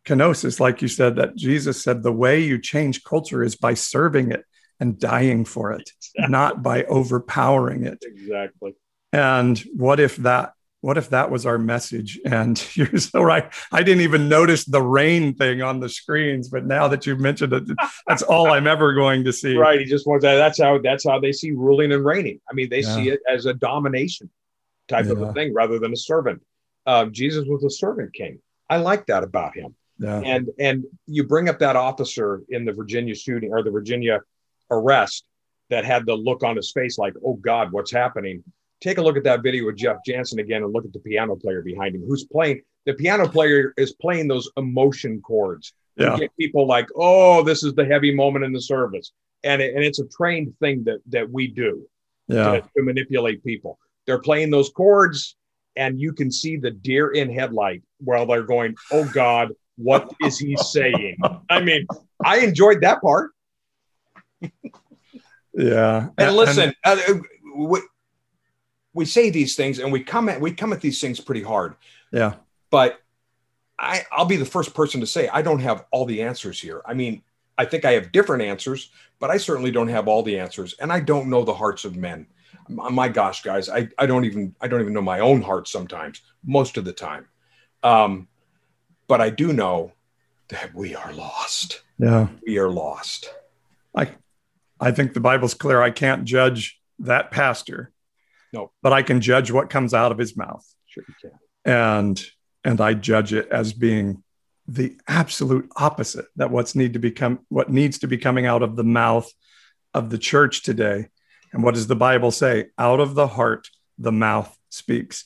kenosis 0.04 0.60
like 0.60 0.80
you 0.80 0.88
said 0.88 1.16
that 1.16 1.36
jesus 1.36 1.82
said 1.82 2.02
the 2.02 2.12
way 2.12 2.40
you 2.40 2.58
change 2.58 3.04
culture 3.04 3.42
is 3.42 3.56
by 3.56 3.74
serving 3.74 4.30
it 4.30 4.44
and 4.80 4.98
dying 4.98 5.44
for 5.44 5.72
it 5.72 5.90
exactly. 6.14 6.30
not 6.30 6.62
by 6.62 6.84
overpowering 6.84 7.84
it 7.84 7.98
exactly 8.02 8.74
and 9.12 9.58
what 9.74 10.00
if 10.00 10.16
that 10.18 10.52
what 10.80 10.96
if 10.96 11.10
that 11.10 11.30
was 11.30 11.44
our 11.44 11.58
message? 11.58 12.20
And 12.24 12.62
you're 12.76 12.98
so 12.98 13.22
right. 13.22 13.52
I 13.72 13.82
didn't 13.82 14.02
even 14.02 14.28
notice 14.28 14.64
the 14.64 14.82
reign 14.82 15.34
thing 15.34 15.62
on 15.62 15.80
the 15.80 15.88
screens, 15.88 16.48
but 16.48 16.66
now 16.66 16.88
that 16.88 17.06
you've 17.06 17.20
mentioned 17.20 17.52
it, 17.52 17.64
that's 18.06 18.22
all 18.22 18.52
I'm 18.52 18.66
ever 18.66 18.94
going 18.94 19.24
to 19.24 19.32
see. 19.32 19.56
Right. 19.56 19.80
He 19.80 19.86
just 19.86 20.06
wants 20.06 20.22
that. 20.22 20.36
That's 20.36 20.60
how 20.60 20.78
that's 20.78 21.04
how 21.06 21.18
they 21.18 21.32
see 21.32 21.52
ruling 21.52 21.92
and 21.92 22.04
reigning. 22.04 22.40
I 22.50 22.54
mean, 22.54 22.68
they 22.68 22.80
yeah. 22.80 22.94
see 22.94 23.08
it 23.08 23.20
as 23.28 23.46
a 23.46 23.54
domination 23.54 24.30
type 24.86 25.06
yeah. 25.06 25.12
of 25.12 25.22
a 25.22 25.32
thing 25.32 25.52
rather 25.52 25.78
than 25.78 25.92
a 25.92 25.96
servant. 25.96 26.42
Uh, 26.86 27.06
Jesus 27.06 27.44
was 27.46 27.64
a 27.64 27.70
servant 27.70 28.14
king. 28.14 28.40
I 28.70 28.78
like 28.78 29.06
that 29.06 29.22
about 29.22 29.56
him. 29.56 29.74
Yeah. 29.98 30.20
And 30.24 30.48
and 30.60 30.84
you 31.06 31.24
bring 31.24 31.48
up 31.48 31.58
that 31.58 31.74
officer 31.74 32.42
in 32.48 32.64
the 32.64 32.72
Virginia 32.72 33.16
shooting 33.16 33.50
or 33.52 33.64
the 33.64 33.72
Virginia 33.72 34.20
arrest 34.70 35.24
that 35.70 35.84
had 35.84 36.06
the 36.06 36.14
look 36.14 36.42
on 36.42 36.56
his 36.56 36.72
face 36.72 36.98
like, 36.98 37.14
oh 37.24 37.34
God, 37.34 37.72
what's 37.72 37.92
happening? 37.92 38.42
take 38.80 38.98
a 38.98 39.02
look 39.02 39.16
at 39.16 39.24
that 39.24 39.42
video 39.42 39.68
of 39.68 39.76
Jeff 39.76 39.98
Jansen 40.06 40.38
again 40.38 40.62
and 40.62 40.72
look 40.72 40.84
at 40.84 40.92
the 40.92 41.00
piano 41.00 41.36
player 41.36 41.62
behind 41.62 41.94
him 41.94 42.04
who's 42.06 42.24
playing. 42.24 42.62
The 42.86 42.94
piano 42.94 43.28
player 43.28 43.74
is 43.76 43.92
playing 43.92 44.28
those 44.28 44.50
emotion 44.56 45.20
chords. 45.20 45.72
Yeah. 45.96 46.16
get 46.16 46.30
people 46.38 46.66
like, 46.66 46.86
oh, 46.94 47.42
this 47.42 47.64
is 47.64 47.74
the 47.74 47.84
heavy 47.84 48.14
moment 48.14 48.44
in 48.44 48.52
the 48.52 48.60
service. 48.60 49.10
And, 49.42 49.60
it, 49.60 49.74
and 49.74 49.82
it's 49.82 49.98
a 49.98 50.06
trained 50.06 50.54
thing 50.60 50.84
that, 50.84 51.00
that 51.08 51.28
we 51.28 51.48
do 51.48 51.88
yeah. 52.28 52.52
to, 52.52 52.60
to 52.60 52.82
manipulate 52.82 53.42
people. 53.42 53.78
They're 54.06 54.20
playing 54.20 54.50
those 54.50 54.70
chords, 54.70 55.36
and 55.74 56.00
you 56.00 56.12
can 56.12 56.30
see 56.30 56.56
the 56.56 56.70
deer 56.70 57.10
in 57.10 57.32
headlight 57.32 57.82
while 57.98 58.26
they're 58.26 58.44
going, 58.44 58.76
oh 58.92 59.10
God, 59.12 59.52
what 59.76 60.12
is 60.24 60.38
he 60.38 60.56
saying? 60.56 61.16
I 61.50 61.60
mean, 61.60 61.86
I 62.24 62.38
enjoyed 62.38 62.80
that 62.82 63.02
part. 63.02 63.32
yeah. 65.54 66.08
And 66.16 66.36
listen, 66.36 66.72
and, 66.84 67.00
uh, 67.00 67.78
we 68.98 69.04
say 69.04 69.30
these 69.30 69.54
things 69.54 69.78
and 69.78 69.92
we 69.92 70.02
come 70.02 70.28
at 70.28 70.40
we 70.40 70.52
come 70.52 70.72
at 70.72 70.80
these 70.80 71.00
things 71.00 71.20
pretty 71.20 71.42
hard. 71.42 71.76
Yeah. 72.10 72.34
But 72.70 73.00
I, 73.78 74.04
I'll 74.10 74.24
be 74.24 74.36
the 74.36 74.44
first 74.44 74.74
person 74.74 75.00
to 75.00 75.06
say 75.06 75.28
I 75.28 75.40
don't 75.40 75.60
have 75.60 75.84
all 75.92 76.04
the 76.04 76.22
answers 76.22 76.60
here. 76.60 76.82
I 76.84 76.94
mean, 76.94 77.22
I 77.56 77.64
think 77.64 77.84
I 77.84 77.92
have 77.92 78.10
different 78.10 78.42
answers, 78.42 78.90
but 79.20 79.30
I 79.30 79.36
certainly 79.36 79.70
don't 79.70 79.88
have 79.88 80.08
all 80.08 80.24
the 80.24 80.38
answers, 80.38 80.74
and 80.80 80.92
I 80.92 80.98
don't 80.98 81.28
know 81.28 81.44
the 81.44 81.54
hearts 81.54 81.84
of 81.84 81.96
men. 81.96 82.26
My 82.68 83.08
gosh, 83.08 83.42
guys, 83.42 83.68
I, 83.68 83.88
I 83.98 84.06
don't 84.06 84.24
even 84.24 84.54
I 84.60 84.68
don't 84.68 84.80
even 84.80 84.92
know 84.92 85.00
my 85.00 85.20
own 85.20 85.42
heart 85.42 85.68
sometimes, 85.68 86.22
most 86.44 86.76
of 86.76 86.84
the 86.84 86.92
time. 86.92 87.26
Um, 87.84 88.26
but 89.06 89.20
I 89.20 89.30
do 89.30 89.52
know 89.52 89.92
that 90.48 90.74
we 90.74 90.94
are 90.94 91.12
lost. 91.12 91.82
Yeah, 91.98 92.28
we 92.44 92.58
are 92.58 92.70
lost. 92.70 93.32
I 93.94 94.08
I 94.80 94.92
think 94.92 95.14
the 95.14 95.20
Bible's 95.20 95.54
clear. 95.54 95.82
I 95.82 95.90
can't 95.90 96.24
judge 96.24 96.78
that 97.00 97.30
pastor 97.30 97.92
no. 98.52 98.72
But 98.82 98.92
I 98.92 99.02
can 99.02 99.20
judge 99.20 99.50
what 99.50 99.70
comes 99.70 99.94
out 99.94 100.12
of 100.12 100.18
his 100.18 100.36
mouth. 100.36 100.64
Sure 100.86 101.04
you 101.06 101.14
can. 101.20 101.38
And 101.64 102.24
and 102.64 102.80
I 102.80 102.94
judge 102.94 103.32
it 103.32 103.48
as 103.50 103.72
being 103.72 104.22
the 104.66 104.98
absolute 105.06 105.70
opposite 105.76 106.26
that 106.36 106.50
what's 106.50 106.74
need 106.74 106.94
to 106.94 106.98
become 106.98 107.40
what 107.48 107.70
needs 107.70 107.98
to 108.00 108.06
be 108.06 108.18
coming 108.18 108.46
out 108.46 108.62
of 108.62 108.76
the 108.76 108.84
mouth 108.84 109.30
of 109.94 110.10
the 110.10 110.18
church 110.18 110.62
today. 110.62 111.08
And 111.52 111.62
what 111.62 111.74
does 111.74 111.86
the 111.86 111.96
Bible 111.96 112.30
say? 112.30 112.66
Out 112.78 113.00
of 113.00 113.14
the 113.14 113.26
heart 113.26 113.68
the 113.98 114.12
mouth 114.12 114.54
speaks. 114.70 115.24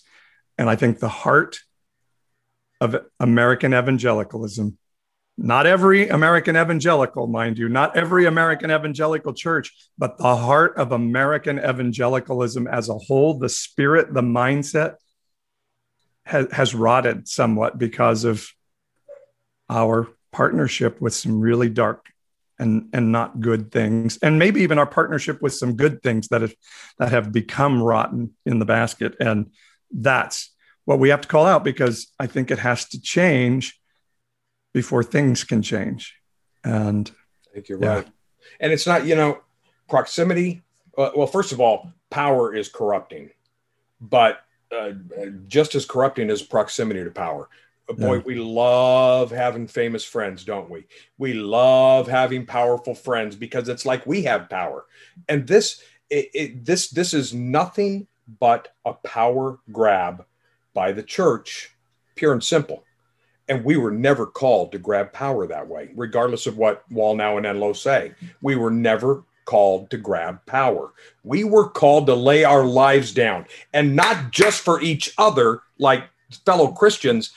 And 0.58 0.68
I 0.68 0.76
think 0.76 0.98
the 0.98 1.08
heart 1.08 1.58
of 2.80 2.96
American 3.18 3.72
evangelicalism 3.74 4.78
not 5.42 5.66
every 5.66 6.08
American 6.08 6.56
evangelical, 6.56 7.26
mind 7.26 7.58
you, 7.58 7.68
not 7.68 7.96
every 7.96 8.26
American 8.26 8.70
evangelical 8.70 9.34
church, 9.34 9.72
but 9.98 10.16
the 10.16 10.36
heart 10.36 10.76
of 10.76 10.92
American 10.92 11.58
evangelicalism 11.58 12.68
as 12.68 12.88
a 12.88 12.94
whole, 12.94 13.38
the 13.38 13.48
spirit, 13.48 14.14
the 14.14 14.22
mindset 14.22 14.94
has, 16.24 16.46
has 16.52 16.74
rotted 16.76 17.26
somewhat 17.26 17.76
because 17.76 18.22
of 18.22 18.48
our 19.68 20.08
partnership 20.30 21.00
with 21.00 21.12
some 21.12 21.40
really 21.40 21.68
dark 21.68 22.06
and, 22.60 22.88
and 22.92 23.10
not 23.10 23.40
good 23.40 23.72
things. 23.72 24.18
And 24.22 24.38
maybe 24.38 24.60
even 24.60 24.78
our 24.78 24.86
partnership 24.86 25.42
with 25.42 25.54
some 25.54 25.74
good 25.74 26.04
things 26.04 26.28
that 26.28 26.42
have, 26.42 26.54
that 27.00 27.10
have 27.10 27.32
become 27.32 27.82
rotten 27.82 28.36
in 28.46 28.60
the 28.60 28.64
basket. 28.64 29.16
And 29.18 29.50
that's 29.90 30.54
what 30.84 31.00
we 31.00 31.08
have 31.08 31.22
to 31.22 31.28
call 31.28 31.46
out 31.46 31.64
because 31.64 32.06
I 32.20 32.28
think 32.28 32.52
it 32.52 32.60
has 32.60 32.88
to 32.90 33.00
change 33.00 33.81
before 34.72 35.02
things 35.02 35.44
can 35.44 35.62
change. 35.62 36.16
And 36.64 37.10
I 37.50 37.54
think 37.54 37.68
you're 37.68 37.82
yeah. 37.82 37.94
right. 37.94 38.06
And 38.60 38.72
it's 38.72 38.86
not, 38.86 39.06
you 39.06 39.14
know, 39.14 39.40
proximity. 39.88 40.62
Uh, 40.96 41.10
well, 41.16 41.26
first 41.26 41.52
of 41.52 41.60
all, 41.60 41.92
power 42.10 42.54
is 42.54 42.68
corrupting, 42.68 43.30
but 44.00 44.44
uh, 44.70 44.92
just 45.46 45.74
as 45.74 45.86
corrupting 45.86 46.30
as 46.30 46.42
proximity 46.42 47.02
to 47.04 47.10
power. 47.10 47.48
Uh, 47.88 47.94
boy, 47.94 48.16
yeah. 48.16 48.22
we 48.24 48.34
love 48.36 49.30
having 49.30 49.66
famous 49.66 50.04
friends, 50.04 50.44
don't 50.44 50.70
we? 50.70 50.86
We 51.18 51.34
love 51.34 52.08
having 52.08 52.46
powerful 52.46 52.94
friends 52.94 53.36
because 53.36 53.68
it's 53.68 53.84
like 53.84 54.06
we 54.06 54.22
have 54.22 54.48
power. 54.48 54.86
And 55.28 55.46
this, 55.46 55.82
it, 56.10 56.30
it, 56.32 56.64
this, 56.64 56.90
this 56.90 57.12
is 57.12 57.34
nothing 57.34 58.06
but 58.40 58.68
a 58.84 58.94
power 58.94 59.58
grab 59.70 60.24
by 60.74 60.92
the 60.92 61.02
church, 61.02 61.74
pure 62.14 62.32
and 62.32 62.42
simple. 62.42 62.84
And 63.48 63.64
we 63.64 63.76
were 63.76 63.90
never 63.90 64.26
called 64.26 64.72
to 64.72 64.78
grab 64.78 65.12
power 65.12 65.46
that 65.46 65.68
way, 65.68 65.90
regardless 65.94 66.46
of 66.46 66.56
what 66.56 66.88
Wallnau 66.90 67.36
and 67.36 67.46
Enlow 67.46 67.72
say. 67.72 68.12
We 68.40 68.56
were 68.56 68.70
never 68.70 69.24
called 69.44 69.90
to 69.90 69.96
grab 69.96 70.44
power. 70.46 70.92
We 71.24 71.44
were 71.44 71.68
called 71.68 72.06
to 72.06 72.14
lay 72.14 72.44
our 72.44 72.64
lives 72.64 73.12
down 73.12 73.46
and 73.74 73.96
not 73.96 74.30
just 74.30 74.60
for 74.60 74.80
each 74.80 75.12
other, 75.18 75.60
like 75.78 76.04
fellow 76.46 76.68
Christians. 76.68 77.32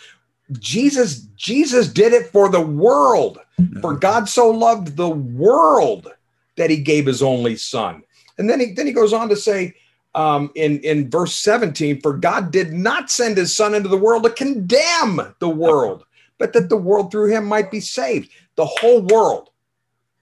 Jesus, 0.59 1.21
Jesus 1.35 1.87
did 1.87 2.13
it 2.13 2.27
for 2.27 2.49
the 2.49 2.61
world. 2.61 3.39
For 3.57 3.63
mm-hmm. 3.63 3.99
God 3.99 4.29
so 4.29 4.49
loved 4.49 4.95
the 4.95 5.09
world 5.09 6.11
that 6.57 6.69
he 6.69 6.77
gave 6.77 7.05
his 7.05 7.23
only 7.23 7.55
son. 7.55 8.03
And 8.37 8.49
then 8.49 8.59
he 8.59 8.73
then 8.73 8.85
he 8.85 8.93
goes 8.93 9.13
on 9.13 9.29
to 9.29 9.35
say, 9.35 9.73
um, 10.15 10.49
in, 10.55 10.79
in 10.79 11.09
verse 11.09 11.35
17, 11.35 12.01
for 12.01 12.13
God 12.13 12.49
did 12.49 12.71
not 12.73 13.11
send 13.11 13.37
his 13.37 13.55
son 13.55 13.75
into 13.75 13.89
the 13.89 13.97
world 13.97 14.23
to 14.23 14.29
condemn 14.29 15.35
the 15.39 15.49
world, 15.49 16.05
but 16.39 16.53
that 16.53 16.69
the 16.69 16.77
world 16.77 17.11
through 17.11 17.29
him 17.29 17.45
might 17.45 17.69
be 17.69 17.81
saved. 17.81 18.31
The 18.55 18.65
whole 18.65 19.01
world. 19.01 19.49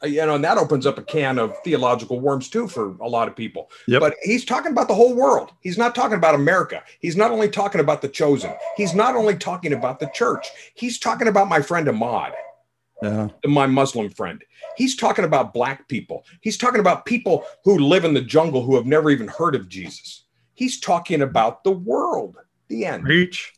Uh, 0.03 0.07
You 0.07 0.25
know, 0.25 0.35
and 0.35 0.43
that 0.43 0.57
opens 0.57 0.87
up 0.87 0.97
a 0.97 1.03
can 1.03 1.37
of 1.37 1.55
theological 1.63 2.19
worms 2.19 2.49
too 2.49 2.67
for 2.67 2.95
a 3.01 3.07
lot 3.07 3.27
of 3.27 3.35
people. 3.35 3.69
Yep. 3.87 4.01
But 4.01 4.15
he's 4.23 4.43
talking 4.43 4.71
about 4.71 4.87
the 4.87 4.95
whole 4.95 5.15
world. 5.15 5.51
He's 5.61 5.77
not 5.77 5.93
talking 5.93 6.17
about 6.17 6.33
America. 6.33 6.83
He's 6.99 7.15
not 7.15 7.31
only 7.31 7.47
talking 7.47 7.79
about 7.79 8.01
the 8.01 8.09
chosen. 8.09 8.51
He's 8.75 8.95
not 8.95 9.15
only 9.15 9.37
talking 9.37 9.73
about 9.73 9.99
the 9.99 10.09
church. 10.13 10.47
He's 10.73 10.97
talking 10.97 11.27
about 11.27 11.47
my 11.47 11.61
friend 11.61 11.87
Ahmad 11.87 12.33
Yeah. 13.03 13.27
my 13.45 13.67
Muslim 13.67 14.09
friend. 14.09 14.41
He's 14.77 14.95
talking 14.95 15.25
about 15.25 15.53
black 15.53 15.87
people. 15.87 16.25
He's 16.41 16.57
talking 16.57 16.79
about 16.79 17.05
people 17.05 17.43
who 17.65 17.77
live 17.77 18.05
in 18.05 18.13
the 18.13 18.21
jungle 18.21 18.63
who 18.63 18.75
have 18.75 18.85
never 18.85 19.09
even 19.09 19.27
heard 19.27 19.55
of 19.55 19.67
Jesus. 19.67 20.23
He's 20.53 20.79
talking 20.79 21.21
about 21.21 21.63
the 21.63 21.71
world. 21.71 22.37
The 22.69 22.85
end. 22.85 23.03
Preach. 23.03 23.53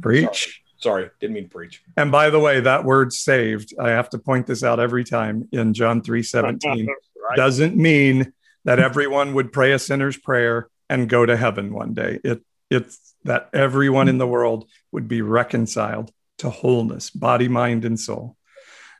Preach. 0.00 0.62
Sorry, 0.78 1.10
didn't 1.18 1.34
mean 1.34 1.48
preach. 1.48 1.82
And 1.96 2.12
by 2.12 2.30
the 2.30 2.38
way, 2.38 2.60
that 2.60 2.84
word 2.84 3.12
saved, 3.12 3.74
I 3.80 3.90
have 3.90 4.10
to 4.10 4.18
point 4.18 4.46
this 4.46 4.62
out 4.62 4.80
every 4.80 5.02
time 5.02 5.48
in 5.50 5.72
John 5.72 6.02
3 6.02 6.22
17, 6.22 6.88
Right. 7.26 7.36
doesn't 7.36 7.74
mean 7.74 8.34
that 8.66 8.78
everyone 8.78 9.32
would 9.32 9.50
pray 9.50 9.72
a 9.72 9.78
sinner's 9.78 10.18
prayer 10.18 10.68
and 10.90 11.08
go 11.08 11.24
to 11.24 11.36
heaven 11.38 11.72
one 11.72 11.94
day. 11.94 12.20
It 12.22 12.42
it's 12.70 13.14
that 13.24 13.48
everyone 13.54 14.08
in 14.08 14.18
the 14.18 14.26
world 14.26 14.68
would 14.92 15.08
be 15.08 15.22
reconciled 15.22 16.12
to 16.44 16.50
wholeness, 16.50 17.10
body, 17.10 17.48
mind, 17.48 17.84
and 17.86 17.98
soul. 17.98 18.36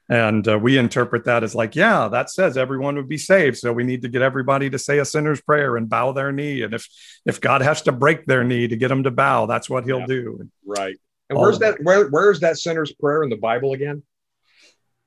And 0.09 0.47
uh, 0.49 0.59
we 0.59 0.76
interpret 0.76 1.24
that 1.24 1.45
as 1.45 1.55
like, 1.55 1.76
yeah, 1.76 2.09
that 2.09 2.30
says 2.30 2.57
everyone 2.59 2.97
would 2.97 3.09
be 3.09 3.16
saved. 3.18 3.57
So 3.59 3.72
we 3.72 3.84
need 3.84 4.03
to 4.03 4.09
get 4.09 4.20
everybody 4.22 4.68
to 4.70 4.78
say 4.78 4.99
a 4.99 5.05
sinner's 5.05 5.40
prayer 5.40 5.76
and 5.76 5.88
bow 5.88 6.12
their 6.12 6.32
knee. 6.32 6.62
And 6.62 6.74
if 6.74 6.86
if 7.24 7.40
God 7.40 7.62
has 7.62 7.82
to 7.82 7.92
break 7.92 8.26
their 8.26 8.45
knee 8.45 8.68
to 8.68 8.76
get 8.76 8.88
them 8.88 9.03
to 9.05 9.11
bow, 9.11 9.47
that's 9.47 9.70
what 9.70 9.84
He'll 9.84 10.01
Yeah. 10.01 10.07
do. 10.07 10.51
Right. 10.66 10.97
And 11.30 11.38
where's 11.38 11.57
of 11.57 11.61
that? 11.62 11.82
Where 11.82 12.09
where 12.09 12.30
is 12.30 12.40
that 12.40 12.59
sinner's 12.59 12.92
prayer 12.92 13.22
in 13.22 13.30
the 13.30 13.36
Bible 13.36 13.72
again? 13.72 14.03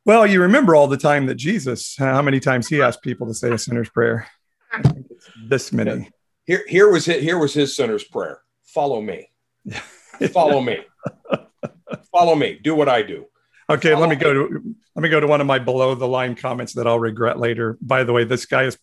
Well, 0.05 0.25
you 0.25 0.41
remember 0.41 0.73
all 0.75 0.87
the 0.87 0.97
time 0.97 1.25
that 1.27 1.35
Jesus, 1.35 1.95
how 1.97 2.21
many 2.21 2.39
times 2.39 2.67
he 2.67 2.81
asked 2.81 3.01
people 3.03 3.27
to 3.27 3.33
say 3.35 3.51
a 3.51 3.57
sinner's 3.57 3.89
prayer? 3.89 4.27
I 4.71 4.81
think 4.81 5.05
it's 5.11 5.29
This 5.47 5.71
many. 5.71 6.09
Here 6.45 6.63
here 6.67 6.89
was 6.89 7.07
it. 7.07 7.21
Here 7.21 7.37
was 7.37 7.53
his 7.53 7.75
sinner's 7.75 8.03
prayer. 8.03 8.41
Follow 8.65 8.99
me. 9.01 9.29
Follow 10.33 10.61
me. 10.61 10.79
Follow 12.11 12.35
me. 12.35 12.59
Do 12.63 12.75
what 12.75 12.89
I 12.89 13.01
do. 13.01 13.25
Okay, 13.69 13.93
let 13.95 14.09
me 14.09 14.15
go 14.15 14.33
to 14.33 14.75
let 14.95 15.03
me 15.03 15.09
go 15.09 15.19
to 15.19 15.27
one 15.27 15.41
of 15.41 15.47
my 15.47 15.59
below 15.59 15.93
the 15.93 16.07
line 16.07 16.35
comments 16.35 16.73
that 16.73 16.87
I'll 16.87 16.99
regret 16.99 17.37
later. 17.37 17.77
By 17.81 18.03
the 18.05 18.13
way, 18.13 18.23
this 18.23 18.45
guy 18.45 18.63
is 18.63 18.77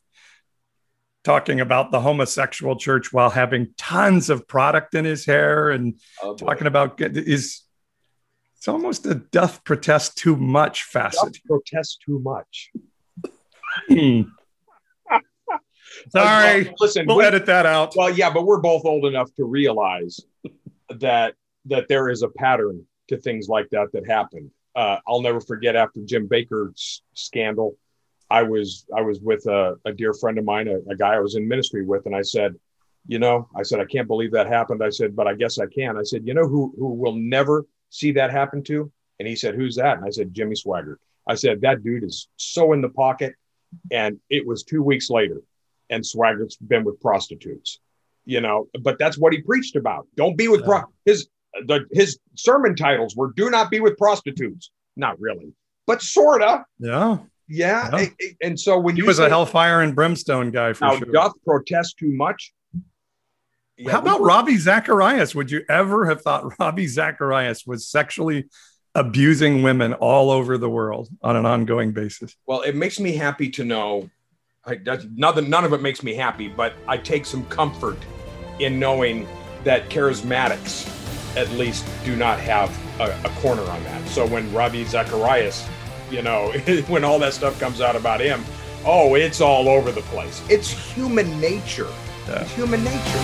talking 1.25 1.61
about 1.61 1.91
the 1.91 2.01
homosexual 2.01 2.77
church 2.77 3.11
while 3.11 3.31
having 3.31 3.73
tons 3.79 4.29
of 4.29 4.47
product 4.47 4.95
in 4.95 5.07
his 5.07 5.25
hair 5.25 5.71
and 5.71 5.99
Oh, 6.23 6.35
talking 6.37 6.67
about 6.67 7.01
is 7.01 7.63
it's 8.59 8.69
almost 8.69 9.07
a 9.07 9.15
death 9.15 9.65
protest 9.65 10.19
too 10.19 10.37
much 10.37 10.83
facet. 10.83 11.19
Don't 11.23 11.63
protest 11.65 12.03
too 12.05 12.19
much. 12.19 12.71
Hmm. 13.89 14.23
Sorry, 16.11 16.65
Well, 16.65 16.75
listen, 16.81 17.07
we'll 17.07 17.17
we- 17.19 17.25
edit 17.25 17.47
that 17.47 17.65
out. 17.67 17.95
Well, 17.97 18.11
yeah, 18.11 18.31
but 18.31 18.45
we're 18.45 18.61
both 18.61 18.85
old 18.85 19.07
enough 19.07 19.33
to 19.37 19.45
realize 19.45 20.21
that 20.91 21.35
that 21.67 21.89
there 21.89 22.11
is 22.11 22.23
a 22.23 22.29
pattern 22.29 22.85
to 23.09 23.17
things 23.17 23.49
like 23.49 23.69
that 23.71 23.93
that 23.93 24.07
happen. 24.07 24.51
Uh, 24.75 24.99
I'll 25.07 25.21
never 25.21 25.41
forget 25.41 25.77
after 25.77 26.01
Jim 26.05 26.29
Bakker's 26.29 27.03
scandal, 27.15 27.77
I 28.31 28.43
was 28.43 28.87
I 28.97 29.03
was 29.03 29.21
with 29.21 29.47
a, 29.47 29.77
a 29.85 29.93
dear 29.93 30.13
friend 30.13 30.39
of 30.39 30.45
mine, 30.45 30.69
a, 30.69 30.79
a 30.91 30.97
guy 30.97 31.15
I 31.15 31.21
was 31.21 31.37
in 31.37 31.47
ministry 31.47 31.85
with, 31.85 32.07
and 32.07 32.17
I 32.17 32.23
said, 32.23 32.55
you 33.07 33.19
know, 33.19 33.49
I 33.55 33.63
said 33.63 33.81
I 33.81 33.85
can't 33.85 34.09
believe 34.09 34.33
that 34.33 34.47
happened. 34.47 34.83
I 34.83 34.89
said, 34.89 35.15
but 35.15 35.29
I 35.29 35.35
guess 35.35 35.59
I 35.59 35.67
can. 35.67 35.97
I 35.97 36.03
said, 36.03 36.27
you 36.27 36.35
know 36.35 36.49
who 36.49 36.75
who 36.77 36.89
will 36.95 37.15
never 37.15 37.67
see 37.91 38.13
that 38.13 38.31
happen 38.31 38.63
to? 38.65 38.91
And 39.21 39.29
he 39.29 39.37
said, 39.37 39.55
who's 39.55 39.77
that? 39.77 39.99
And 39.99 40.07
I 40.07 40.11
said, 40.11 40.35
Jimmy 40.35 40.57
Swaggart. 40.57 40.97
I 41.27 41.37
said 41.37 41.61
that 41.61 41.85
dude 41.85 42.05
is 42.05 42.29
so 42.37 42.73
in 42.73 42.81
the 42.81 42.89
pocket, 42.89 43.35
and 43.91 44.19
it 44.29 44.47
was 44.47 44.65
two 44.65 44.83
weeks 44.83 45.09
later, 45.11 45.41
and 45.91 46.03
Swaggart's 46.03 46.57
been 46.57 46.85
with 46.85 47.01
prostitutes 47.01 47.79
you 48.25 48.41
know 48.41 48.69
but 48.81 48.99
that's 48.99 49.19
what 49.19 49.33
he 49.33 49.41
preached 49.41 49.77
about 49.77 50.07
don't 50.17 50.37
be 50.37 50.49
with 50.49 50.65
pro- 50.65 50.85
his 51.05 51.29
the 51.67 51.87
his 51.93 52.19
sermon 52.35 52.75
titles 52.77 53.15
were 53.17 53.33
do 53.37 53.51
not 53.51 53.71
be 53.71 53.81
with 53.81 53.97
prostitutes 53.99 54.71
not 54.97 55.19
really 55.21 55.53
but 55.87 56.01
sorta 56.03 56.65
Yeah, 56.79 57.19
yeah, 57.49 57.91
Yeah. 57.97 58.07
And 58.43 58.59
so 58.59 58.79
when 58.79 58.95
he 58.97 59.03
you 59.03 59.07
was 59.07 59.19
say, 59.19 59.27
a 59.27 59.29
hellfire 59.29 59.81
and 59.83 59.95
brimstone 59.95 60.51
guy 60.51 60.73
for 60.73 60.87
now 60.87 60.97
sure. 60.99 61.13
doth 61.13 61.33
protest 61.47 61.99
too 61.99 62.13
much 62.13 62.53
Yeah, 63.77 63.93
How 63.93 63.99
about 64.01 64.21
were- 64.21 64.27
Ravi 64.29 64.57
Zacharias? 64.57 65.35
Would 65.35 65.51
you 65.51 65.63
ever 65.69 66.07
have 66.07 66.23
thought 66.23 66.53
Ravi 66.59 66.87
Zacharias 66.87 67.67
was 67.67 67.87
sexually 67.89 68.45
abusing 68.95 69.63
women 69.63 69.93
all 69.95 70.31
over 70.31 70.57
the 70.57 70.71
world 70.71 71.09
on 71.23 71.35
an 71.37 71.45
ongoing 71.47 71.93
basis? 71.93 72.35
well 72.47 72.63
it 72.63 72.75
makes 72.77 72.99
me 73.01 73.13
happy 73.13 73.51
to 73.51 73.65
know 73.65 74.09
I, 74.67 74.77
that's, 74.77 75.05
none, 75.15 75.51
none 75.51 75.65
of 75.65 75.73
it 75.75 75.83
makes 75.83 76.03
me 76.03 76.15
happy 76.15 76.49
but 76.49 76.73
i 76.89 76.97
take 76.97 77.27
some 77.27 77.45
comfort 77.47 77.99
in 78.61 78.79
knowing 78.79 79.27
that 79.65 79.91
charismatics 79.91 80.89
at 81.37 81.51
least 81.53 81.87
do 82.05 82.17
not 82.17 82.39
have 82.41 82.71
a, 83.01 83.11
a 83.27 83.31
corner 83.41 83.63
on 83.63 83.83
that 83.85 84.07
so 84.09 84.27
when 84.27 84.53
ravi 84.53 84.85
zacharias 84.85 85.67
you 86.11 86.23
know 86.23 86.53
when 86.89 87.05
all 87.05 87.19
that 87.19 87.33
stuff 87.33 87.59
comes 87.59 87.81
out 87.81 87.97
about 87.97 88.21
him 88.21 88.45
oh 88.85 89.15
it's 89.15 89.41
all 89.41 89.69
over 89.69 89.91
the 89.93 90.03
place 90.03 90.43
it's 90.49 90.71
human 90.71 91.41
nature 91.41 91.89
Yeah. 92.29 92.43
it's 92.43 92.53
human 92.55 92.83
nature 92.85 93.21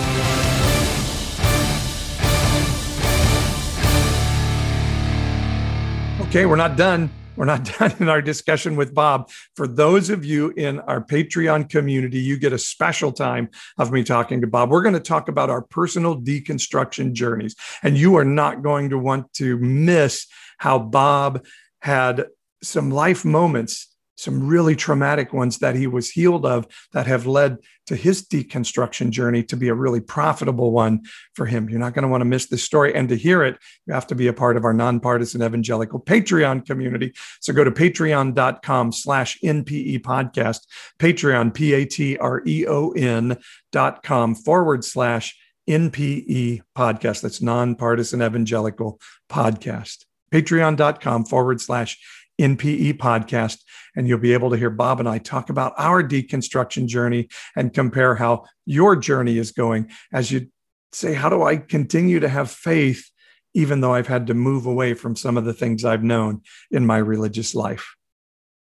Okay, 6.31 6.45
we're 6.45 6.55
not 6.55 6.77
done. 6.77 7.09
We're 7.35 7.45
not 7.45 7.63
done 7.79 7.93
in 7.99 8.09
our 8.09 8.21
discussion 8.21 8.75
with 8.75 8.93
Bob. 8.93 9.29
For 9.55 9.67
those 9.67 10.09
of 10.09 10.25
you 10.25 10.49
in 10.51 10.79
our 10.81 11.03
Patreon 11.03 11.69
community, 11.69 12.19
you 12.19 12.37
get 12.37 12.53
a 12.53 12.57
special 12.57 13.11
time 13.11 13.49
of 13.77 13.91
me 13.91 14.03
talking 14.03 14.41
to 14.41 14.47
Bob. 14.47 14.69
We're 14.69 14.81
going 14.81 14.93
to 14.93 14.99
talk 14.99 15.29
about 15.29 15.49
our 15.49 15.61
personal 15.61 16.19
deconstruction 16.19 17.13
journeys, 17.13 17.55
and 17.83 17.97
you 17.97 18.15
are 18.17 18.25
not 18.25 18.61
going 18.61 18.89
to 18.89 18.97
want 18.97 19.31
to 19.33 19.57
miss 19.57 20.27
how 20.57 20.79
Bob 20.79 21.45
had 21.81 22.25
some 22.61 22.91
life 22.91 23.25
moments, 23.25 23.87
some 24.21 24.47
really 24.47 24.75
traumatic 24.75 25.33
ones 25.33 25.57
that 25.57 25.75
he 25.75 25.87
was 25.87 26.09
healed 26.09 26.45
of 26.45 26.67
that 26.93 27.07
have 27.07 27.25
led 27.25 27.57
to 27.87 27.95
his 27.95 28.21
deconstruction 28.27 29.09
journey 29.09 29.43
to 29.43 29.57
be 29.57 29.67
a 29.67 29.73
really 29.73 29.99
profitable 29.99 30.71
one 30.71 31.01
for 31.33 31.47
him. 31.47 31.67
You're 31.69 31.79
not 31.79 31.93
going 31.93 32.03
to 32.03 32.07
want 32.07 32.21
to 32.21 32.25
miss 32.25 32.45
this 32.45 32.63
story. 32.63 32.93
And 32.93 33.09
to 33.09 33.17
hear 33.17 33.43
it, 33.43 33.57
you 33.87 33.93
have 33.93 34.07
to 34.07 34.15
be 34.15 34.27
a 34.27 34.33
part 34.33 34.57
of 34.57 34.63
our 34.63 34.73
nonpartisan 34.73 35.41
evangelical 35.41 35.99
Patreon 35.99 36.65
community. 36.65 37.13
So 37.39 37.51
go 37.51 37.63
to 37.63 37.71
patreon.com 37.71 38.91
slash 38.91 39.39
NPE 39.43 40.01
podcast, 40.01 40.59
Patreon, 40.99 41.53
P-A-T-R-E-O-N 41.53 43.37
dot 43.71 44.03
com 44.03 44.35
forward 44.35 44.85
slash 44.85 45.35
NPE 45.67 46.61
podcast. 46.77 47.21
That's 47.21 47.41
nonpartisan 47.41 48.21
evangelical 48.21 48.99
podcast. 49.29 50.05
Patreon.com 50.31 51.25
forward 51.25 51.59
slash 51.59 51.97
NPE 52.39 52.93
podcast. 52.93 53.59
And 53.95 54.07
you'll 54.07 54.19
be 54.19 54.33
able 54.33 54.49
to 54.51 54.57
hear 54.57 54.69
Bob 54.69 54.99
and 54.99 55.09
I 55.09 55.17
talk 55.17 55.49
about 55.49 55.73
our 55.77 56.01
deconstruction 56.03 56.87
journey 56.87 57.29
and 57.55 57.73
compare 57.73 58.15
how 58.15 58.45
your 58.65 58.95
journey 58.95 59.37
is 59.37 59.51
going 59.51 59.89
as 60.13 60.31
you 60.31 60.47
say, 60.93 61.13
how 61.13 61.29
do 61.29 61.43
I 61.43 61.57
continue 61.57 62.19
to 62.19 62.29
have 62.29 62.51
faith, 62.51 63.09
even 63.53 63.81
though 63.81 63.93
I've 63.93 64.07
had 64.07 64.27
to 64.27 64.33
move 64.33 64.65
away 64.65 64.93
from 64.93 65.15
some 65.15 65.37
of 65.37 65.45
the 65.45 65.53
things 65.53 65.85
I've 65.85 66.03
known 66.03 66.41
in 66.69 66.85
my 66.85 66.97
religious 66.97 67.55
life? 67.55 67.95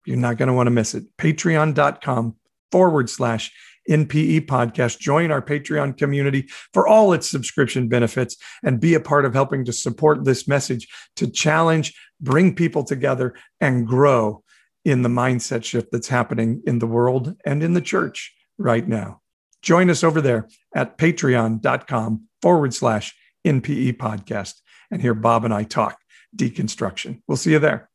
You're 0.05 0.17
not 0.17 0.37
going 0.37 0.49
to 0.49 0.55
want 0.55 0.67
to 0.67 0.73
miss 0.73 0.95
it. 0.95 1.05
Patreon.com 1.17 2.37
forward 2.71 3.09
slash 3.09 3.53
NPE 3.89 4.47
podcast. 4.47 4.99
Join 4.99 5.31
our 5.31 5.43
Patreon 5.43 5.97
community 5.97 6.49
for 6.73 6.87
all 6.87 7.13
its 7.13 7.31
subscription 7.31 7.89
benefits 7.89 8.37
and 8.63 8.81
be 8.81 8.95
a 8.95 9.01
part 9.01 9.25
of 9.25 9.35
helping 9.35 9.65
to 9.65 9.73
support 9.73 10.25
this 10.25 10.47
message 10.47 10.89
to 11.17 11.29
challenge, 11.31 11.95
bring 12.21 12.55
people 12.55 12.85
together, 12.85 13.35
and 13.61 13.87
grow 13.87 14.42
in 14.85 15.03
the 15.03 15.09
mindset 15.09 15.65
shift 15.65 15.89
that's 15.93 16.09
happening 16.09 16.63
in 16.67 16.79
the 16.79 16.87
world 16.87 17.37
and 17.45 17.63
in 17.63 17.75
the 17.75 17.81
church 17.81 18.35
right 18.59 18.87
now. 18.87 19.21
Join 19.63 19.91
us 19.91 20.03
over 20.03 20.21
there 20.21 20.49
at 20.75 20.99
patreon.com 20.99 22.29
forward 22.41 22.75
slash 22.75 23.15
NPE 23.47 23.97
podcast 23.97 24.55
and 24.91 25.01
hear 25.01 25.15
Bob 25.15 25.45
and 25.45 25.55
I 25.55 25.65
talk 25.65 25.99
deconstruction. 26.37 27.23
We'll 27.29 27.37
see 27.37 27.53
you 27.53 27.59
there. 27.59 27.92